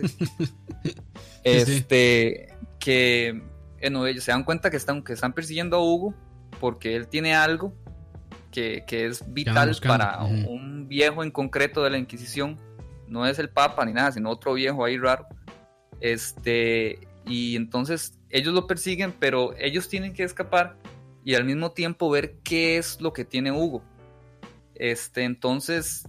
este, 1.43 2.47
que 2.79 3.43
bueno, 3.81 4.07
ellos 4.07 4.23
se 4.23 4.31
dan 4.31 4.43
cuenta 4.43 4.69
que 4.69 4.77
están, 4.77 5.03
que 5.03 5.13
están 5.13 5.33
persiguiendo 5.33 5.77
a 5.77 5.83
Hugo 5.83 6.13
porque 6.59 6.95
él 6.95 7.07
tiene 7.07 7.35
algo 7.35 7.73
que, 8.51 8.83
es 8.87 9.33
vital 9.33 9.75
para 9.85 10.23
un 10.23 10.87
viejo 10.87 11.23
en 11.23 11.31
concreto 11.31 11.83
de 11.83 11.89
la 11.91 11.97
Inquisición 11.97 12.59
no 13.09 13.25
es 13.25 13.39
el 13.39 13.49
Papa 13.49 13.85
ni 13.85 13.93
nada, 13.93 14.11
sino 14.11 14.29
otro 14.29 14.53
viejo 14.53 14.85
ahí 14.85 14.97
raro. 14.97 15.27
Este, 15.99 16.99
y 17.25 17.55
entonces 17.55 18.17
ellos 18.29 18.53
lo 18.53 18.67
persiguen, 18.67 19.13
pero 19.19 19.55
ellos 19.57 19.89
tienen 19.89 20.13
que 20.13 20.23
escapar 20.23 20.77
y 21.23 21.35
al 21.35 21.43
mismo 21.43 21.71
tiempo 21.71 22.09
ver 22.09 22.37
qué 22.43 22.77
es 22.77 23.01
lo 23.01 23.13
que 23.13 23.25
tiene 23.25 23.51
Hugo. 23.51 23.83
Este, 24.75 25.23
entonces, 25.23 26.07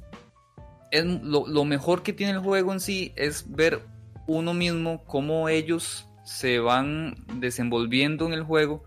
es 0.90 1.04
lo, 1.04 1.64
mejor 1.64 2.02
que 2.02 2.12
tiene 2.12 2.34
el 2.34 2.38
juego 2.40 2.72
en 2.72 2.80
sí 2.80 3.12
es 3.16 3.44
ver 3.50 3.80
uno 4.26 4.54
mismo 4.54 5.04
cómo 5.04 5.48
ellos 5.48 6.08
se 6.24 6.60
van 6.60 7.16
desenvolviendo 7.34 8.26
en 8.26 8.32
el 8.32 8.44
juego 8.44 8.84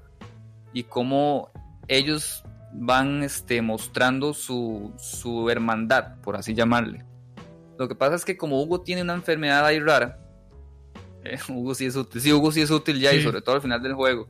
y 0.71 0.83
cómo 0.83 1.51
ellos 1.87 2.43
van 2.73 3.23
este, 3.23 3.61
mostrando 3.61 4.33
su, 4.33 4.93
su 4.97 5.49
hermandad, 5.49 6.15
por 6.21 6.35
así 6.35 6.53
llamarle. 6.53 7.05
Lo 7.83 7.89
que 7.89 7.95
pasa 7.95 8.15
es 8.15 8.23
que 8.23 8.37
como 8.37 8.63
Hugo 8.63 8.79
tiene 8.79 9.01
una 9.01 9.13
enfermedad 9.13 9.65
ahí 9.65 9.77
rara, 9.77 10.17
eh, 11.25 11.37
Hugo 11.49 11.75
sí 11.75 11.85
es 11.85 11.97
útil, 11.97 12.21
sí, 12.21 12.31
Hugo 12.31 12.49
sí 12.49 12.61
es 12.61 12.71
útil 12.71 12.97
ya 12.97 13.13
y 13.13 13.21
sobre 13.21 13.41
todo 13.41 13.55
al 13.55 13.61
final 13.61 13.83
del 13.83 13.93
juego. 13.93 14.29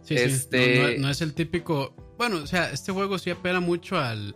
Sí, 0.00 0.14
este... 0.14 0.96
No, 0.98 1.10
es 1.10 1.20
el 1.20 1.34
típico, 1.34 1.94
bueno, 2.16 2.36
o 2.36 2.46
sea, 2.46 2.70
este 2.70 2.92
juego 2.92 3.18
sí 3.18 3.28
apela 3.28 3.60
mucho 3.60 3.98
al, 3.98 4.34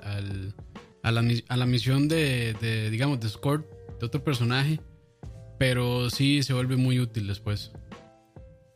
a, 1.03 1.11
la, 1.11 1.67
misión 1.67 2.09
de, 2.09 2.55
digamos, 2.91 3.21
de 3.21 3.29
escort 3.29 3.67
de 3.99 4.05
otro 4.05 4.23
personaje. 4.23 4.81
pero 5.59 6.11
sí 6.11 6.43
se 6.43 6.53
vuelve 6.53 6.77
muy 6.77 7.01
útil 7.01 7.27
después. 7.27 7.73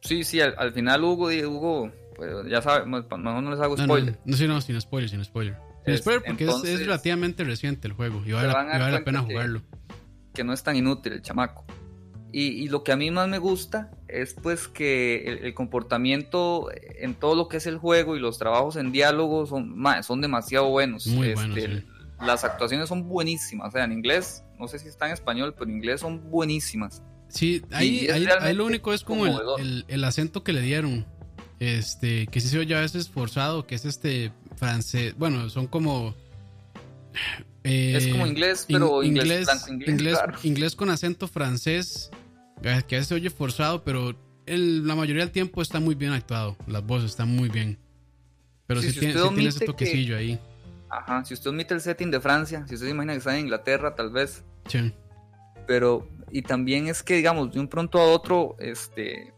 Sí, 0.01 0.25
sí, 0.25 0.41
al, 0.41 0.73
final 0.73 1.05
Hugo, 1.05 1.27
Hugo 1.27 1.93
pues 2.17 2.31
ya 2.49 2.63
sabes, 2.63 2.87
mejor 2.87 3.21
no 3.21 3.51
les 3.51 3.61
hago 3.61 3.77
spoiler. 3.77 4.19
No, 4.25 4.37
no, 4.37 4.47
no, 4.47 4.61
sin 4.63 4.81
spoiler, 4.81 5.11
sin 5.11 5.23
spoiler. 5.23 5.57
Sin 5.85 5.99
spoiler 5.99 6.23
porque 6.25 6.45
es, 6.45 6.81
relativamente 6.81 7.45
reciente 7.45 7.89
el 7.89 7.95
juego 7.95 8.23
y 8.25 8.33
vale, 8.33 8.49
la, 8.49 9.03
pena 9.05 9.21
jugarlo. 9.21 9.63
Que 9.63 9.82
no 10.45 10.53
es 10.53 10.63
tan 10.63 10.77
inútil 10.77 11.13
el 11.15 11.23
chamaco. 11.23 11.65
Y, 12.35 12.69
lo 12.69 12.83
que 12.83 12.93
a 12.93 12.97
mí 12.97 13.11
más 13.11 13.29
me 13.29 13.37
gusta 13.37 13.91
es 14.09 14.33
pues 14.33 14.67
que 14.67 15.39
el, 15.43 15.53
comportamiento 15.53 16.71
en 16.99 17.15
todo 17.15 17.35
lo 17.35 17.47
que 17.49 17.59
es 17.59 17.67
el 17.67 17.77
juego 17.77 18.17
y 18.17 18.21
los 18.21 18.39
trabajos 18.39 18.77
en 18.77 18.91
diálogo 18.91 19.45
son, 19.45 19.77
son 20.03 20.23
demasiado 20.23 20.71
buenos. 20.71 21.07
Muy 21.09 21.35
buenos 21.35 21.59
este, 21.59 21.85
Las 22.23 22.45
actuaciones 22.45 22.89
son 22.89 23.07
buenísimas. 23.07 23.69
O 23.69 23.71
sea, 23.73 23.85
en 23.85 23.93
inglés, 23.93 24.45
no 24.59 24.67
sé 24.67 24.79
si 24.79 24.89
está 24.89 25.09
en 25.09 25.13
español, 25.13 25.53
pero 25.53 25.69
en 25.69 25.77
inglés 25.77 26.01
son 26.01 26.31
buenísimas. 26.31 27.03
Sí, 27.29 27.63
ahí, 27.71 28.09
ahí, 28.09 28.55
lo 28.55 28.65
único 28.65 28.95
es 28.95 29.05
como 29.05 29.27
el, 29.27 29.85
el, 29.89 30.05
acento 30.05 30.43
que 30.43 30.55
le 30.55 30.63
dieron. 30.63 31.07
Este, 31.61 32.27
que 32.29 32.41
sí 32.41 32.49
se 32.49 32.59
oye 32.59 32.75
a 32.75 32.81
veces 32.81 33.09
forzado, 33.09 33.67
que 33.67 33.75
es 33.75 33.85
este 33.85 34.33
francés. 34.57 35.15
Bueno, 35.19 35.51
son 35.51 35.67
como. 35.67 36.15
Es 37.65 38.09
como 38.09 38.27
inglés, 38.27 38.67
pero 38.69 39.03
inglés, 39.03 39.49
inglés, 39.69 40.19
inglés, 40.43 40.77
con 40.77 40.91
acento 40.91 41.29
francés, 41.29 42.11
eh, 42.63 42.83
que 42.87 42.97
a 42.97 42.99
veces 42.99 43.09
se 43.09 43.15
oye 43.15 43.31
forzado, 43.31 43.85
pero 43.85 44.15
la 44.47 44.95
mayoría 44.95 45.23
del 45.23 45.33
tiempo 45.33 45.63
está 45.63 45.81
muy 45.81 45.95
bien 45.95 46.13
actuado. 46.13 46.57
Las 46.67 46.85
voces 46.85 47.11
están 47.11 47.29
muy 47.29 47.49
bien. 47.49 47.79
Pero 48.67 48.81
si 48.81 48.93
tiene, 48.99 49.47
ese 49.47 49.65
toquecillo 49.65 50.17
ahí. 50.17 50.39
Ajá, 50.89 51.25
si 51.25 51.35
usted 51.35 51.51
omite 51.51 51.75
el 51.75 51.81
setting 51.81 52.11
de 52.11 52.21
Francia, 52.21 52.65
si 52.67 52.75
usted 52.75 52.87
se 52.87 52.93
imagina 52.93 53.13
que 53.13 53.19
está 53.19 53.35
en 53.35 53.45
Inglaterra, 53.45 53.95
tal 53.95 54.11
vez. 54.11 54.45
Sí. 54.67 54.93
Pero, 55.67 56.09
y 56.31 56.43
también 56.43 56.89
es 56.89 57.03
que, 57.03 57.15
digamos, 57.15 57.53
de 57.53 57.61
un 57.61 57.69
pronto 57.69 57.99
a 57.99 58.05
otro, 58.05 58.57
este, 58.59 59.33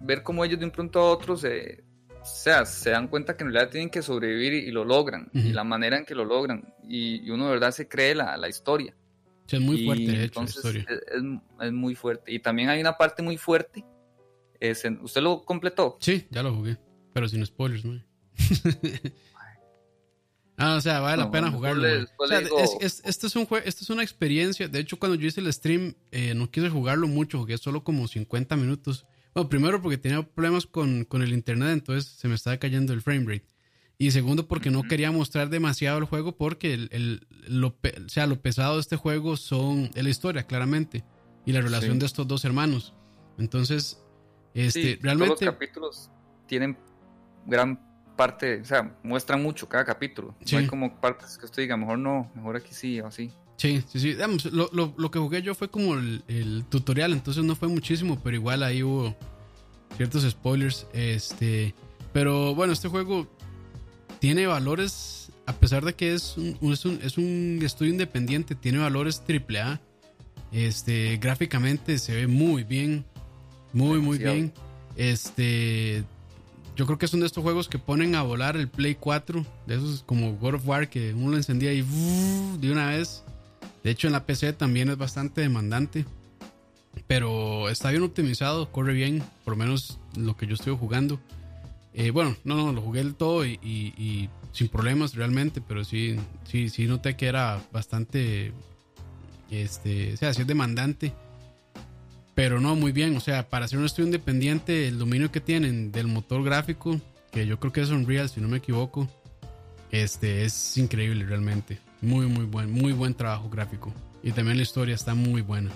ver 0.00 0.22
cómo 0.22 0.44
ellos 0.44 0.58
de 0.58 0.66
un 0.66 0.70
pronto 0.70 1.00
a 1.00 1.10
otro 1.10 1.36
se, 1.36 1.82
sea, 2.24 2.64
se 2.64 2.90
dan 2.90 3.08
cuenta 3.08 3.36
que 3.36 3.44
en 3.44 3.52
realidad 3.52 3.70
tienen 3.70 3.90
que 3.90 4.02
sobrevivir 4.02 4.52
y, 4.52 4.70
lo 4.70 4.84
logran, 4.84 5.30
y 5.32 5.52
la 5.52 5.64
manera 5.64 5.98
en 5.98 6.04
que 6.04 6.14
lo 6.14 6.24
logran, 6.24 6.74
y, 6.88 7.28
uno 7.30 7.46
de 7.46 7.52
verdad 7.52 7.72
se 7.72 7.88
cree 7.88 8.14
la, 8.14 8.36
la 8.36 8.48
historia. 8.48 8.94
es 9.48 9.60
muy 9.60 9.84
fuerte, 9.84 10.24
hecho, 10.24 10.40
la 10.40 10.48
historia. 10.48 10.86
Es, 11.60 11.72
muy 11.72 11.94
fuerte. 11.94 12.32
Y 12.32 12.38
también 12.40 12.68
hay 12.68 12.80
una 12.80 12.96
parte 12.96 13.22
muy 13.22 13.36
fuerte. 13.36 13.84
Es 14.58 14.84
¿Usted 15.02 15.22
lo 15.22 15.44
completó? 15.44 15.96
Sí, 16.00 16.26
ya 16.30 16.42
lo 16.42 16.54
jugué, 16.54 16.76
pero 17.12 17.28
sin 17.28 17.44
spoilers, 17.44 17.84
¿no? 17.84 18.02
Ah, 20.62 20.76
o 20.76 20.80
sea, 20.82 21.00
vale 21.00 21.16
la 21.22 21.30
pena 21.30 21.50
jugarlo. 21.50 21.86
esto 21.88 23.26
es 23.26 23.34
un 23.34 23.48
esto 23.64 23.82
es 23.82 23.88
una 23.88 24.02
experiencia. 24.02 24.68
De 24.68 24.78
hecho, 24.78 24.98
cuando 24.98 25.16
yo 25.16 25.26
hice 25.26 25.40
el 25.40 25.50
stream, 25.54 25.94
eh, 26.12 26.34
no 26.34 26.50
quise 26.50 26.68
jugarlo 26.68 27.08
mucho, 27.08 27.38
jugué 27.38 27.56
solo 27.56 27.82
como 27.82 28.06
50 28.06 28.56
minutos. 28.56 29.06
Bueno, 29.34 29.48
primero 29.48 29.80
porque 29.80 29.98
tenía 29.98 30.22
problemas 30.22 30.66
con, 30.66 31.06
el 31.10 31.32
internet, 31.32 31.70
entonces 31.70 32.10
se 32.10 32.28
me 32.28 32.34
estaba 32.34 32.56
cayendo 32.56 32.92
el 32.92 33.02
frame 33.02 33.24
rate. 33.26 33.46
Y 33.98 34.12
segundo 34.12 34.48
porque 34.48 34.70
no 34.70 34.82
quería 34.82 35.12
mostrar 35.12 35.50
demasiado 35.50 35.98
el 35.98 36.04
juego 36.04 36.36
porque 36.36 36.72
el, 36.72 37.26
lo, 37.46 37.76
sea, 38.08 38.26
lo 38.26 38.40
pesado 38.40 38.74
de 38.74 38.80
este 38.80 38.96
juego 38.96 39.36
son 39.36 39.90
la 39.94 40.08
historia, 40.08 40.44
claramente. 40.44 41.04
Y 41.44 41.52
la 41.52 41.60
relación 41.60 41.98
de 41.98 42.06
estos 42.06 42.26
dos 42.26 42.44
hermanos. 42.44 42.94
Entonces, 43.38 44.02
este, 44.54 44.98
realmente... 45.02 45.34
Todos 45.34 45.42
los 45.42 45.54
capítulos 45.54 46.10
tienen 46.46 46.76
gran 47.46 47.78
parte, 48.16 48.60
o 48.60 48.64
sea, 48.64 48.94
muestran 49.02 49.42
mucho 49.42 49.68
cada 49.68 49.84
capítulo. 49.84 50.34
No 50.50 50.58
hay 50.58 50.66
como 50.66 51.00
partes 51.00 51.38
que 51.38 51.46
usted 51.46 51.62
diga, 51.62 51.76
mejor 51.76 51.98
no, 51.98 52.30
mejor 52.34 52.56
aquí 52.56 52.72
sí 52.72 53.00
o 53.00 53.06
así. 53.06 53.32
Sí, 53.60 53.82
sí, 53.92 54.00
sí. 54.00 54.16
lo, 54.52 54.70
lo, 54.72 54.94
lo, 54.96 55.10
que 55.10 55.18
jugué 55.18 55.42
yo 55.42 55.54
fue 55.54 55.68
como 55.68 55.92
el, 55.92 56.64
tutorial, 56.70 57.12
entonces 57.12 57.44
no 57.44 57.54
fue 57.54 57.68
muchísimo, 57.68 58.18
pero 58.24 58.34
igual 58.34 58.62
ahí 58.62 58.82
hubo 58.82 59.14
ciertos 59.98 60.22
spoilers. 60.22 60.86
Este, 60.94 61.74
pero 62.10 62.54
bueno, 62.54 62.72
este 62.72 62.88
juego 62.88 63.26
tiene 64.18 64.46
valores, 64.46 65.30
a 65.44 65.52
pesar 65.52 65.84
de 65.84 65.92
que 65.92 66.14
es 66.14 66.38
un, 66.38 66.72
es 66.72 66.86
un, 66.86 67.00
es 67.02 67.18
un 67.18 67.60
estudio 67.62 67.92
independiente, 67.92 68.54
tiene 68.54 68.78
valores 68.78 69.22
AAA. 69.28 69.78
Este, 70.52 71.18
gráficamente 71.18 71.98
se 71.98 72.14
ve 72.14 72.26
muy 72.28 72.64
bien, 72.64 73.04
muy, 73.74 73.98
muy 73.98 74.16
bien. 74.16 74.54
Este, 74.96 76.02
yo 76.76 76.86
creo 76.86 76.96
que 76.96 77.04
es 77.04 77.12
uno 77.12 77.24
de 77.24 77.26
estos 77.26 77.42
juegos 77.42 77.68
que 77.68 77.78
ponen 77.78 78.14
a 78.14 78.22
volar 78.22 78.56
el 78.56 78.68
Play 78.68 78.94
4, 78.94 79.44
de 79.66 79.74
esos 79.74 80.02
como 80.04 80.32
God 80.36 80.54
of 80.54 80.66
War, 80.66 80.88
que 80.88 81.12
uno 81.12 81.32
lo 81.32 81.36
encendía 81.36 81.74
y 81.74 81.82
de 81.82 82.72
una 82.72 82.86
vez 82.86 83.22
de 83.82 83.90
hecho, 83.90 84.06
en 84.06 84.12
la 84.12 84.26
PC 84.26 84.52
también 84.52 84.90
es 84.90 84.96
bastante 84.96 85.40
demandante. 85.40 86.04
Pero 87.06 87.68
está 87.68 87.90
bien 87.90 88.02
optimizado, 88.02 88.70
corre 88.72 88.92
bien, 88.92 89.22
por 89.44 89.52
lo 89.54 89.56
menos 89.56 89.98
lo 90.16 90.36
que 90.36 90.46
yo 90.46 90.54
estoy 90.54 90.76
jugando. 90.76 91.20
Eh, 91.94 92.10
bueno, 92.10 92.36
no, 92.44 92.56
no, 92.56 92.72
lo 92.72 92.82
jugué 92.82 93.02
del 93.02 93.14
todo 93.14 93.44
y, 93.44 94.28
sin 94.52 94.68
problemas 94.68 95.14
realmente, 95.14 95.60
pero 95.60 95.84
sí, 95.84 96.16
sí, 96.44 96.68
sí 96.68 96.86
noté 96.86 97.16
que 97.16 97.26
era 97.26 97.60
bastante, 97.72 98.52
este, 99.50 100.14
o 100.14 100.16
sea, 100.16 100.34
sí 100.34 100.42
es 100.42 100.46
demandante. 100.46 101.12
Pero 102.34 102.60
no, 102.60 102.74
muy 102.74 102.92
bien, 102.92 103.16
o 103.16 103.20
sea, 103.20 103.48
para 103.48 103.66
hacer 103.66 103.78
un 103.78 103.84
estudio 103.84 104.06
independiente, 104.06 104.88
el 104.88 104.98
dominio 104.98 105.30
que 105.30 105.40
tienen 105.40 105.92
del 105.92 106.06
motor 106.06 106.42
gráfico, 106.42 107.00
que 107.32 107.46
yo 107.46 107.60
creo 107.60 107.72
que 107.72 107.82
es 107.82 107.90
Unreal, 107.90 108.28
si 108.28 108.40
no 108.40 108.48
me 108.48 108.58
equivoco, 108.58 109.08
este, 109.90 110.44
es 110.44 110.76
increíble 110.76 111.24
realmente. 111.24 111.78
Muy, 112.00 112.26
muy 112.26 112.44
buen, 112.44 112.70
muy 112.70 112.92
buen 112.92 113.14
trabajo 113.14 113.48
gráfico. 113.50 113.92
Y 114.22 114.32
también 114.32 114.56
la 114.56 114.62
historia 114.62 114.94
está 114.94 115.14
muy 115.14 115.42
buena. 115.42 115.70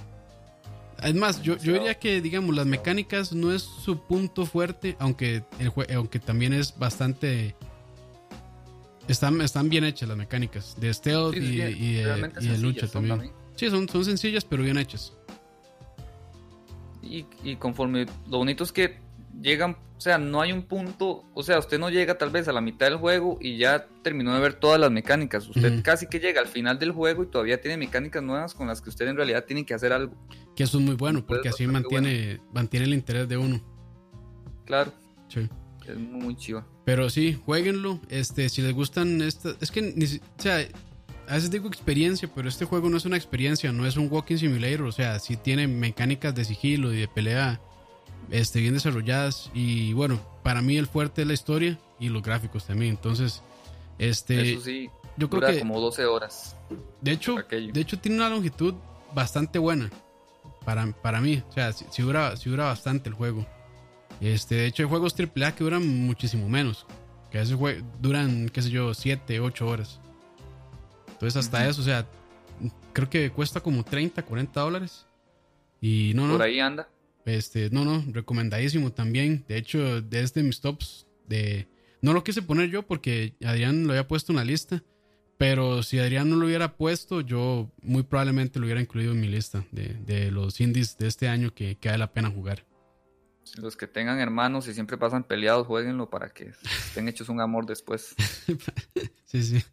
Además, 0.98 1.42
yo, 1.42 1.58
yo 1.58 1.72
diría 1.74 1.98
que, 1.98 2.20
digamos, 2.20 2.54
las 2.54 2.66
mecánicas 2.66 3.32
no 3.32 3.52
es 3.52 3.62
su 3.62 4.06
punto 4.06 4.46
fuerte, 4.46 4.96
aunque, 4.98 5.44
el 5.58 5.72
aunque 5.94 6.18
también 6.18 6.52
es 6.52 6.78
bastante... 6.78 7.54
Están, 9.06 9.40
están 9.42 9.68
bien 9.68 9.84
hechas 9.84 10.08
las 10.08 10.16
mecánicas 10.16 10.80
de 10.80 10.94
stealth 10.94 11.36
y, 11.36 11.58
de, 11.58 12.58
lucha 12.58 12.86
también. 12.88 13.32
Sí, 13.54 13.68
son, 13.68 13.86
son 13.86 14.02
sencillas 14.04 14.46
pero 14.46 14.62
bien 14.62 14.78
hechas. 14.78 15.12
Y, 17.02 17.26
y 17.42 17.56
conforme... 17.56 18.06
Lo 18.28 18.38
bonito 18.38 18.64
es 18.64 18.72
que 18.72 19.03
llegan, 19.40 19.76
o 19.96 20.00
sea, 20.00 20.18
no 20.18 20.40
hay 20.40 20.52
un 20.52 20.62
punto, 20.62 21.24
o 21.34 21.42
sea, 21.42 21.58
usted 21.58 21.78
no 21.78 21.90
llega 21.90 22.18
tal 22.18 22.30
vez 22.30 22.48
a 22.48 22.52
la 22.52 22.60
mitad 22.60 22.86
del 22.86 22.96
juego 22.96 23.38
y 23.40 23.56
ya 23.58 23.86
terminó 24.02 24.34
de 24.34 24.40
ver 24.40 24.54
todas 24.54 24.80
las 24.80 24.90
mecánicas. 24.90 25.48
Usted 25.48 25.82
casi 25.82 26.06
que 26.06 26.20
llega 26.20 26.40
al 26.40 26.48
final 26.48 26.78
del 26.78 26.92
juego 26.92 27.22
y 27.22 27.26
todavía 27.26 27.60
tiene 27.60 27.76
mecánicas 27.76 28.22
nuevas 28.22 28.54
con 28.54 28.66
las 28.66 28.80
que 28.80 28.90
usted 28.90 29.06
en 29.08 29.16
realidad 29.16 29.44
tiene 29.44 29.64
que 29.64 29.74
hacer 29.74 29.92
algo. 29.92 30.14
Que 30.56 30.64
eso 30.64 30.78
es 30.78 30.84
muy 30.84 30.94
bueno, 30.94 31.24
porque 31.26 31.48
así 31.48 31.66
mantiene, 31.66 32.40
mantiene 32.52 32.86
el 32.86 32.94
interés 32.94 33.28
de 33.28 33.36
uno. 33.36 33.62
Claro. 34.66 34.92
Sí. 35.28 35.48
Es 35.86 35.98
muy 35.98 36.36
chido. 36.36 36.64
Pero 36.84 37.10
sí, 37.10 37.38
jueguenlo. 37.44 38.00
Este, 38.08 38.48
si 38.48 38.62
les 38.62 38.72
gustan 38.72 39.20
estas. 39.22 39.56
Es 39.60 39.70
que 39.70 39.82
ni, 39.82 40.04
o 40.04 40.42
sea, 40.42 40.66
a 41.28 41.34
veces 41.34 41.50
digo 41.50 41.68
experiencia, 41.68 42.28
pero 42.34 42.48
este 42.48 42.64
juego 42.64 42.88
no 42.88 42.96
es 42.96 43.04
una 43.04 43.16
experiencia, 43.16 43.72
no 43.72 43.86
es 43.86 43.96
un 43.96 44.08
walking 44.10 44.36
simulator. 44.36 44.82
O 44.82 44.92
sea, 44.92 45.18
sí 45.18 45.36
tiene 45.36 45.66
mecánicas 45.66 46.34
de 46.34 46.44
sigilo 46.44 46.92
y 46.92 46.98
de 46.98 47.08
pelea 47.08 47.60
este, 48.30 48.60
bien 48.60 48.74
desarrolladas. 48.74 49.50
Y 49.54 49.92
bueno, 49.92 50.20
para 50.42 50.62
mí 50.62 50.76
el 50.76 50.86
fuerte 50.86 51.22
es 51.22 51.28
la 51.28 51.34
historia 51.34 51.78
y 51.98 52.08
los 52.08 52.22
gráficos 52.22 52.66
también. 52.66 52.92
Entonces, 52.92 53.42
este. 53.98 54.52
Eso 54.52 54.62
sí, 54.62 54.90
yo 55.16 55.30
creo 55.30 55.42
que. 55.50 55.58
como 55.60 55.80
12 55.80 56.06
horas. 56.06 56.56
De 57.00 57.12
hecho, 57.12 57.36
de 57.48 57.80
hecho, 57.80 57.98
tiene 57.98 58.18
una 58.18 58.30
longitud 58.30 58.74
bastante 59.14 59.58
buena. 59.58 59.90
Para, 60.64 60.86
para 60.92 61.20
mí. 61.20 61.42
O 61.48 61.52
sea, 61.52 61.72
si, 61.72 62.02
dura, 62.02 62.36
si 62.36 62.50
dura 62.50 62.64
bastante 62.64 63.08
el 63.08 63.14
juego. 63.14 63.46
Este, 64.20 64.54
de 64.54 64.66
hecho, 64.66 64.82
hay 64.82 64.88
juegos 64.88 65.14
AAA 65.18 65.54
que 65.54 65.64
duran 65.64 65.86
muchísimo 66.06 66.48
menos. 66.48 66.86
Que 67.30 67.38
a 67.38 67.40
veces 67.42 67.58
duran, 68.00 68.48
qué 68.48 68.62
sé 68.62 68.70
yo, 68.70 68.94
7, 68.94 69.40
8 69.40 69.66
horas. 69.66 70.00
Entonces, 71.08 71.36
hasta 71.36 71.68
eso, 71.68 71.80
o 71.80 71.84
sea, 71.84 72.06
creo 72.92 73.10
que 73.10 73.30
cuesta 73.30 73.60
como 73.60 73.84
30, 73.84 74.22
40 74.22 74.60
dólares. 74.60 75.06
Y 75.80 76.12
no, 76.14 76.26
no. 76.26 76.34
Por 76.34 76.42
ahí 76.42 76.60
anda. 76.60 76.88
Este, 77.24 77.70
no, 77.70 77.84
no, 77.84 78.04
recomendadísimo 78.12 78.92
también. 78.92 79.44
De 79.48 79.56
hecho, 79.56 80.00
desde 80.02 80.42
mis 80.42 80.60
tops 80.60 81.06
de... 81.28 81.68
No 82.02 82.12
lo 82.12 82.22
quise 82.22 82.42
poner 82.42 82.68
yo 82.68 82.82
porque 82.86 83.34
Adrián 83.44 83.86
lo 83.86 83.92
había 83.92 84.06
puesto 84.06 84.32
en 84.32 84.36
la 84.36 84.44
lista. 84.44 84.82
Pero 85.36 85.82
si 85.82 85.98
Adrián 85.98 86.30
no 86.30 86.36
lo 86.36 86.46
hubiera 86.46 86.76
puesto, 86.76 87.20
yo 87.20 87.70
muy 87.82 88.04
probablemente 88.04 88.58
lo 88.58 88.66
hubiera 88.66 88.80
incluido 88.80 89.12
en 89.12 89.20
mi 89.20 89.28
lista 89.28 89.64
de, 89.72 90.30
los 90.30 90.60
indies 90.60 90.96
de 90.96 91.08
este 91.08 91.28
año 91.28 91.52
que, 91.52 91.76
que 91.76 91.88
vale 91.88 91.98
la 91.98 92.12
pena 92.12 92.30
jugar. 92.30 92.64
Los 93.56 93.76
que 93.76 93.86
tengan 93.86 94.20
hermanos 94.20 94.68
y 94.68 94.74
siempre 94.74 94.96
pasan 94.96 95.24
peleados, 95.24 95.66
jueguenlo 95.66 96.08
para 96.08 96.30
que 96.30 96.52
estén 96.86 97.08
hechos 97.08 97.28
un 97.28 97.40
amor 97.40 97.66
después. 97.66 98.14
sí, 99.24 99.42
sí. 99.42 99.64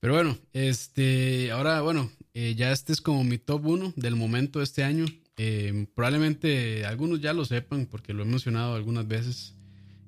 Pero 0.00 0.14
bueno, 0.14 0.38
este, 0.52 1.50
ahora, 1.52 1.80
bueno, 1.80 2.10
eh, 2.34 2.54
ya 2.56 2.72
este 2.72 2.92
es 2.92 3.00
como 3.00 3.24
mi 3.24 3.38
top 3.38 3.66
1 3.66 3.94
del 3.96 4.16
momento 4.16 4.58
de 4.58 4.64
este 4.64 4.84
año. 4.84 5.06
Eh, 5.36 5.86
probablemente 5.94 6.86
algunos 6.86 7.20
ya 7.20 7.32
lo 7.32 7.44
sepan 7.44 7.86
porque 7.86 8.14
lo 8.14 8.22
he 8.22 8.26
mencionado 8.26 8.74
algunas 8.74 9.06
veces. 9.06 9.54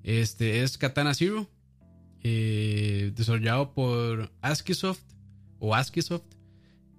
Este 0.02 0.62
es 0.62 0.78
Katana 0.78 1.12
Zero, 1.14 1.50
eh, 2.22 3.12
desarrollado 3.14 3.74
por 3.74 4.32
ASCIIsoft 4.40 5.02
o 5.58 5.74
ASCIIsoft. 5.74 6.24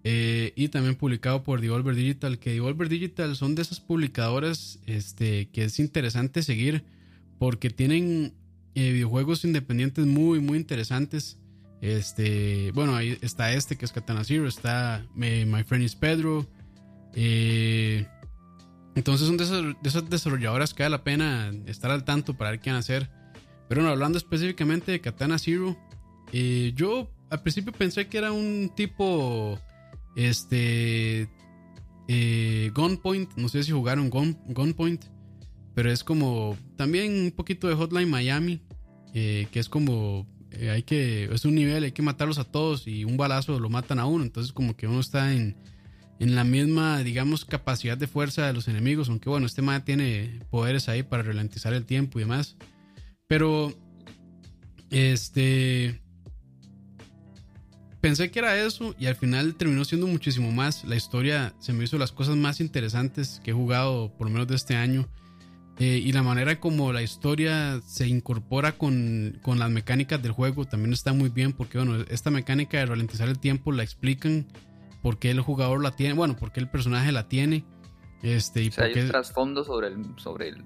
Eh, 0.03 0.53
y 0.55 0.69
también 0.69 0.95
publicado 0.95 1.43
por 1.43 1.59
Devolver 1.59 1.93
Digital, 1.93 2.39
que 2.39 2.51
Devolver 2.51 2.87
Digital 2.87 3.35
son 3.35 3.55
de 3.55 3.63
esas 3.63 3.81
publicadoras 3.81 4.79
este, 4.85 5.49
que 5.49 5.65
es 5.65 5.77
interesante 5.77 6.41
seguir 6.41 6.85
porque 7.37 7.69
tienen 7.69 8.33
eh, 8.75 8.93
videojuegos 8.93 9.43
independientes 9.43 10.05
muy, 10.05 10.39
muy 10.39 10.57
interesantes. 10.57 11.37
Este, 11.81 12.71
bueno, 12.71 12.95
ahí 12.95 13.17
está 13.21 13.51
este 13.53 13.75
que 13.75 13.85
es 13.85 13.91
Katana 13.91 14.23
Zero, 14.23 14.47
está 14.47 15.05
My 15.15 15.63
Friend 15.63 15.83
is 15.83 15.95
Pedro. 15.95 16.47
Entonces 18.95 19.27
son 19.27 19.37
de 19.37 19.43
esas, 19.83 20.09
desarrolladoras 20.09 20.73
que 20.73 20.83
vale 20.83 20.97
la 20.97 21.03
pena 21.03 21.51
estar 21.65 21.91
al 21.91 22.03
tanto 22.03 22.35
para 22.35 22.51
ver 22.51 22.59
qué 22.59 22.69
van 22.69 22.77
a 22.77 22.79
hacer. 22.79 23.09
Pero 23.67 23.81
bueno, 23.81 23.91
hablando 23.91 24.17
específicamente 24.17 24.91
de 24.91 25.01
Katana 25.01 25.37
Zero, 25.37 25.77
yo 26.75 27.11
al 27.29 27.41
principio 27.41 27.71
pensé 27.71 28.07
que 28.07 28.17
era 28.17 28.31
un 28.31 28.71
tipo 28.75 29.59
este. 30.15 31.29
Eh, 32.07 32.71
Gunpoint. 32.73 33.35
No 33.35 33.49
sé 33.49 33.63
si 33.63 33.71
jugaron 33.71 34.09
Gunpoint. 34.09 35.05
Pero 35.75 35.91
es 35.91 36.03
como. 36.03 36.57
También 36.75 37.13
un 37.13 37.31
poquito 37.31 37.67
de 37.67 37.75
Hotline 37.75 38.09
Miami. 38.09 38.61
Eh, 39.13 39.47
que 39.51 39.59
es 39.59 39.69
como. 39.69 40.27
Eh, 40.51 40.69
hay 40.69 40.83
que. 40.83 41.25
Es 41.25 41.45
un 41.45 41.55
nivel, 41.55 41.83
hay 41.83 41.91
que 41.91 42.01
matarlos 42.01 42.39
a 42.39 42.43
todos. 42.43 42.87
Y 42.87 43.05
un 43.05 43.17
balazo 43.17 43.59
lo 43.59 43.69
matan 43.69 43.99
a 43.99 44.05
uno. 44.05 44.23
Entonces, 44.23 44.51
como 44.51 44.75
que 44.75 44.87
uno 44.87 44.99
está 44.99 45.33
en. 45.33 45.55
En 46.19 46.35
la 46.35 46.43
misma, 46.43 46.99
digamos, 46.99 47.45
capacidad 47.45 47.97
de 47.97 48.07
fuerza 48.07 48.45
de 48.45 48.53
los 48.53 48.67
enemigos. 48.67 49.09
Aunque 49.09 49.29
bueno, 49.29 49.45
este 49.45 49.61
man 49.61 49.85
tiene 49.85 50.39
poderes 50.49 50.89
ahí 50.89 51.03
para 51.03 51.23
ralentizar 51.23 51.73
el 51.73 51.85
tiempo 51.85 52.19
y 52.19 52.23
demás. 52.23 52.55
Pero. 53.27 53.73
Este 54.91 56.01
pensé 58.01 58.31
que 58.31 58.39
era 58.39 58.57
eso 58.57 58.95
y 58.97 59.07
al 59.07 59.15
final 59.15 59.55
terminó 59.55 59.85
siendo 59.85 60.07
muchísimo 60.07 60.51
más. 60.51 60.83
La 60.85 60.95
historia 60.95 61.53
se 61.59 61.73
me 61.73 61.83
hizo 61.83 61.97
las 61.97 62.11
cosas 62.11 62.35
más 62.35 62.59
interesantes 62.61 63.41
que 63.43 63.51
he 63.51 63.53
jugado 63.53 64.11
por 64.17 64.27
lo 64.27 64.33
menos 64.33 64.47
de 64.47 64.55
este 64.55 64.75
año. 64.75 65.07
Eh, 65.79 66.01
y 66.03 66.11
la 66.11 66.23
manera 66.23 66.59
como 66.59 66.91
la 66.91 67.01
historia 67.01 67.81
se 67.87 68.05
incorpora 68.05 68.73
con, 68.73 69.39
con, 69.41 69.59
las 69.59 69.71
mecánicas 69.71 70.21
del 70.21 70.33
juego 70.33 70.65
también 70.65 70.91
está 70.91 71.13
muy 71.13 71.29
bien 71.29 71.53
porque 71.53 71.77
bueno, 71.77 72.03
esta 72.09 72.31
mecánica 72.31 72.79
de 72.79 72.85
ralentizar 72.85 73.29
el 73.29 73.39
tiempo 73.39 73.71
la 73.71 73.83
explican 73.83 74.45
por 75.01 75.19
qué 75.19 75.31
el 75.31 75.41
jugador 75.41 75.81
la 75.81 75.91
tiene, 75.91 76.13
bueno, 76.13 76.35
por 76.35 76.51
qué 76.51 76.59
el 76.59 76.69
personaje 76.69 77.11
la 77.11 77.27
tiene. 77.27 77.65
Este, 78.21 78.63
y 78.63 78.71
hay 78.77 78.99
un 78.99 79.07
trasfondo 79.07 79.63
sobre 79.63 79.87
el, 79.87 80.05
sobre 80.17 80.49
el 80.49 80.63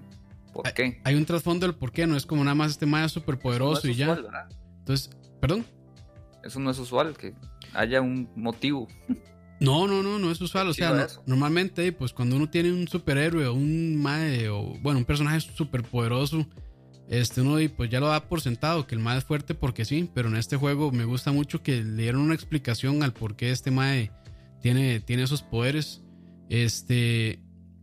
por 0.52 0.72
qué. 0.72 1.00
Hay, 1.04 1.14
un 1.14 1.24
trasfondo 1.24 1.66
del 1.66 1.76
por 1.76 1.92
qué, 1.92 2.06
no 2.06 2.16
es 2.16 2.26
como 2.26 2.42
nada 2.44 2.54
más 2.54 2.72
este 2.72 2.86
más 2.86 3.12
súper 3.12 3.38
poderoso 3.38 3.88
y 3.88 3.94
ya. 3.94 4.16
Entonces, 4.78 5.10
perdón. 5.40 5.64
Eso 6.42 6.60
no 6.60 6.70
es 6.70 6.78
usual, 6.78 7.16
que 7.16 7.34
haya 7.72 8.00
un 8.00 8.28
motivo. 8.36 8.88
No, 9.60 9.86
no, 9.86 10.02
no, 10.02 10.18
no 10.18 10.30
es 10.32 10.40
usual. 10.40 10.68
O 10.68 10.74
sea, 10.74 11.06
normalmente, 11.26 11.90
pues 11.92 12.12
cuando 12.12 12.36
uno 12.36 12.50
tiene 12.50 12.72
un 12.72 12.88
superhéroe 12.88 13.46
o 13.46 13.54
un 13.54 13.96
mae, 13.96 14.48
o 14.48 14.74
bueno, 14.82 14.98
un 14.98 15.04
personaje 15.04 15.40
súper 15.40 15.84
poderoso, 15.84 16.44
este 17.08 17.40
uno 17.40 17.58
pues 17.76 17.90
ya 17.90 18.00
lo 18.00 18.08
da 18.08 18.28
por 18.28 18.40
sentado 18.40 18.86
que 18.86 18.94
el 18.94 19.00
mae 19.00 19.18
es 19.18 19.24
fuerte 19.24 19.54
porque 19.54 19.84
sí, 19.84 20.10
pero 20.14 20.28
en 20.28 20.36
este 20.36 20.56
juego 20.56 20.90
me 20.90 21.04
gusta 21.04 21.32
mucho 21.32 21.62
que 21.62 21.82
le 21.82 22.02
dieron 22.02 22.22
una 22.22 22.34
explicación 22.34 23.02
al 23.02 23.12
por 23.12 23.36
qué 23.36 23.50
este 23.50 23.70
mae 23.70 24.10
tiene, 24.64 24.98
tiene 25.00 25.24
esos 25.24 25.42
poderes. 25.42 26.00
Este, 26.48 27.38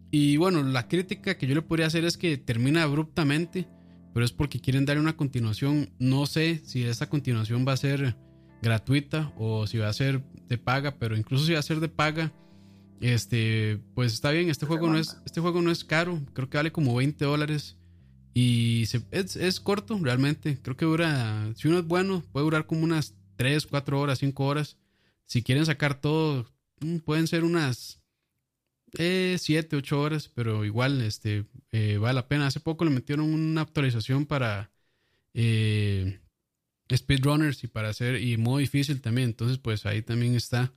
y 0.10 0.38
bueno, 0.38 0.64
la 0.64 0.88
crítica 0.88 1.38
que 1.38 1.46
yo 1.46 1.54
le 1.54 1.62
podría 1.62 1.86
hacer 1.86 2.06
es 2.06 2.18
que 2.18 2.38
termina 2.38 2.82
abruptamente, 2.82 3.68
pero 4.16 4.26
es 4.26 4.32
porque 4.32 4.60
quieren 4.60 4.86
darle 4.86 5.00
una 5.00 5.16
continuación. 5.16 5.92
No 6.00 6.26
sé 6.26 6.60
si 6.66 6.84
esa 6.84 7.08
continuación 7.08 7.68
va 7.68 7.74
a 7.74 7.78
ser 7.78 8.18
gratuita 8.64 9.32
o 9.38 9.68
si 9.68 9.78
va 9.78 9.90
a 9.90 9.94
ser 9.94 10.24
de 10.50 10.58
paga, 10.58 10.96
pero 10.98 11.16
incluso 11.16 11.46
si 11.46 11.54
va 11.54 11.60
a 11.60 11.62
ser 11.62 11.82
de 11.82 11.88
paga, 11.88 12.34
este, 13.00 13.80
pues 13.94 14.14
está 14.14 14.32
bien, 14.32 14.50
este 14.50 14.66
juego 14.66 14.90
no 14.90 14.98
es, 14.98 15.18
este 15.24 15.40
juego 15.40 15.62
no 15.62 15.70
es 15.70 15.84
caro, 15.84 16.20
creo 16.34 16.50
que 16.50 16.58
vale 16.58 16.72
como 16.72 16.96
20 16.96 17.24
dólares 17.24 17.78
y 18.34 18.86
es, 19.12 19.60
corto 19.60 20.00
realmente, 20.02 20.60
creo 20.60 20.76
que 20.76 20.86
dura, 20.86 21.48
si 21.56 21.68
uno 21.68 21.78
es 21.78 21.86
bueno, 21.86 22.24
puede 22.32 22.46
durar 22.46 22.66
como 22.66 22.84
unas 22.84 23.14
3, 23.36 23.68
4 23.68 24.00
horas, 24.00 24.18
5 24.18 24.44
horas, 24.44 24.78
si 25.32 25.44
quieren 25.44 25.66
sacar 25.66 26.02
todo, 26.02 26.51
pueden 27.06 27.28
ser 27.28 27.44
unas 27.44 28.02
7, 28.94 29.76
8 29.76 30.02
horas, 30.02 30.30
pero 30.34 30.66
igual 30.66 31.02
este, 31.02 31.46
eh, 31.72 31.98
vale 31.98 32.16
la 32.16 32.28
pena. 32.28 32.48
Hace 32.48 32.60
poco 32.60 32.86
le 32.86 32.92
metieron 32.92 33.34
una 33.34 33.62
actualización 33.62 34.26
para... 34.26 34.72
Eh, 35.34 36.20
speedrunners 36.98 37.64
y 37.64 37.68
para 37.68 37.90
hacer 37.90 38.22
y 38.22 38.38
modo 38.38 38.58
difícil 38.58 39.02
también. 39.02 39.30
Entonces, 39.30 39.58
pues 39.58 39.86
ahí 39.86 40.02
también 40.02 40.36
está. 40.36 40.74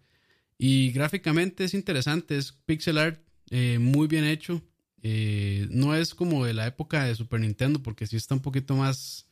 Y 0.58 0.92
gráficamente 0.92 1.64
es 1.64 1.74
interesante, 1.74 2.36
es 2.36 2.52
pixel 2.52 2.98
art 2.98 3.20
eh, 3.50 3.78
muy 3.78 4.06
bien 4.06 4.24
hecho. 4.24 4.62
Eh, 5.02 5.66
no 5.70 5.94
es 5.94 6.14
como 6.14 6.46
de 6.46 6.54
la 6.54 6.66
época 6.66 7.04
de 7.04 7.14
Super 7.14 7.40
Nintendo, 7.40 7.82
porque 7.82 8.06
sí 8.06 8.16
está 8.16 8.34
un 8.34 8.40
poquito 8.40 8.74
más, 8.74 9.26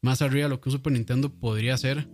más 0.00 0.20
arriba 0.20 0.44
de 0.44 0.50
lo 0.50 0.60
que 0.60 0.68
un 0.68 0.74
Super 0.74 0.92
Nintendo 0.92 1.32
podría 1.32 1.76
ser. 1.76 2.08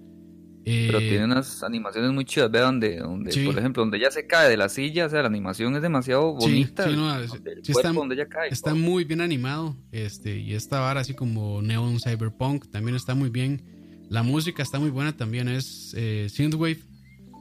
Pero 0.65 0.99
eh, 0.99 1.09
tiene 1.09 1.25
unas 1.25 1.63
animaciones 1.63 2.13
muy 2.13 2.25
chidas, 2.25 2.51
ve 2.51 2.61
donde, 2.61 2.99
donde 2.99 3.45
por 3.45 3.59
ejemplo, 3.59 3.83
donde 3.83 3.99
ya 3.99 4.11
se 4.11 4.27
cae 4.27 4.51
de 4.51 4.57
la 4.57 4.69
silla, 4.69 5.07
o 5.07 5.09
sea, 5.09 5.23
la 5.23 5.29
animación 5.29 5.75
es 5.75 5.83
demasiado 5.83 6.35
bonita. 6.35 6.85
Sí, 6.85 6.95
no, 6.95 7.19
está, 7.19 7.93
donde 7.93 8.15
ella 8.15 8.29
cae, 8.29 8.51
está 8.51 8.75
muy 8.75 9.05
bien 9.05 9.23
animado, 9.23 9.77
este, 9.91 10.39
y 10.39 10.55
esta 10.55 10.81
vara 10.81 11.01
así 11.01 11.15
como 11.15 11.63
Neon 11.63 11.99
Cyberpunk 11.99 12.71
también 12.71 12.97
está 12.97 13.15
muy 13.15 13.31
bien. 13.31 13.63
La 14.11 14.23
música 14.23 14.63
está 14.63 14.79
muy 14.79 14.91
buena 14.91 15.17
también, 15.17 15.49
es 15.49 15.95
eh, 15.97 16.27
Synthwave. 16.29 16.81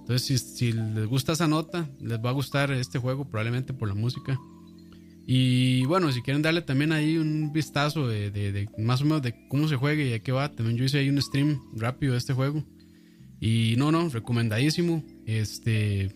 Entonces, 0.01 0.55
si, 0.55 0.71
les 0.71 1.05
gusta 1.07 1.33
esa 1.33 1.47
nota, 1.47 1.89
les 1.99 2.19
va 2.19 2.29
a 2.29 2.33
gustar 2.33 2.71
este 2.71 2.99
juego 2.99 3.25
probablemente 3.25 3.73
por 3.73 3.89
la 3.89 3.95
música. 3.95 4.39
Y 5.25 5.85
bueno, 5.85 6.11
si 6.11 6.21
quieren 6.21 6.41
darle 6.41 6.61
también 6.61 6.91
ahí 6.91 7.17
un 7.17 7.51
vistazo 7.53 8.07
de, 8.07 8.67
más 8.79 9.01
o 9.01 9.03
menos 9.03 9.21
de 9.21 9.35
cómo 9.47 9.67
se 9.67 9.75
juega 9.75 10.01
y 10.01 10.09
de 10.09 10.21
qué 10.21 10.31
va, 10.31 10.49
también 10.49 10.77
yo 10.77 10.85
hice 10.85 10.99
ahí 10.99 11.09
un 11.09 11.21
stream 11.21 11.59
rápido 11.75 12.13
de 12.13 12.17
este 12.17 12.33
juego. 12.33 12.63
Y 13.39 13.75
no, 13.77 13.91
no, 13.91 14.09
recomendadísimo. 14.09 15.03
Este, 15.25 16.15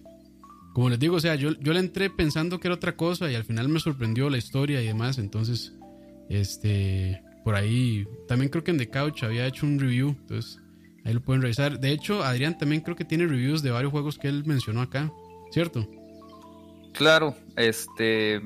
como 0.73 0.89
les 0.89 0.99
digo, 0.99 1.15
o 1.15 1.19
sea, 1.19 1.35
yo, 1.35 1.51
yo 1.59 1.73
le 1.73 1.79
entré 1.79 2.09
pensando 2.09 2.59
que 2.59 2.67
era 2.67 2.75
otra 2.75 2.95
cosa 2.95 3.31
y 3.31 3.35
al 3.35 3.45
final 3.45 3.69
me 3.69 3.79
sorprendió 3.79 4.29
la 4.29 4.37
historia 4.37 4.81
y 4.81 4.87
demás. 4.87 5.17
Entonces, 5.19 5.73
este, 6.29 7.21
por 7.43 7.55
ahí, 7.55 8.05
también 8.27 8.49
creo 8.49 8.63
que 8.63 8.71
en 8.71 8.77
The 8.77 8.89
Couch 8.89 9.23
había 9.23 9.45
hecho 9.45 9.65
un 9.65 9.79
review, 9.79 10.15
entonces 10.21 10.59
ahí 11.05 11.13
lo 11.13 11.21
pueden 11.21 11.41
revisar. 11.41 11.79
De 11.79 11.91
hecho, 11.91 12.23
Adrián 12.23 12.57
también 12.57 12.81
creo 12.81 12.95
que 12.95 13.05
tiene 13.05 13.27
reviews 13.27 13.61
de 13.61 13.71
varios 13.71 13.91
juegos 13.91 14.17
que 14.17 14.27
él 14.27 14.43
mencionó 14.45 14.81
acá, 14.81 15.11
¿cierto? 15.51 15.87
Claro, 16.93 17.35
este... 17.55 18.41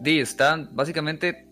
Di, 0.00 0.18
están 0.18 0.70
básicamente... 0.74 1.46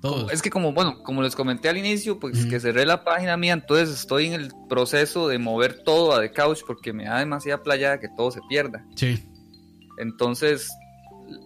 Todos. 0.00 0.32
Es 0.32 0.40
que 0.40 0.48
como, 0.48 0.72
bueno, 0.72 1.02
como 1.02 1.22
les 1.22 1.36
comenté 1.36 1.68
al 1.68 1.76
inicio, 1.76 2.18
pues 2.18 2.46
que 2.46 2.58
cerré 2.58 2.86
la 2.86 3.04
página 3.04 3.36
mía, 3.36 3.52
entonces 3.52 3.90
estoy 3.90 4.26
en 4.26 4.32
el 4.32 4.50
proceso 4.68 5.28
de 5.28 5.38
mover 5.38 5.82
todo 5.82 6.14
a 6.14 6.20
The 6.20 6.32
Couch 6.32 6.60
porque 6.66 6.92
me 6.92 7.04
da 7.04 7.18
demasiada 7.18 7.62
playa 7.62 8.00
que 8.00 8.08
todo 8.08 8.30
se 8.30 8.40
pierda. 8.48 8.84
Sí. 8.94 9.22
Entonces, 9.98 10.70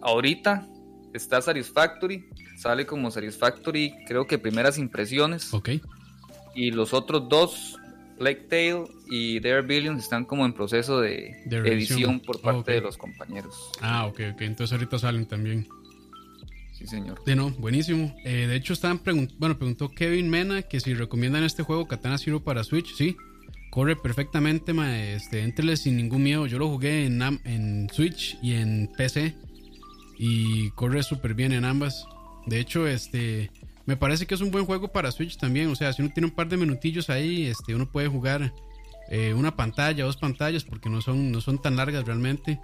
ahorita 0.03 0.69
está 1.13 1.43
Satisfactory, 1.43 2.29
sale 2.57 2.87
como 2.87 3.11
Satisfactory, 3.11 3.95
creo 4.07 4.27
que 4.27 4.39
primeras 4.39 4.79
impresiones. 4.79 5.53
Ok. 5.53 5.71
Y 6.55 6.71
los 6.71 6.95
otros 6.95 7.29
dos, 7.29 7.77
Plague 8.19 8.47
Tale 8.49 8.85
y 9.11 9.41
Dare 9.41 9.63
Billions, 9.63 10.03
están 10.05 10.25
como 10.25 10.47
en 10.47 10.53
proceso 10.53 11.01
de, 11.01 11.43
edición 11.47 12.21
por 12.21 12.41
parte 12.41 12.73
de 12.73 12.81
los 12.81 12.97
compañeros. 12.97 13.73
Ah, 13.81 14.07
ok, 14.07 14.21
ok. 14.35 14.43
Entonces 14.43 14.73
ahorita 14.73 14.99
salen 14.99 15.27
también. 15.27 15.67
Sí, 16.85 16.91
señor. 16.91 17.25
De 17.25 17.35
no, 17.35 17.51
buenísimo. 17.51 18.15
Eh, 18.25 18.47
de 18.47 18.57
hecho, 18.57 18.75
estaban 18.75 18.99
preguntando, 18.99 19.39
bueno, 19.39 19.57
preguntó 19.57 19.89
Kevin 19.89 20.29
Mena 20.29 20.61
que 20.61 20.81
si 20.81 20.93
recomiendan 20.93 21.43
este 21.43 21.63
juego 21.63 21.89
Katana 21.89 22.19
Zero 22.19 22.45
para 22.45 22.63
Switch. 22.63 22.95
Sí, 22.95 23.17
corre 23.71 23.97
perfectamente, 23.97 24.75
ma, 24.75 24.99
este, 24.99 25.41
entrele 25.41 25.79
sin 25.79 25.97
ningún 25.97 26.23
miedo. 26.23 26.47
Yo 26.47 26.59
lo 26.59 26.69
jugué 26.69 27.07
en, 27.07 27.23
en 27.23 27.89
Switch 27.91 28.37
y 28.43 28.53
en 28.53 28.91
PC 28.99 29.35
y 30.19 30.71
corre 30.73 31.03
súper 31.03 31.33
bien 31.33 31.53
en 31.53 31.65
ambas. 31.65 32.07
De 32.45 32.61
hecho, 32.61 32.87
este, 32.87 33.51
me 33.87 33.97
parece 33.97 34.27
que 34.27 34.35
es 34.35 34.43
un 34.43 34.51
buen 34.51 34.67
juego 34.67 34.89
para 34.89 35.11
Switch 35.11 35.39
también. 35.39 35.69
O 35.71 35.77
sea, 35.77 35.91
si 35.95 36.03
uno 36.03 36.11
tiene 36.13 36.27
un 36.27 36.35
par 36.35 36.51
de 36.51 36.59
minutillos 36.59 37.09
ahí, 37.09 37.47
este, 37.47 37.75
uno 37.75 37.91
puede 37.91 38.09
jugar 38.09 38.53
eh, 39.09 39.33
una 39.33 39.57
pantalla, 39.57 40.05
dos 40.05 40.19
pantallas, 40.19 40.65
porque 40.65 40.91
no 40.91 41.01
son, 41.01 41.33
no 41.33 41.41
son 41.41 41.63
tan 41.63 41.77
largas 41.77 42.05
realmente. 42.05 42.61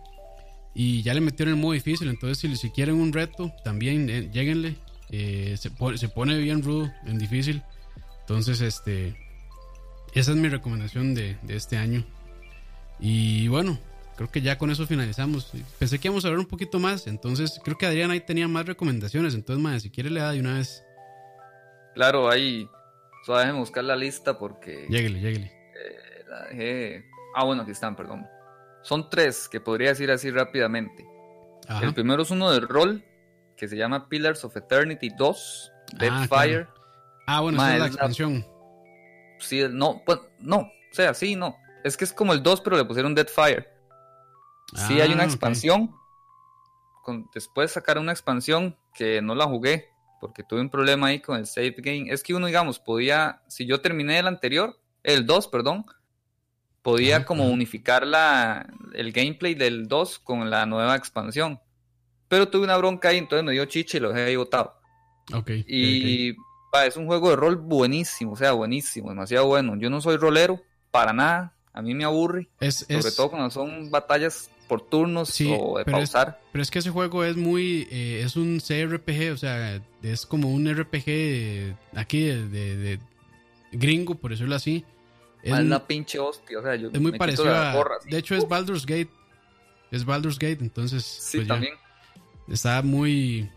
Y 0.75 1.03
ya 1.03 1.15
le 1.15 1.21
metieron 1.21 1.55
el 1.55 1.61
modo 1.61 1.73
difícil, 1.73 2.09
entonces 2.09 2.39
si, 2.39 2.57
si 2.57 2.71
quieren 2.71 2.95
un 2.95 3.13
reto, 3.13 3.53
también 3.65 4.09
eh, 4.09 4.31
lleguenle. 4.33 4.77
Eh, 5.11 5.57
se, 5.59 5.71
se, 5.97 6.09
pone 6.09 6.39
bien 6.39 6.63
rudo 6.63 6.91
en 7.05 7.19
difícil. 7.19 7.63
Entonces, 8.21 8.61
este, 8.61 9.17
esa 10.15 10.31
es 10.31 10.37
mi 10.37 10.49
recomendación 10.49 11.15
de, 11.15 11.37
de 11.43 11.57
este 11.57 11.77
año. 11.77 12.05
Y 13.01 13.49
bueno, 13.49 13.79
creo 14.17 14.31
que 14.31 14.41
ya 14.41 14.57
con 14.57 14.71
eso 14.71 14.87
finalizamos. 14.87 15.51
Pensé 15.79 15.99
que 15.99 16.07
íbamos 16.07 16.25
a 16.25 16.29
hablar 16.29 16.39
un 16.39 16.47
poquito 16.47 16.79
más, 16.79 17.09
entonces 17.09 17.61
creo 17.65 17.77
que 17.77 17.87
Adrián 17.87 18.13
ahí 18.13 18.21
tenía 18.21 18.47
más 18.47 18.67
recomendaciones. 18.67 19.35
Entonces, 19.35 19.63
madre, 19.63 19.81
si 19.81 19.91
quiere 19.91 20.11
le 20.11 20.21
da 20.21 20.31
de 20.31 20.41
una 20.41 20.59
vez. 20.59 20.85
Claro, 21.95 22.31
ahí. 22.31 22.69
Solo 23.27 23.57
buscar 23.57 23.85
la 23.85 23.97
lista 23.97 24.39
porque. 24.39 24.87
Lléguele, 24.89 25.21
lléguele. 25.21 25.53
Eh, 26.53 27.05
Ah, 27.35 27.45
bueno, 27.45 27.63
aquí 27.63 27.71
están, 27.71 27.95
perdón. 27.95 28.27
Son 28.83 29.11
tres 29.11 29.49
que 29.49 29.61
podría 29.61 29.91
decir 29.91 30.11
así 30.11 30.31
rápidamente. 30.31 31.07
Ajá. 31.69 31.85
El 31.85 31.95
primero 31.95 32.23
es 32.23 32.31
uno 32.31 32.51
de 32.51 32.61
rol 32.61 33.05
que 33.57 33.69
se 33.69 33.77
llama 33.77 34.09
Pillars 34.09 34.45
of 34.45 34.57
Eternity 34.57 35.11
2, 35.17 35.73
Dead 35.99 36.11
Ah, 36.13 36.27
Fire. 36.29 36.69
Ah, 37.27 37.41
bueno, 37.41 37.59
esa 37.59 37.75
es 37.75 37.81
la 37.81 37.87
expansión. 37.87 38.47
Sí, 39.39 39.63
no, 39.71 40.03
pues, 40.05 40.19
no, 40.39 40.59
o 40.59 40.71
sea, 40.93 41.15
sí, 41.15 41.37
no. 41.37 41.57
Es 41.85 41.97
que 41.97 42.05
es 42.05 42.13
como 42.13 42.33
el 42.33 42.43
2, 42.43 42.61
pero 42.63 42.77
le 42.77 42.85
pusieron 42.85 43.15
Dead 43.15 43.29
Fire. 43.29 43.69
Sí, 44.75 45.01
hay 45.01 45.11
Ah, 45.11 45.15
una 45.15 45.25
ok. 45.25 45.31
expansión. 45.31 45.95
Con, 47.03 47.29
después 47.35 47.71
sacaron 47.73 48.05
una 48.05 48.13
expansión 48.13 48.77
que 48.95 49.23
no 49.23 49.35
la 49.35 49.47
jugué 49.47 49.89
porque 50.21 50.43
tuve 50.45 50.61
un 50.61 50.69
problema 50.69 51.07
ahí 51.09 51.21
con 51.21 51.39
el 51.39 51.47
save 51.47 51.75
game. 51.79 52.07
Es 52.13 52.23
que 52.23 52.35
uno, 52.35 52.47
digamos, 52.47 52.79
podía, 52.79 53.43
si 53.49 53.65
yo 53.67 53.81
terminé 53.81 54.19
el 54.19 54.27
anterior, 54.27 54.79
el 55.03 55.25
2, 55.27 55.49
perdón, 55.49 55.87
podía 56.83 57.25
como 57.25 57.47
unificar 57.49 58.07
la, 58.07 58.69
el 58.95 59.13
gameplay 59.13 59.55
del 59.55 59.87
2 59.89 60.19
con 60.21 60.49
la 60.51 60.67
nueva 60.67 60.97
expansión. 60.97 61.61
Pero 62.29 62.49
tuve 62.49 62.65
una 62.65 62.77
bronca 62.77 63.09
ahí, 63.09 63.19
entonces 63.19 63.45
me 63.45 63.53
dio 63.53 63.65
chiche 63.65 63.99
y 63.99 64.01
lo 64.01 64.11
dejé 64.13 64.23
ahí 64.27 64.37
botado. 64.37 64.75
Ok. 65.35 65.51
Y 65.67 66.33
pa, 66.73 66.87
es 66.87 66.97
un 66.97 67.07
juego 67.07 67.31
de 67.31 67.37
rol 67.37 67.57
buenísimo, 67.57 68.33
o 68.33 68.37
sea, 68.37 68.53
buenísimo, 68.53 69.09
demasiado 69.11 69.47
bueno. 69.47 69.77
Yo 69.77 69.91
no 69.91 70.01
soy 70.01 70.17
rolero, 70.17 70.63
para 70.91 71.13
nada. 71.13 71.55
A 71.73 71.83
mí 71.83 71.95
me 71.95 72.05
aburre, 72.05 72.49
Es, 72.61 72.79
sobre 72.89 72.99
es- 72.99 73.17
todo 73.17 73.31
cuando 73.31 73.51
son 73.51 73.91
batallas 73.91 74.51
por 74.69 74.89
turnos 74.89 75.29
Sí, 75.31 75.53
o 75.57 75.79
de 75.79 75.85
pero 75.85 75.99
es- 75.99 76.11
pausar. 76.11 76.41
Pero 76.53 76.63
es 76.63 76.71
que 76.71 76.79
ese 76.81 76.91
juego 76.91 77.25
es 77.25 77.37
muy. 77.37 77.87
eh, 77.91 78.23
es 78.25 78.37
un 78.37 78.61
CRPG, 78.61 79.33
o 79.33 79.37
sea, 79.37 79.81
es 80.03 80.27
como 80.27 80.49
un 80.53 80.67
RPG 80.73 81.75
aquí 81.97 82.23
de, 82.25 82.49
de- 82.49 82.77
de 82.77 82.99
gringo, 83.73 84.15
por 84.17 84.31
decirlo 84.33 84.55
así. 84.55 84.85
Es, 85.43 85.59
la 85.65 85.87
pinche 85.87 86.19
hostia, 86.19 86.59
o 86.59 86.63
sea, 86.63 86.77
yo 86.77 86.89
es 86.93 87.01
muy 87.01 87.13
me 87.13 87.19
parecido 87.19 87.47
la 87.47 87.73
a. 87.73 87.85
De 88.09 88.19
hecho, 88.19 88.35
es 88.35 88.47
Baldur's 88.47 88.85
Gate. 88.85 89.11
Es 89.91 90.05
Baldur's 90.05 90.39
Gate, 90.39 90.59
entonces. 90.61 91.03
Sí, 91.05 91.39
pues 91.39 91.49
también. 91.49 91.75
Está 92.49 92.83
muy. 92.83 93.51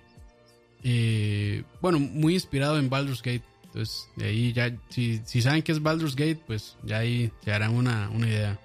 eh, 0.84 1.64
bueno, 1.82 2.00
muy 2.00 2.34
inspirado 2.34 2.78
en 2.78 2.90
Baldur's 2.90 3.22
Gate. 3.22 3.44
Entonces, 3.66 4.08
de 4.16 4.26
ahí 4.26 4.54
ya. 4.54 4.72
Si, 4.90 5.22
si 5.26 5.42
saben 5.42 5.62
que 5.64 5.72
es 5.72 5.82
Baldur's 5.82 6.16
Gate, 6.16 6.40
pues 6.46 6.78
ya 6.84 7.00
ahí 7.00 7.32
se 7.44 7.52
harán 7.52 7.76
una, 7.76 8.10
una 8.10 8.28
idea. 8.28 8.60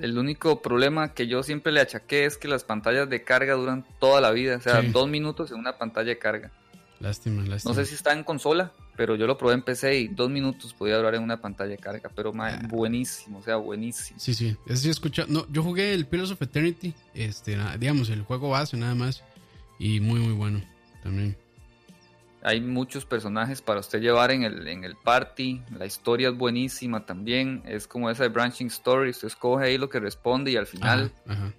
El 0.00 0.16
único 0.16 0.62
problema 0.62 1.14
que 1.14 1.26
yo 1.26 1.42
siempre 1.42 1.72
le 1.72 1.80
achaqué 1.80 2.24
es 2.24 2.36
que 2.38 2.46
las 2.46 2.62
pantallas 2.62 3.10
de 3.10 3.24
carga 3.24 3.54
duran 3.54 3.84
toda 3.98 4.20
la 4.20 4.30
vida, 4.30 4.56
o 4.56 4.60
sea, 4.60 4.82
Sí. 4.82 4.88
dos 4.88 5.08
minutos 5.08 5.50
en 5.50 5.58
una 5.58 5.78
pantalla 5.78 6.10
de 6.10 6.18
carga. 6.18 6.52
Lástima, 7.00 7.42
lástima. 7.44 7.74
No 7.74 7.80
sé 7.80 7.86
si 7.86 7.94
está 7.94 8.12
en 8.12 8.22
consola, 8.24 8.72
pero 8.96 9.16
yo 9.16 9.26
lo 9.26 9.36
probé 9.38 9.54
en 9.54 9.62
PC 9.62 9.98
y 10.00 10.08
dos 10.08 10.28
minutos 10.30 10.74
podía 10.74 10.96
durar 10.98 11.14
en 11.14 11.22
una 11.22 11.40
pantalla 11.40 11.70
de 11.70 11.78
carga, 11.78 12.10
pero 12.14 12.32
mae, 12.32 12.54
Ah. 12.54 12.68
buenísimo, 12.68 13.38
o 13.38 13.42
sea, 13.42 13.56
buenísimo. 13.56 14.20
Sí, 14.20 14.34
sí, 14.34 14.56
ese 14.66 14.92
sí. 14.92 15.00
No, 15.28 15.46
yo 15.50 15.62
jugué 15.62 15.94
el 15.94 16.06
Pillars 16.06 16.30
of 16.30 16.42
Eternity, 16.42 16.94
este, 17.14 17.58
digamos, 17.78 18.10
el 18.10 18.22
juego 18.22 18.50
base 18.50 18.76
nada 18.76 18.94
más. 18.94 19.24
Y 19.78 19.98
muy, 20.00 20.20
muy 20.20 20.34
bueno 20.34 20.60
también. 21.02 21.36
Hay 22.42 22.60
muchos 22.60 23.04
personajes 23.06 23.62
para 23.62 23.80
usted 23.80 24.00
llevar 24.00 24.30
en 24.30 24.42
el, 24.44 24.68
en 24.68 24.84
el 24.84 24.94
party. 24.96 25.62
La 25.78 25.86
historia 25.86 26.28
es 26.28 26.36
buenísima 26.36 27.04
también. 27.06 27.62
Es 27.66 27.86
como 27.86 28.10
esa 28.10 28.22
de 28.24 28.28
Branching 28.30 28.66
Story. 28.68 29.10
Usted 29.10 29.28
escoge 29.28 29.64
ahí 29.66 29.78
lo 29.78 29.88
que 29.88 30.00
responde 30.00 30.50
y 30.50 30.56
al 30.56 30.66
final 30.66 31.12
Ajá, 31.26 31.34
ajá. 31.44 31.52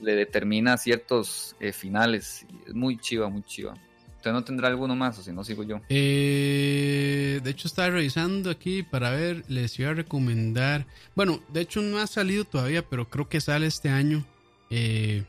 le 0.00 0.14
determina 0.16 0.76
ciertos 0.76 1.54
eh, 1.60 1.72
finales. 1.72 2.46
Es 2.66 2.74
muy 2.74 2.98
chiva, 2.98 3.28
muy 3.28 3.42
chiva. 3.42 3.74
Usted 4.18 4.32
no 4.32 4.42
tendrá 4.42 4.66
alguno 4.66 4.96
más 4.96 5.16
o 5.20 5.22
si 5.22 5.30
no 5.30 5.44
sigo 5.44 5.62
yo. 5.62 5.80
Eh, 5.88 7.40
de 7.42 7.50
hecho, 7.50 7.68
estaba 7.68 7.90
revisando 7.90 8.50
aquí 8.50 8.82
para 8.82 9.10
ver, 9.10 9.44
les 9.46 9.78
iba 9.78 9.90
a 9.90 9.94
recomendar. 9.94 10.86
Bueno, 11.14 11.40
de 11.48 11.60
hecho, 11.60 11.82
no 11.82 11.98
ha 11.98 12.06
salido 12.08 12.44
todavía, 12.44 12.82
pero 12.84 13.08
creo 13.08 13.28
que 13.28 13.40
sale 13.40 13.68
este 13.68 13.90
año. 13.90 14.24
Eh, 14.70 15.24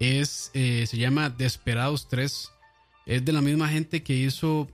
es, 0.00 0.50
eh, 0.52 0.84
se 0.88 0.98
llama 0.98 1.30
Desperados 1.30 2.08
3. 2.08 2.50
Es 3.06 3.24
de 3.24 3.32
la 3.32 3.40
misma 3.40 3.68
gente 3.68 4.02
que 4.02 4.14
hizo 4.14 4.66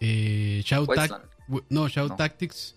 Shout 0.00 0.88
No, 1.68 1.88
Shout 1.88 2.10
No. 2.10 2.16
Tactics. 2.16 2.74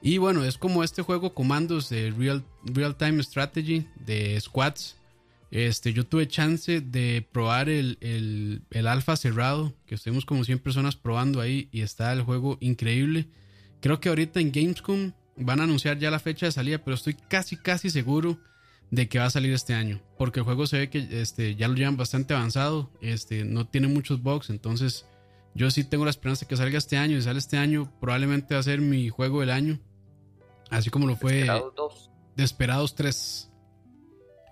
Y 0.00 0.18
bueno, 0.18 0.44
es 0.44 0.56
como 0.56 0.84
este 0.84 1.02
juego 1.02 1.34
comandos 1.34 1.88
de 1.88 2.12
Real, 2.12 2.44
Real 2.62 2.94
Time 2.94 3.20
Strategy 3.24 3.84
de 3.96 4.40
squads. 4.40 4.99
Este, 5.50 5.92
yo 5.92 6.06
tuve 6.06 6.28
chance 6.28 6.80
de 6.80 7.26
probar 7.32 7.68
el, 7.68 7.98
el, 8.00 8.62
el 8.70 8.86
alfa 8.86 9.16
cerrado, 9.16 9.74
que 9.86 9.96
estuvimos 9.96 10.24
como 10.24 10.44
100 10.44 10.60
personas 10.60 10.96
probando 10.96 11.40
ahí 11.40 11.68
y 11.72 11.80
está 11.82 12.12
el 12.12 12.22
juego 12.22 12.56
increíble. 12.60 13.28
Creo 13.80 13.98
que 14.00 14.10
ahorita 14.10 14.40
en 14.40 14.52
Gamescom 14.52 15.12
van 15.36 15.60
a 15.60 15.64
anunciar 15.64 15.98
ya 15.98 16.10
la 16.10 16.20
fecha 16.20 16.46
de 16.46 16.52
salida, 16.52 16.78
pero 16.78 16.94
estoy 16.94 17.14
casi, 17.14 17.56
casi 17.56 17.90
seguro 17.90 18.38
de 18.90 19.08
que 19.08 19.18
va 19.18 19.26
a 19.26 19.30
salir 19.30 19.52
este 19.52 19.74
año, 19.74 20.00
porque 20.18 20.40
el 20.40 20.44
juego 20.44 20.66
se 20.66 20.78
ve 20.78 20.90
que 20.90 21.06
este, 21.20 21.54
ya 21.54 21.68
lo 21.68 21.74
llevan 21.74 21.96
bastante 21.96 22.34
avanzado, 22.34 22.90
este, 23.00 23.44
no 23.44 23.66
tiene 23.66 23.86
muchos 23.86 24.20
bugs, 24.22 24.50
entonces 24.50 25.06
yo 25.54 25.70
sí 25.70 25.84
tengo 25.84 26.04
la 26.04 26.10
esperanza 26.10 26.44
de 26.44 26.48
que 26.48 26.56
salga 26.56 26.78
este 26.78 26.96
año, 26.96 27.16
y 27.16 27.22
sale 27.22 27.38
este 27.38 27.56
año, 27.56 27.92
probablemente 28.00 28.54
va 28.54 28.60
a 28.60 28.64
ser 28.64 28.80
mi 28.80 29.08
juego 29.08 29.40
del 29.40 29.50
año, 29.50 29.78
así 30.70 30.90
como 30.90 31.06
lo 31.06 31.16
fue 31.16 31.34
Desperados 31.34 31.74
dos, 31.76 32.10
Desperados 32.36 32.94
3. 32.96 33.49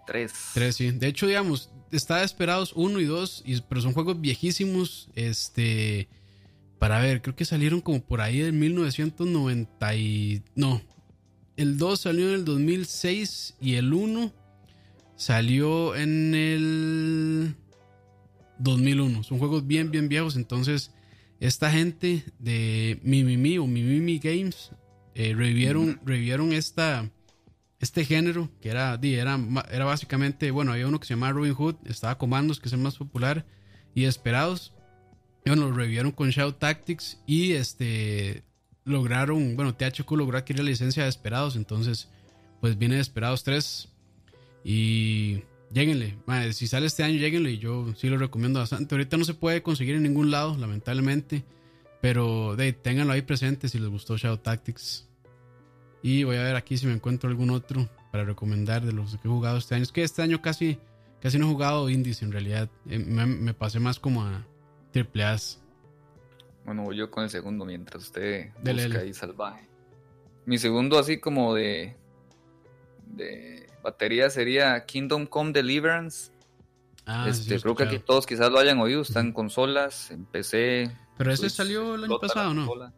Tres. 0.09 0.33
3, 0.55 0.75
sí. 0.75 0.91
De 0.91 1.07
hecho, 1.07 1.27
digamos, 1.27 1.71
está 1.93 2.23
Desperados 2.23 2.73
1 2.75 2.99
y 3.01 3.05
2, 3.05 3.43
y, 3.47 3.61
pero 3.61 3.81
son 3.81 3.93
juegos 3.93 4.21
viejísimos. 4.21 5.09
Este. 5.15 6.09
Para 6.79 7.01
ver, 7.01 7.23
creo 7.23 7.37
que 7.37 7.45
salieron 7.45 7.81
como 7.81 8.01
por 8.01 8.21
ahí 8.21 8.41
en 8.41 8.59
1990. 8.59 9.95
Y, 9.95 10.43
no. 10.55 10.81
El 11.57 11.77
2 11.77 12.01
salió 12.01 12.29
en 12.29 12.35
el 12.35 12.45
2006 12.45 13.57
y 13.61 13.75
el 13.75 13.93
1 13.93 14.33
salió 15.17 15.97
en 15.97 16.35
el 16.35 17.55
2001. 18.59 19.25
Son 19.25 19.39
juegos 19.39 19.67
bien, 19.67 19.91
bien 19.91 20.09
viejos. 20.09 20.37
Entonces, 20.37 20.93
esta 21.41 21.71
gente 21.71 22.25
de 22.39 23.01
Mimimi 23.03 23.59
o 23.59 23.67
Mimimi 23.67 24.21
Games 24.21 24.71
eh, 25.15 25.35
revivieron, 25.35 26.01
revivieron 26.05 26.53
esta 26.53 27.11
este 27.81 28.05
género, 28.05 28.51
que 28.61 28.71
era, 28.71 28.99
era, 29.03 29.85
básicamente, 29.85 30.51
bueno, 30.51 30.73
había 30.73 30.89
uno 30.89 30.99
que 30.99 31.07
se 31.07 31.15
llamaba 31.15 31.33
Robin 31.33 31.55
Hood, 31.55 31.77
estaba 31.85 32.19
Comandos, 32.19 32.61
que 32.61 32.69
es 32.69 32.73
el 32.73 32.81
más 32.81 32.97
popular, 32.97 33.47
y 33.95 34.05
Esperados. 34.05 34.75
Y 35.45 35.51
bueno, 35.51 35.69
lo 35.69 35.77
revivieron 35.77 36.13
con 36.13 36.31
Shout 36.31 36.59
Tactics 36.59 37.21
y 37.27 37.53
este 37.53 38.43
lograron, 38.85 39.55
bueno, 39.55 39.75
THQ 39.75 40.11
logró 40.13 40.39
adquirir 40.39 40.63
la 40.65 40.71
licencia 40.71 41.03
de 41.03 41.09
Esperados, 41.11 41.57
entonces, 41.57 42.09
pues 42.61 42.79
viene 42.79 42.99
Esperados 42.99 43.45
3 43.45 43.89
y 44.65 45.43
lléguenle, 45.73 46.19
madre, 46.27 46.53
si 46.53 46.67
sale 46.67 46.87
este 46.87 47.05
año, 47.05 47.19
lléguenle 47.19 47.53
y 47.53 47.59
yo 47.59 47.95
sí 47.97 48.09
lo 48.09 48.19
recomiendo 48.19 48.61
bastante. 48.61 48.95
Ahorita 48.95 49.17
no 49.17 49.25
se 49.25 49.35
puede 49.35 49.63
conseguir 49.63 49.95
en 49.95 50.03
ningún 50.03 50.31
lado, 50.31 50.57
lamentablemente, 50.57 51.45
pero 52.01 52.57
de, 52.57 52.77
ahí 53.11 53.23
presente 53.23 53.69
si 53.69 53.79
les 53.79 53.89
gustó 53.89 54.17
Shout 54.17 54.43
Tactics. 54.43 55.08
Y 56.03 56.25
voy 56.25 56.37
a 56.37 56.43
ver 56.43 56.57
aquí 56.57 56.77
si 56.79 56.87
me 56.87 56.93
encuentro 56.93 57.29
algún 57.29 57.51
otro 57.51 57.89
para 58.13 58.25
recomendar 58.25 58.85
de 58.85 58.93
los 58.93 59.17
que 59.17 59.29
he 59.29 59.31
jugado 59.31 59.59
este 59.59 59.75
año. 59.75 59.83
Es 59.83 59.93
que 59.93 60.03
este 60.03 60.23
año 60.23 60.41
casi, 60.41 60.79
casi 61.21 61.39
no 61.39 61.47
he 61.47 61.53
jugado 61.53 61.89
indies 61.91 62.23
en 62.23 62.33
realidad. 62.33 62.69
Eh, 62.89 62.99
Me, 62.99 63.27
me 63.27 63.55
pasé 63.55 63.81
más 63.81 63.99
como 63.99 64.23
a 64.23 64.45
triple 64.93 65.25
A's. 65.25 65.61
Bueno, 66.65 66.85
voy 66.85 66.97
yo 66.97 67.11
con 67.11 67.25
el 67.25 67.31
segundo 67.31 67.65
mientras 67.65 68.05
usted 68.05 68.51
Dele, 68.63 68.85
busca 68.87 69.01
ahí 69.01 69.15
salvaje. 69.15 69.69
Mi 70.47 70.59
segundo 70.59 70.99
así 70.99 71.19
como 71.19 71.55
de 71.55 71.97
de 73.07 73.67
batería 73.83 74.31
sería 74.31 74.85
Kingdom 74.85 75.27
Come 75.27 75.53
Deliverance. 75.53 76.31
Ah, 77.07 77.25
sí, 77.25 77.41
este, 77.41 77.55
he 77.55 77.61
creo 77.61 77.75
que 77.75 77.85
aquí 77.85 77.99
todos 77.99 78.27
quizás 78.27 78.51
lo 78.51 78.59
hayan 78.59 78.79
oído, 78.81 79.01
está 79.01 79.21
en 79.21 79.33
consolas, 79.33 80.11
en 80.11 80.27
PC. 80.27 80.95
Pero 81.17 81.33
ese 81.33 81.49
salió 81.49 81.95
el 81.95 82.05
año 82.05 82.19
pasado, 82.21 82.53
¿no? 82.53 82.67
consola. 82.67 82.93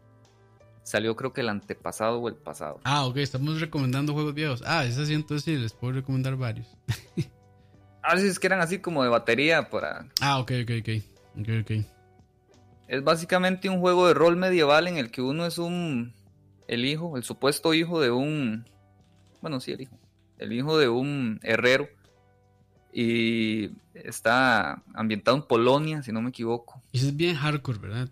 Salió 0.91 1.15
creo 1.15 1.33
que 1.33 1.41
el 1.43 1.49
antepasado 1.49 2.19
o 2.19 2.29
el 2.29 2.35
pasado. 2.35 2.81
Ah, 2.83 3.07
ok, 3.07 3.19
estamos 3.19 3.61
recomendando 3.61 4.13
juegos 4.13 4.35
viejos. 4.35 4.61
Ah, 4.67 4.85
ese 4.85 5.07
sí, 5.07 5.15
entonces 5.15 5.45
sí, 5.45 5.57
les 5.57 5.73
puedo 5.73 5.93
recomendar 5.93 6.35
varios. 6.35 6.67
A 8.03 8.17
veces 8.17 8.41
que 8.41 8.49
eran 8.49 8.61
así 8.61 8.81
como 8.81 9.05
de 9.05 9.09
batería 9.09 9.71
para... 9.71 10.09
Ah, 10.21 10.41
ok, 10.41 10.51
ok, 10.65 10.71
ok. 10.81 10.89
Ok, 11.43 11.49
ok. 11.63 11.87
Es 12.89 13.05
básicamente 13.05 13.69
un 13.69 13.79
juego 13.79 14.09
de 14.09 14.15
rol 14.15 14.35
medieval 14.37 14.89
en 14.89 14.97
el 14.97 15.13
que 15.13 15.23
uno 15.23 15.47
es 15.47 15.59
un... 15.59 16.13
El 16.67 16.85
hijo, 16.85 17.17
el 17.17 17.23
supuesto 17.23 17.73
hijo 17.73 18.01
de 18.01 18.11
un... 18.11 18.67
Bueno, 19.41 19.61
sí, 19.61 19.71
el 19.71 19.83
hijo. 19.83 19.97
El 20.39 20.53
hijo 20.53 20.77
de 20.77 20.89
un 20.89 21.39
herrero. 21.45 21.87
Y 22.93 23.71
está 23.95 24.83
ambientado 24.95 25.37
en 25.37 25.45
Polonia, 25.45 26.03
si 26.03 26.11
no 26.11 26.21
me 26.21 26.31
equivoco. 26.31 26.83
Y 26.91 26.99
ese 26.99 27.09
es 27.11 27.17
bien 27.17 27.37
hardcore, 27.37 27.79
¿verdad? 27.79 28.09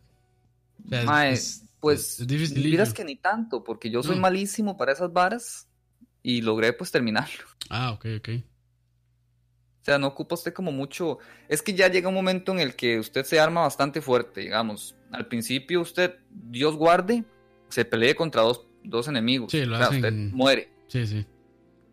O 0.86 0.88
sea, 0.90 1.00
es- 1.00 1.06
Mae, 1.06 1.32
es- 1.32 1.64
pues, 1.80 2.20
es 2.20 2.52
miras 2.54 2.92
que 2.92 3.04
ni 3.04 3.16
tanto, 3.16 3.62
porque 3.64 3.90
yo 3.90 4.02
soy 4.02 4.16
No. 4.16 4.22
malísimo 4.22 4.76
para 4.76 4.92
esas 4.92 5.12
varas 5.12 5.68
y 6.22 6.40
logré 6.42 6.72
pues 6.72 6.90
terminarlo. 6.90 7.44
Ah, 7.70 7.92
ok, 7.92 8.06
ok. 8.18 8.28
O 9.80 9.84
sea, 9.84 9.98
no 9.98 10.08
ocupa 10.08 10.34
usted 10.34 10.52
como 10.52 10.70
mucho. 10.72 11.18
Es 11.48 11.62
que 11.62 11.72
ya 11.74 11.88
llega 11.88 12.08
un 12.08 12.14
momento 12.14 12.52
en 12.52 12.60
el 12.60 12.74
que 12.74 12.98
usted 12.98 13.24
se 13.24 13.40
arma 13.40 13.62
bastante 13.62 14.02
fuerte, 14.02 14.42
digamos. 14.42 14.94
Al 15.12 15.26
principio 15.28 15.80
usted, 15.80 16.16
Dios 16.30 16.76
guarde, 16.76 17.24
se 17.70 17.84
pelee 17.86 18.14
contra 18.14 18.42
dos, 18.42 18.66
dos 18.84 19.08
enemigos. 19.08 19.50
Sí, 19.52 19.64
lo 19.64 19.76
o 19.76 19.78
sea, 19.78 19.86
hacen- 19.86 19.96
usted 20.04 20.12
muere. 20.36 20.70
Sí, 20.88 21.06
sí. 21.06 21.26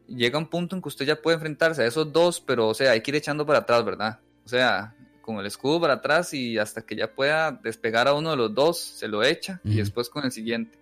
llega 0.08 0.38
un 0.38 0.48
punto 0.48 0.76
en 0.76 0.82
que 0.82 0.88
usted 0.90 1.06
ya 1.06 1.20
puede 1.22 1.36
enfrentarse 1.36 1.82
a 1.82 1.88
esos 1.88 2.12
dos, 2.14 2.40
pero 2.40 2.68
o 2.68 2.74
sea, 2.74 2.92
hay 2.92 3.02
que 3.02 3.12
ir 3.12 3.16
echando 3.16 3.46
para 3.46 3.60
atrás, 3.60 3.84
¿verdad? 3.84 4.20
O 4.46 4.50
sea, 4.50 4.96
con 5.26 5.40
el 5.40 5.48
escudo 5.48 5.82
para 5.82 5.94
atrás 5.96 6.36
y 6.36 6.60
hasta 6.60 6.86
que 6.86 6.96
ya 6.96 7.12
pueda 7.16 7.52
despegar 7.52 8.08
a 8.08 8.14
uno 8.14 8.30
de 8.30 8.38
los 8.38 8.54
dos, 8.54 8.78
se 8.78 9.08
lo 9.08 9.24
echa 9.24 9.60
y 9.64 9.78
después 9.78 10.08
con 10.08 10.24
el 10.24 10.32
siguiente. 10.32 10.78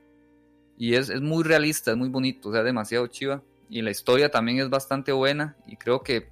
Y 0.77 0.95
es, 0.95 1.09
es, 1.09 1.21
muy 1.21 1.45
realista, 1.45 1.91
es 1.91 1.97
muy 1.97 2.09
bonito, 2.09 2.49
o 2.49 2.51
sea, 2.51 2.61
demasiado 2.61 3.07
chiva. 3.07 3.41
Y 3.69 3.81
la 3.81 3.91
historia 3.91 4.29
también 4.29 4.59
es 4.59 4.69
bastante 4.69 5.13
buena 5.13 5.55
y 5.65 5.77
creo 5.77 6.03
que 6.03 6.27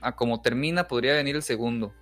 a 0.00 0.16
como 0.16 0.40
termina 0.40 0.88
podría 0.88 1.12
venir 1.12 1.36
el 1.36 1.42
segundo. 1.42 1.92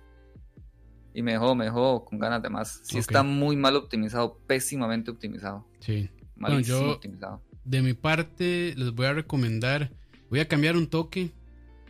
Y 1.13 1.21
me 1.21 1.33
dejó, 1.33 1.53
me 1.53 1.65
dejó 1.65 2.05
con 2.05 2.17
ganas 2.17 2.41
de 2.41 2.49
más. 2.49 2.79
Sí 2.83 2.97
está 2.97 3.21
muy 3.21 3.57
mal 3.57 3.75
optimizado, 3.75 4.39
pésimamente 4.47 5.11
optimizado. 5.11 5.67
Sí. 5.81 6.09
Malísimo 6.37 6.91
optimizado. 6.91 7.41
De 7.65 7.81
mi 7.81 7.93
parte, 7.93 8.73
les 8.77 8.93
voy 8.93 9.07
a 9.07 9.13
recomendar, 9.13 9.91
voy 10.29 10.39
a 10.39 10.47
cambiar 10.47 10.77
un 10.77 10.87
toque. 10.87 11.31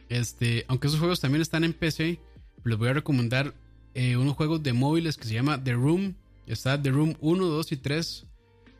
Este, 0.09 0.65
aunque 0.67 0.87
esos 0.87 0.99
juegos 0.99 1.19
también 1.19 1.43
están 1.43 1.63
en 1.63 1.73
PC, 1.73 2.19
les 2.63 2.77
voy 2.77 2.89
a 2.89 2.93
recomendar 2.93 3.53
eh, 3.93 4.17
unos 4.17 4.35
juegos 4.35 4.63
de 4.63 4.73
móviles 4.73 5.17
que 5.17 5.25
se 5.25 5.33
llama 5.33 5.63
The 5.63 5.73
Room. 5.73 6.15
Está 6.47 6.81
The 6.81 6.91
Room 6.91 7.15
1, 7.19 7.45
2 7.45 7.71
y 7.71 7.77
3. 7.77 8.25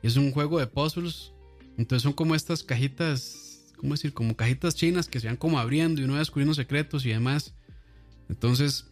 Es 0.04 0.16
un 0.18 0.32
juego 0.32 0.60
de 0.60 0.68
puzzles. 0.68 1.32
Entonces 1.78 2.04
son 2.04 2.14
como 2.14 2.36
estas 2.36 2.64
cajitas, 2.64 3.74
¿cómo 3.78 3.94
decir? 3.94 4.14
Como 4.14 4.36
cajitas 4.36 4.76
chinas 4.76 5.08
que 5.08 5.20
se 5.20 5.28
van 5.28 5.38
como 5.38 5.60
abriendo 5.60 6.02
y 6.02 6.04
uno 6.04 6.14
va 6.14 6.20
descubriendo 6.20 6.54
secretos 6.54 7.06
y 7.06 7.10
demás. 7.10 7.54
Entonces 8.30 8.92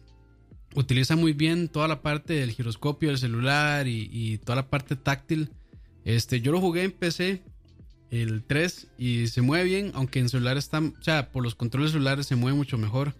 utiliza 0.74 1.16
muy 1.16 1.32
bien 1.32 1.68
toda 1.68 1.88
la 1.88 2.02
parte 2.02 2.34
del 2.34 2.52
giroscopio 2.52 3.08
del 3.08 3.18
celular 3.18 3.86
y, 3.88 4.38
toda 4.38 4.56
la 4.56 4.70
parte 4.70 4.96
táctil. 4.96 5.50
Este, 6.04 6.40
yo 6.40 6.52
lo 6.52 6.60
jugué 6.60 6.84
en 6.84 6.92
PC, 6.92 7.42
el 8.10 8.42
3, 8.44 8.88
y 8.98 9.26
se 9.26 9.42
mueve 9.42 9.64
bien, 9.64 9.92
aunque 9.94 10.18
en 10.18 10.28
celular 10.28 10.56
está, 10.56 10.78
o 10.78 11.02
sea, 11.02 11.30
por 11.30 11.42
los 11.42 11.54
controles 11.54 11.92
celulares 11.92 12.26
se 12.26 12.36
mueve 12.36 12.56
mucho 12.56 12.78
mejor. 12.78 13.14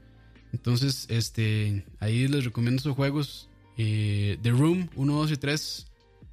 Entonces, 0.53 1.07
este, 1.09 1.84
ahí 1.98 2.28
les 2.28 2.44
recomiendo 2.44 2.80
esos 2.80 2.96
juegos. 2.96 3.48
Eh, 3.76 4.38
The 4.42 4.51
Room 4.51 4.90
1, 4.94 5.12
2 5.12 5.32
y 5.32 5.36
3, 5.36 5.86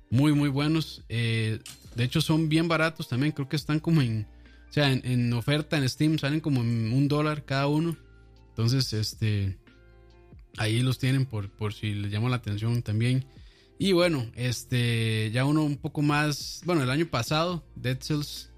muy, 0.10 0.34
muy 0.34 0.50
buenos. 0.50 1.04
Eh, 1.10 1.60
de 1.96 2.04
hecho, 2.04 2.22
son 2.22 2.50
bien 2.50 2.68
baratos 2.68 3.08
también. 3.08 3.32
Creo 3.32 3.48
que 3.48 3.56
están 3.56 3.80
como 3.80 4.02
en, 4.02 4.28
o 4.70 4.74
sea, 4.74 4.92
en, 4.92 5.34
oferta 5.34 5.78
en 5.78 5.88
Steam, 5.88 6.18
salen 6.18 6.40
como 6.40 6.62
en 6.62 6.92
un 6.92 7.08
dólar 7.08 7.46
cada 7.46 7.68
uno. 7.68 7.98
Entonces, 8.50 8.92
este, 8.94 9.58
ahí 10.58 10.82
los 10.82 10.98
tienen 10.98 11.26
por, 11.26 11.50
por 11.50 11.74
si 11.74 11.94
les 11.94 12.12
llama 12.12 12.30
la 12.30 12.38
atención 12.38 12.82
también. 12.82 13.26
Y 13.80 13.92
bueno, 13.92 14.26
este, 14.36 15.30
ya 15.32 15.46
uno 15.46 15.64
un 15.64 15.78
poco 15.78 16.02
más, 16.02 16.62
bueno, 16.66 16.82
el 16.82 16.90
año 16.90 17.08
pasado, 17.08 17.64
Dead 17.76 18.00
Cells. 18.02 18.52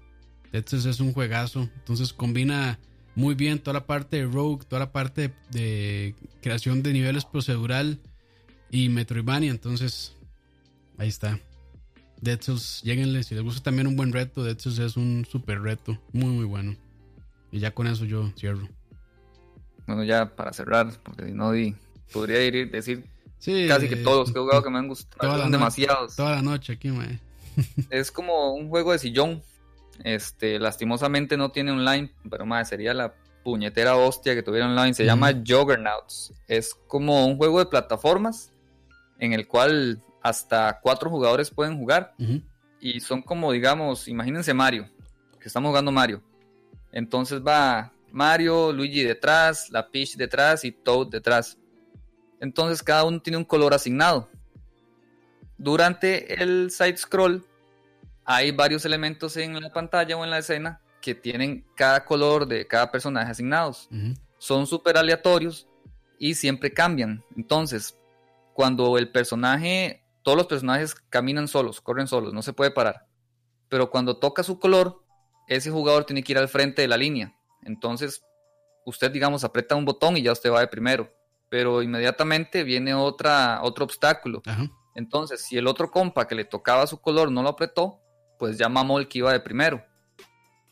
Dead 0.50 0.64
Cells 0.66 0.86
es 0.86 1.00
un 1.00 1.12
juegazo. 1.12 1.68
Entonces 1.76 2.12
combina 2.12 2.80
muy 3.14 3.34
bien 3.34 3.58
toda 3.58 3.74
la 3.74 3.86
parte 3.86 4.16
de 4.16 4.26
Rogue, 4.26 4.64
toda 4.66 4.80
la 4.80 4.92
parte 4.92 5.32
de, 5.50 6.14
creación 6.40 6.82
de 6.82 6.92
niveles 6.92 7.24
procedural 7.24 7.98
y 8.70 8.88
Metroidvania. 8.88 9.50
Entonces, 9.50 10.16
ahí 10.98 11.08
está. 11.08 11.38
Dead 12.20 12.40
Cells, 12.40 12.82
lleguenle. 12.82 13.22
Si 13.22 13.34
les 13.34 13.42
gusta 13.42 13.62
también 13.62 13.86
un 13.86 13.96
buen 13.96 14.12
reto, 14.12 14.44
Dead 14.44 14.58
Cells 14.58 14.78
es 14.78 14.96
un 14.96 15.26
super 15.30 15.60
reto. 15.60 16.00
Muy, 16.12 16.30
muy 16.30 16.44
bueno. 16.44 16.76
Y 17.50 17.58
ya 17.58 17.72
con 17.72 17.86
eso 17.86 18.04
yo 18.04 18.30
cierro. 18.36 18.68
Bueno, 19.86 20.04
ya 20.04 20.36
para 20.36 20.52
cerrar, 20.52 20.92
porque 21.02 21.26
si 21.26 21.32
no 21.32 21.52
podría 22.12 22.44
ir 22.44 22.70
decir 22.70 23.04
casi 23.68 23.88
que 23.88 23.96
todos 23.96 24.18
los 24.18 24.32
que 24.32 24.38
he 24.38 24.42
jugado 24.42 24.62
que 24.62 24.70
me 24.70 24.78
han 24.78 24.88
gustado. 24.88 25.38
Son 25.38 25.50
demasiados. 25.50 26.16
Toda 26.16 26.36
la 26.36 26.42
noche 26.42 26.74
aquí, 26.74 26.90
mae. 26.90 27.18
es 27.90 28.12
como 28.12 28.54
un 28.54 28.68
juego 28.68 28.92
de 28.92 28.98
sillón. 28.98 29.42
Este, 30.04 30.58
lastimosamente 30.58 31.36
no 31.36 31.50
tiene 31.50 31.72
online, 31.72 32.12
pero 32.28 32.46
más 32.46 32.68
sería 32.68 32.94
la 32.94 33.14
puñetera 33.42 33.96
hostia 33.96 34.34
que 34.34 34.42
tuviera 34.42 34.66
online. 34.66 34.94
Se 34.94 35.04
llama 35.04 35.32
Juggernauts. 35.32 36.32
Es 36.46 36.74
como 36.74 37.26
un 37.26 37.36
juego 37.36 37.58
de 37.58 37.66
plataformas 37.66 38.52
en 39.18 39.32
el 39.32 39.46
cual 39.46 40.02
hasta 40.22 40.80
cuatro 40.82 41.10
jugadores 41.10 41.50
pueden 41.50 41.78
jugar. 41.78 42.14
Y 42.80 43.00
son 43.00 43.22
como, 43.22 43.52
digamos, 43.52 44.08
imagínense 44.08 44.54
Mario, 44.54 44.88
que 45.38 45.48
estamos 45.48 45.68
jugando 45.68 45.92
Mario. 45.92 46.22
Entonces 46.92 47.40
va 47.46 47.92
Mario, 48.10 48.72
Luigi 48.72 49.02
detrás, 49.02 49.70
la 49.70 49.90
Peach 49.90 50.16
detrás 50.16 50.64
y 50.64 50.72
Toad 50.72 51.08
detrás. 51.08 51.58
Entonces 52.40 52.82
cada 52.82 53.04
uno 53.04 53.20
tiene 53.20 53.36
un 53.36 53.44
color 53.44 53.74
asignado. 53.74 54.28
Durante 55.58 56.42
el 56.42 56.70
side 56.70 56.96
scroll 56.96 57.44
hay 58.32 58.52
varios 58.52 58.84
elementos 58.84 59.36
en 59.36 59.60
la 59.60 59.72
pantalla 59.72 60.16
o 60.16 60.22
en 60.22 60.30
la 60.30 60.38
escena 60.38 60.80
que 61.00 61.16
tienen 61.16 61.66
cada 61.74 62.04
color 62.04 62.46
de 62.46 62.64
cada 62.64 62.92
personaje 62.92 63.28
asignados. 63.28 63.88
Son 64.38 64.68
súper 64.68 64.96
aleatorios 64.96 65.66
y 66.16 66.34
siempre 66.34 66.72
cambian. 66.72 67.24
Entonces, 67.36 67.98
cuando 68.54 68.98
el 68.98 69.10
personaje, 69.10 70.04
todos 70.22 70.38
los 70.38 70.46
personajes 70.46 70.94
caminan 70.94 71.48
solos, 71.48 71.80
corren 71.80 72.06
solos, 72.06 72.32
no 72.32 72.40
se 72.42 72.52
puede 72.52 72.70
parar. 72.70 73.08
Pero 73.68 73.90
cuando 73.90 74.16
toca 74.18 74.44
su 74.44 74.60
color, 74.60 75.02
ese 75.48 75.72
jugador 75.72 76.04
tiene 76.04 76.22
que 76.22 76.30
ir 76.30 76.38
al 76.38 76.48
frente 76.48 76.82
de 76.82 76.88
la 76.88 76.96
línea. 76.96 77.34
Entonces, 77.64 78.22
usted, 78.86 79.10
digamos, 79.10 79.42
aprieta 79.42 79.74
un 79.74 79.84
botón 79.84 80.16
y 80.16 80.22
ya 80.22 80.30
usted 80.30 80.52
va 80.52 80.60
de 80.60 80.68
primero. 80.68 81.12
Pero 81.48 81.82
inmediatamente 81.82 82.62
viene 82.62 82.94
otra, 82.94 83.58
otro 83.64 83.84
obstáculo. 83.84 84.40
Entonces, 84.94 85.42
si 85.42 85.58
el 85.58 85.66
otro 85.66 85.90
compa 85.90 86.28
que 86.28 86.36
le 86.36 86.44
tocaba 86.44 86.86
su 86.86 87.00
color 87.00 87.32
no 87.32 87.42
lo 87.42 87.48
apretó, 87.48 88.00
pues 88.40 88.56
ya 88.58 88.68
mamó 88.70 88.98
el 88.98 89.06
que 89.06 89.18
iba 89.18 89.32
de 89.32 89.38
primero. 89.38 89.84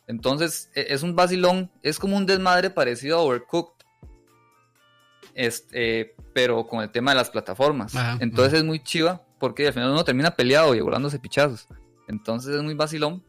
Entonces 0.08 0.70
e, 0.74 0.86
es 0.88 1.02
un 1.04 1.14
vacilón, 1.14 1.70
es 1.82 1.98
como 1.98 2.16
un 2.16 2.24
desmadre 2.24 2.70
parecido 2.70 3.18
a 3.18 3.22
Overcooked, 3.22 3.84
este, 5.34 6.16
pero 6.32 6.66
con 6.66 6.80
el 6.80 6.90
tema 6.90 7.12
de 7.12 7.18
las 7.18 7.30
plataformas. 7.30 7.92
Entonces 8.18 8.54
es 8.54 8.64
muy 8.64 8.82
chiva 8.82 9.22
porque 9.38 9.66
al 9.66 9.74
final 9.74 9.90
uno 9.90 10.02
termina 10.02 10.32
peleado 10.32 10.74
y 10.74 10.80
volándose 10.80 11.20
pichazos. 11.20 11.68
Entonces 12.08 12.56
es 12.56 12.62
muy 12.62 12.74
vacilón 12.74 13.22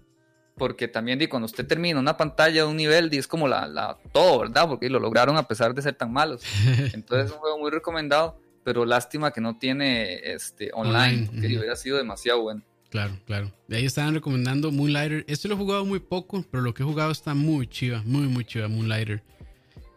porque 0.56 0.88
también 0.88 1.20
di, 1.20 1.28
cuando 1.28 1.46
usted 1.46 1.68
termina 1.68 2.00
una 2.00 2.16
pantalla 2.16 2.64
de 2.64 2.68
un 2.68 2.78
nivel, 2.78 3.10
di, 3.10 3.18
es 3.18 3.28
como 3.28 3.48
la, 3.48 3.68
la, 3.68 3.98
todo, 4.14 4.40
¿verdad? 4.40 4.68
Porque 4.68 4.90
lo 4.90 5.00
lograron 5.00 5.36
a 5.38 5.44
pesar 5.44 5.74
de 5.74 5.82
ser 5.82 5.96
tan 5.96 6.14
malos. 6.14 6.44
Entonces 6.94 7.28
es 7.28 7.32
un 7.34 7.40
juego 7.40 7.60
muy 7.60 7.72
recomendado, 7.72 8.42
pero 8.64 8.86
lástima 8.86 9.32
que 9.32 9.42
no 9.42 9.58
tiene 9.58 10.32
este 10.34 10.72
online, 10.74 11.30
que 11.30 11.58
hubiera 11.58 11.76
sido 11.76 11.98
demasiado 11.98 12.42
bueno. 12.42 12.64
Claro, 12.90 13.20
claro. 13.26 13.52
De 13.68 13.78
ahí 13.78 13.86
estaban 13.86 14.14
recomendando 14.16 14.72
Moonlighter. 14.72 15.24
Este 15.28 15.48
lo 15.48 15.54
he 15.54 15.58
jugado 15.58 15.86
muy 15.86 16.00
poco, 16.00 16.44
pero 16.50 16.64
lo 16.64 16.74
que 16.74 16.84
he 16.84 16.86
jugado 16.86 17.12
está 17.12 17.34
muy 17.36 17.68
chiva, 17.68 18.02
muy, 18.06 18.28
muy 18.28 18.46
chiva, 18.46 18.68
Moonlighter. 18.68 19.24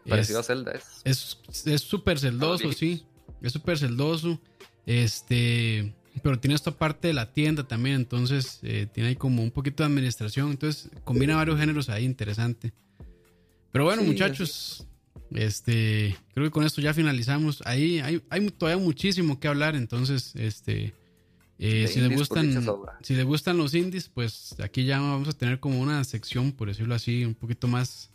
Parecido 0.07 0.39
a 0.39 0.43
Zelda 0.43 0.73
es. 1.05 1.37
Es 1.65 1.81
súper 1.81 2.19
celdoso, 2.19 2.71
sí. 2.71 3.03
Es 3.41 3.53
súper 3.53 3.77
celdoso. 3.77 4.39
Este. 4.85 5.93
Pero 6.21 6.39
tiene 6.39 6.53
esta 6.53 6.71
parte 6.71 7.07
de 7.07 7.13
la 7.13 7.33
tienda 7.33 7.67
también, 7.67 7.95
entonces 7.95 8.59
eh, 8.61 8.87
tiene 8.93 9.09
ahí 9.09 9.15
como 9.15 9.41
un 9.41 9.49
poquito 9.49 9.81
de 9.81 9.87
administración. 9.87 10.51
Entonces 10.51 10.91
combina 11.03 11.35
varios 11.35 11.59
géneros 11.59 11.89
ahí, 11.89 12.05
interesante. 12.05 12.71
Pero 13.71 13.85
bueno, 13.85 14.03
muchachos, 14.03 14.85
este, 15.31 16.15
creo 16.35 16.45
que 16.45 16.51
con 16.51 16.63
esto 16.63 16.81
ya 16.81 16.93
finalizamos. 16.93 17.63
Ahí 17.65 17.99
hay, 17.99 18.21
hay 18.29 18.47
todavía 18.51 18.83
muchísimo 18.83 19.39
que 19.39 19.47
hablar, 19.47 19.75
entonces, 19.75 20.35
este, 20.35 20.93
eh, 21.59 21.87
si, 21.87 22.01
le 22.01 22.13
gustan, 22.13 22.65
si 23.01 23.15
le 23.15 23.23
gustan 23.23 23.57
los 23.57 23.73
indies, 23.73 24.09
pues 24.09 24.55
aquí 24.59 24.85
ya 24.85 24.99
vamos 24.99 25.27
a 25.29 25.33
tener 25.33 25.59
como 25.59 25.79
una 25.79 26.03
sección, 26.03 26.51
por 26.51 26.67
decirlo 26.67 26.95
así, 26.95 27.25
un 27.25 27.35
poquito 27.35 27.67
más 27.67 28.11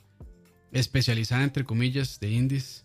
especializada, 0.72 1.45
entre 1.45 1.64
comillas, 1.64 2.18
de 2.20 2.30
indies. 2.30 2.84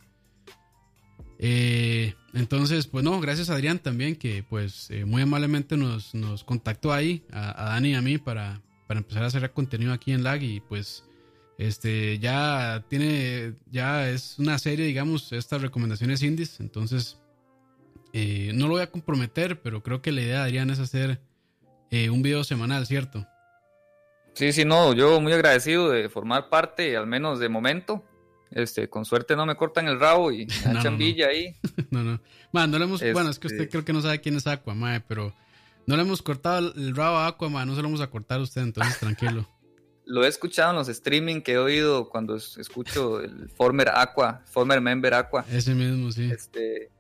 Eh, 1.39 2.13
entonces, 2.33 2.87
pues 2.87 3.03
no, 3.03 3.19
gracias 3.19 3.49
a 3.49 3.55
Adrián 3.55 3.79
también, 3.79 4.15
que 4.15 4.43
pues 4.43 4.89
eh, 4.91 5.05
muy 5.05 5.23
amablemente 5.23 5.75
nos, 5.75 6.13
nos 6.13 6.43
contactó 6.43 6.93
ahí, 6.93 7.23
a, 7.31 7.71
Dani 7.71 7.89
y 7.89 7.95
a 7.95 8.01
mí, 8.01 8.17
para, 8.17 8.61
para 8.87 8.99
empezar 8.99 9.23
a 9.23 9.27
hacer 9.27 9.51
contenido 9.51 9.91
aquí 9.91 10.11
en 10.11 10.23
Lag 10.23 10.41
y 10.41 10.61
pues 10.61 11.03
este 11.57 12.19
ya 12.19 12.85
tiene, 12.89 13.53
ya 13.71 14.09
es 14.09 14.39
una 14.39 14.57
serie, 14.59 14.85
digamos, 14.85 15.33
estas 15.33 15.61
recomendaciones 15.61 16.21
indies, 16.21 16.59
entonces 16.59 17.17
eh, 18.13 18.51
no 18.53 18.67
lo 18.67 18.73
voy 18.73 18.83
a 18.83 18.91
comprometer, 18.91 19.61
pero 19.61 19.83
creo 19.83 20.01
que 20.01 20.11
la 20.11 20.21
idea 20.21 20.37
de 20.37 20.43
Adrián 20.43 20.69
es 20.69 20.79
hacer 20.79 21.19
eh, 21.89 22.09
un 22.09 22.21
video 22.21 22.43
semanal, 22.43 22.85
¿cierto? 22.85 23.27
Sí, 24.33 24.53
sí, 24.53 24.65
no, 24.65 24.93
yo 24.93 25.19
muy 25.19 25.33
agradecido 25.33 25.89
de 25.89 26.09
formar 26.09 26.49
parte, 26.49 26.95
al 26.95 27.07
menos 27.07 27.39
de 27.39 27.49
momento. 27.49 28.03
Este, 28.51 28.87
con 28.87 29.03
suerte 29.03 29.35
no 29.35 29.47
me 29.47 29.55
cortan 29.55 29.87
el 29.87 29.99
rabo 29.99 30.31
y 30.31 30.45
me 30.45 30.79
echan 30.79 30.97
villa 30.97 31.27
ahí. 31.27 31.55
no, 31.89 32.03
no. 32.03 32.19
no 32.53 32.77
le 32.77 32.85
hemos, 32.85 33.01
bueno, 33.13 33.31
es 33.31 33.39
que 33.39 33.47
usted 33.47 33.61
este 33.61 33.71
creo 33.71 33.83
que 33.83 33.93
no 33.93 34.01
sabe 34.01 34.21
quién 34.21 34.35
es 34.35 34.45
Aqua, 34.45 34.75
mae, 34.75 35.01
pero 35.01 35.33
no 35.87 35.95
le 35.95 36.03
hemos 36.03 36.21
cortado 36.21 36.71
el 36.75 36.95
rabo 36.95 37.17
a 37.17 37.27
Aqua, 37.27 37.49
mae, 37.49 37.65
no 37.65 37.75
se 37.75 37.81
lo 37.81 37.87
vamos 37.87 38.01
a 38.01 38.11
cortar 38.11 38.39
a 38.39 38.43
usted, 38.43 38.61
entonces 38.61 38.99
tranquilo. 38.99 39.47
lo 40.05 40.23
he 40.23 40.27
escuchado 40.27 40.71
en 40.71 40.77
los 40.77 40.89
streaming 40.89 41.41
que 41.41 41.53
he 41.53 41.57
oído 41.57 42.09
cuando 42.09 42.35
escucho 42.35 43.21
el 43.21 43.49
Former 43.49 43.89
Aqua, 43.89 44.43
Former 44.45 44.81
Member 44.81 45.13
Aqua. 45.13 45.45
Ese 45.49 45.73
mismo, 45.73 46.11
sí. 46.11 46.29
Este, 46.31 46.91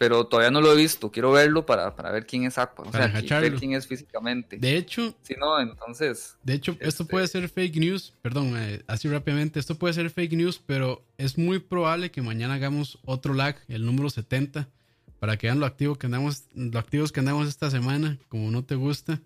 pero 0.00 0.24
todavía 0.24 0.50
no 0.50 0.62
lo 0.62 0.72
he 0.72 0.76
visto. 0.76 1.12
Quiero 1.12 1.30
verlo 1.32 1.66
para, 1.66 1.94
para 1.94 2.10
ver 2.10 2.24
quién 2.24 2.44
es 2.44 2.56
Aqua. 2.56 2.86
O 2.88 2.90
sea, 2.90 3.08
ver 3.08 3.56
quién 3.56 3.74
es 3.74 3.86
físicamente. 3.86 4.56
De 4.56 4.74
hecho, 4.78 5.14
si 5.20 5.34
no, 5.34 5.60
entonces. 5.60 6.38
De 6.42 6.54
hecho, 6.54 6.74
esto 6.80 7.04
puede 7.04 7.26
este 7.26 7.38
ser 7.38 7.50
fake 7.50 7.76
news. 7.76 8.14
Perdón, 8.22 8.54
eh, 8.56 8.82
así 8.86 9.08
rápidamente. 9.08 9.60
Esto 9.60 9.74
puede 9.74 9.92
ser 9.92 10.08
fake 10.08 10.32
news, 10.32 10.58
pero 10.64 11.04
es 11.18 11.36
muy 11.36 11.58
probable 11.58 12.10
que 12.10 12.22
mañana 12.22 12.54
hagamos 12.54 12.98
otro 13.04 13.34
lag, 13.34 13.56
el 13.68 13.84
número 13.84 14.08
70, 14.08 14.70
para 15.18 15.36
que 15.36 15.48
vean 15.48 15.60
lo 15.60 15.66
activo 15.66 15.96
que 15.96 16.06
andamos, 16.06 16.44
lo 16.54 16.78
activos 16.78 17.12
que 17.12 17.20
andamos 17.20 17.46
esta 17.46 17.70
semana, 17.70 18.18
como 18.30 18.50
no 18.50 18.64
te 18.64 18.76
gusta. 18.76 19.20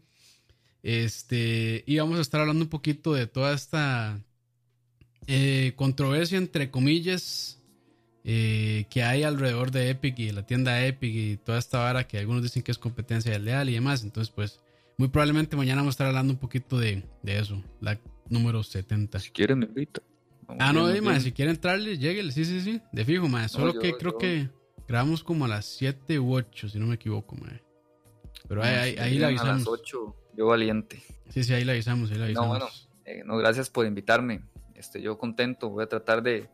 Este, 0.82 1.84
y 1.86 1.98
vamos 1.98 2.18
a 2.18 2.22
estar 2.22 2.40
hablando 2.40 2.64
un 2.64 2.70
poquito 2.70 3.14
de 3.14 3.28
toda 3.28 3.54
esta 3.54 4.18
eh, 5.28 5.72
controversia, 5.76 6.36
entre 6.36 6.72
comillas, 6.72 7.60
eh, 8.26 8.86
que 8.88 9.02
hay 9.02 9.22
alrededor 9.22 9.70
de 9.70 9.90
Epic 9.90 10.18
y 10.18 10.32
la 10.32 10.46
tienda 10.46 10.84
Epic 10.84 11.14
y 11.14 11.36
toda 11.36 11.58
esta 11.58 11.80
vara 11.80 12.06
que 12.06 12.18
algunos 12.18 12.42
dicen 12.42 12.62
que 12.62 12.72
es 12.72 12.78
competencia 12.78 13.38
leal 13.38 13.68
y 13.68 13.74
demás. 13.74 14.02
Entonces, 14.02 14.32
pues, 14.34 14.60
muy 14.96 15.08
probablemente 15.08 15.56
mañana 15.56 15.82
vamos 15.82 15.92
a 15.92 15.96
estar 15.96 16.06
hablando 16.06 16.32
un 16.32 16.38
poquito 16.38 16.78
de, 16.78 17.04
eso, 17.24 17.62
la 17.80 18.00
número 18.30 18.62
70. 18.62 19.20
Si 19.20 19.30
quieren, 19.30 19.58
me 19.58 19.66
invito. 19.66 20.02
ah, 20.58 20.72
no, 20.72 20.86
más, 21.02 21.22
si 21.22 21.32
quieren 21.32 21.56
entrarle, 21.56 21.98
lleguele, 21.98 22.32
sí, 22.32 22.46
sí, 22.46 22.60
sí, 22.62 22.80
de 22.92 23.04
fijo, 23.04 23.28
más. 23.28 23.52
Solo 23.52 23.78
que 23.78 23.92
creo 23.92 24.16
que 24.16 24.48
grabamos 24.88 25.22
como 25.22 25.44
a 25.44 25.48
las 25.48 25.66
7 25.66 26.18
u 26.18 26.34
8, 26.34 26.70
si 26.70 26.78
no 26.78 26.86
me 26.86 26.94
equivoco, 26.94 27.36
más. 27.36 27.60
Pero 28.48 28.62
ahí, 28.62 28.96
ahí, 28.98 29.18
la 29.18 29.28
avisamos. 29.28 29.50
A 29.50 29.58
las 29.58 29.68
8, 29.68 30.16
yo 30.36 30.46
valiente. 30.46 31.02
Sí, 31.28 31.44
sí, 31.44 31.52
ahí 31.52 31.64
la 31.64 31.72
avisamos, 31.72 32.10
ahí 32.10 32.16
la 32.16 32.24
avisamos. 32.24 32.58
No, 32.58 32.64
bueno, 32.64 32.74
eh, 33.04 33.22
no, 33.24 33.36
gracias 33.36 33.68
por 33.68 33.84
invitarme. 33.84 34.42
Este, 34.74 35.02
yo 35.02 35.18
contento, 35.18 35.68
voy 35.68 35.84
a 35.84 35.88
tratar 35.88 36.22
de, 36.22 36.48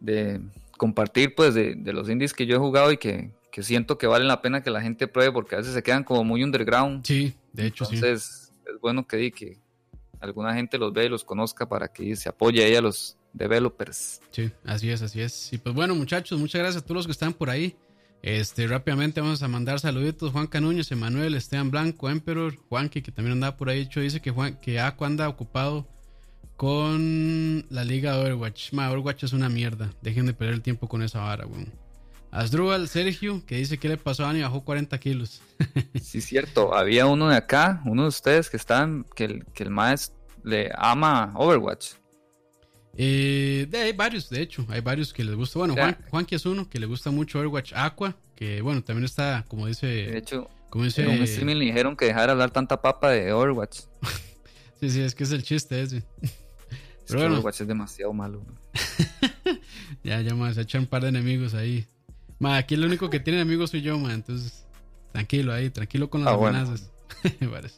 de 0.00 0.40
compartir 0.78 1.34
pues 1.34 1.52
de, 1.52 1.76
los 1.92 2.08
indies 2.08 2.32
que 2.32 2.46
yo 2.46 2.56
he 2.56 2.58
jugado 2.58 2.90
y 2.90 2.96
que, 2.96 3.32
siento 3.60 3.98
que 3.98 4.06
valen 4.06 4.28
la 4.28 4.40
pena 4.40 4.62
que 4.62 4.70
la 4.70 4.80
gente 4.80 5.08
pruebe 5.08 5.32
porque 5.32 5.56
a 5.56 5.58
veces 5.58 5.74
se 5.74 5.82
quedan 5.82 6.04
como 6.04 6.22
muy 6.22 6.44
underground. 6.44 7.04
Sí, 7.04 7.34
de 7.52 7.66
hecho 7.66 7.84
Entonces, 7.84 8.52
es 8.64 8.80
bueno 8.80 9.04
que, 9.06 9.32
que 9.32 9.58
alguna 10.20 10.54
gente 10.54 10.78
los 10.78 10.92
ve 10.92 11.06
y 11.06 11.08
los 11.08 11.24
conozca 11.24 11.68
para 11.68 11.88
que 11.88 12.14
se 12.14 12.28
apoye 12.28 12.64
ahí 12.64 12.76
a 12.76 12.80
los 12.80 13.16
developers. 13.32 14.20
Sí, 14.30 14.50
así 14.64 14.90
es, 14.90 15.02
así 15.02 15.20
es. 15.20 15.52
Y 15.52 15.58
pues 15.58 15.74
bueno, 15.74 15.96
muchachos, 15.96 16.38
muchas 16.38 16.60
gracias 16.60 16.82
a 16.82 16.86
todos 16.86 16.98
los 16.98 17.06
que 17.06 17.12
están 17.12 17.32
por 17.32 17.50
ahí. 17.50 17.76
Este, 18.22 18.66
rápidamente 18.66 19.20
vamos 19.20 19.42
a 19.42 19.48
mandar 19.48 19.80
saluditos. 19.80 20.32
Juan 20.32 20.46
Canuñez, 20.46 20.90
Emanuel, 20.92 21.34
Esteban 21.34 21.70
Blanco, 21.70 22.10
Emperor, 22.10 22.56
Juanqui, 22.68 23.02
que 23.02 23.12
también 23.12 23.32
andaba 23.32 23.56
por 23.56 23.70
ahí. 23.70 23.80
hecho, 23.80 24.00
dice 24.00 24.20
que 24.20 24.30
Juan, 24.30 24.58
que 24.60 24.78
Aqua 24.80 25.06
anda 25.06 25.28
ocupado 25.28 25.88
con 26.58 27.64
la 27.70 27.84
liga 27.84 28.14
de 28.14 28.20
Overwatch. 28.20 28.72
Ma, 28.72 28.90
Overwatch 28.90 29.22
es 29.22 29.32
una 29.32 29.48
mierda. 29.48 29.90
Dejen 30.02 30.26
de 30.26 30.34
perder 30.34 30.56
el 30.56 30.60
tiempo 30.60 30.88
con 30.88 31.02
esa 31.02 31.20
vara, 31.20 31.46
weón. 31.46 31.72
Asdrúbal 32.32 32.88
Sergio, 32.88 33.46
que 33.46 33.56
dice 33.56 33.78
que 33.78 33.88
le 33.88 33.96
pasó 33.96 34.26
a 34.26 34.30
Ani 34.30 34.42
bajó 34.42 34.64
40 34.64 34.98
kilos. 34.98 35.40
sí, 36.02 36.20
cierto. 36.20 36.74
Había 36.74 37.06
uno 37.06 37.28
de 37.28 37.36
acá, 37.36 37.80
uno 37.86 38.02
de 38.02 38.08
ustedes 38.08 38.50
que 38.50 38.56
están, 38.56 39.06
que 39.14 39.24
el, 39.24 39.44
que 39.54 39.62
el 39.62 39.70
maestro 39.70 40.18
le 40.42 40.70
ama 40.76 41.32
Overwatch. 41.36 41.92
Eh, 42.96 43.68
hay 43.72 43.92
varios, 43.92 44.28
de 44.28 44.42
hecho, 44.42 44.66
hay 44.68 44.80
varios 44.80 45.12
que 45.12 45.22
les 45.22 45.36
gusta. 45.36 45.60
Bueno, 45.60 45.74
Juan, 45.74 45.96
Juanqui 46.10 46.34
es 46.34 46.44
uno 46.44 46.68
que 46.68 46.80
le 46.80 46.86
gusta 46.86 47.12
mucho 47.12 47.38
Overwatch 47.38 47.72
Aqua, 47.76 48.16
que 48.34 48.62
bueno, 48.62 48.82
también 48.82 49.04
está, 49.04 49.44
como 49.46 49.68
dice. 49.68 49.86
De 49.86 50.18
hecho, 50.18 50.50
como 50.70 50.82
dice, 50.82 51.02
en 51.04 51.10
un 51.10 51.22
streaming 51.22 51.54
le 51.54 51.66
dijeron 51.66 51.96
que 51.96 52.06
dejara 52.06 52.32
hablar 52.32 52.50
tanta 52.50 52.82
papa 52.82 53.10
de 53.10 53.32
Overwatch. 53.32 53.82
sí, 54.80 54.90
sí, 54.90 55.02
es 55.02 55.14
que 55.14 55.22
es 55.22 55.30
el 55.30 55.44
chiste 55.44 55.80
ese. 55.80 56.02
Pero 57.08 57.20
bueno. 57.20 57.34
Overwatch 57.36 57.62
es 57.62 57.68
demasiado 57.68 58.12
malo. 58.12 58.44
ya, 60.04 60.20
ya 60.20 60.34
más, 60.34 60.54
se 60.54 60.62
echan 60.62 60.82
un 60.82 60.86
par 60.86 61.02
de 61.02 61.08
enemigos 61.08 61.54
ahí. 61.54 61.86
Ma, 62.38 62.56
aquí 62.56 62.74
el 62.74 62.84
único 62.84 63.10
que 63.10 63.20
tiene 63.20 63.40
amigos 63.40 63.70
soy 63.70 63.82
yo, 63.82 63.98
ma, 63.98 64.12
entonces 64.12 64.66
tranquilo 65.12 65.52
ahí, 65.52 65.70
tranquilo 65.70 66.10
con 66.10 66.24
las 66.24 66.34
ah, 66.34 66.36
amenazas. 66.36 66.90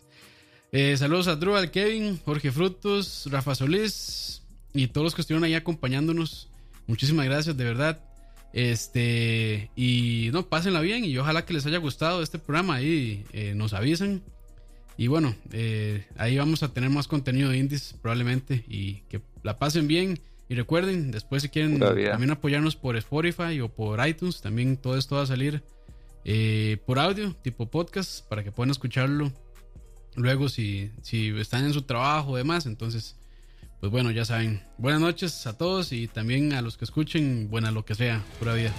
eh, 0.72 0.96
saludos 0.96 1.28
a 1.28 1.36
Drew, 1.36 1.56
al 1.56 1.70
Kevin, 1.70 2.18
Jorge 2.24 2.52
Frutos, 2.52 3.28
Rafa 3.30 3.54
Solís 3.54 4.42
y 4.72 4.88
todos 4.88 5.04
los 5.04 5.14
que 5.14 5.22
estuvieron 5.22 5.44
ahí 5.44 5.54
acompañándonos. 5.54 6.48
Muchísimas 6.86 7.26
gracias, 7.26 7.56
de 7.56 7.64
verdad. 7.64 8.04
Este, 8.52 9.70
y 9.76 10.30
no, 10.32 10.48
pásenla 10.48 10.80
bien 10.80 11.04
y 11.04 11.16
ojalá 11.18 11.44
que 11.44 11.54
les 11.54 11.66
haya 11.66 11.78
gustado 11.78 12.22
este 12.22 12.38
programa 12.38 12.74
ahí, 12.74 13.24
eh, 13.32 13.54
nos 13.54 13.72
avisan. 13.72 14.22
Y 15.00 15.08
bueno, 15.08 15.34
eh, 15.50 16.04
ahí 16.18 16.36
vamos 16.36 16.62
a 16.62 16.74
tener 16.74 16.90
más 16.90 17.08
contenido 17.08 17.48
de 17.48 17.56
indies 17.56 17.94
probablemente 18.02 18.66
y 18.68 18.96
que 19.08 19.22
la 19.42 19.58
pasen 19.58 19.88
bien. 19.88 20.20
Y 20.46 20.54
recuerden, 20.56 21.10
después 21.10 21.40
si 21.40 21.48
quieren 21.48 21.78
también 21.78 22.30
apoyarnos 22.30 22.76
por 22.76 22.98
Spotify 22.98 23.58
o 23.62 23.70
por 23.70 24.06
iTunes, 24.06 24.42
también 24.42 24.76
todo 24.76 24.98
esto 24.98 25.16
va 25.16 25.22
a 25.22 25.26
salir 25.26 25.62
eh, 26.26 26.76
por 26.84 26.98
audio, 26.98 27.34
tipo 27.36 27.70
podcast, 27.70 28.28
para 28.28 28.44
que 28.44 28.52
puedan 28.52 28.72
escucharlo 28.72 29.32
luego 30.16 30.50
si, 30.50 30.90
si 31.00 31.28
están 31.38 31.64
en 31.64 31.72
su 31.72 31.80
trabajo 31.80 32.32
o 32.32 32.36
demás. 32.36 32.66
Entonces, 32.66 33.16
pues 33.80 33.90
bueno, 33.90 34.10
ya 34.10 34.26
saben. 34.26 34.60
Buenas 34.76 35.00
noches 35.00 35.46
a 35.46 35.56
todos 35.56 35.92
y 35.92 36.08
también 36.08 36.52
a 36.52 36.60
los 36.60 36.76
que 36.76 36.84
escuchen, 36.84 37.48
buena 37.48 37.70
lo 37.70 37.86
que 37.86 37.94
sea, 37.94 38.22
pura 38.38 38.52
vida. 38.52 38.74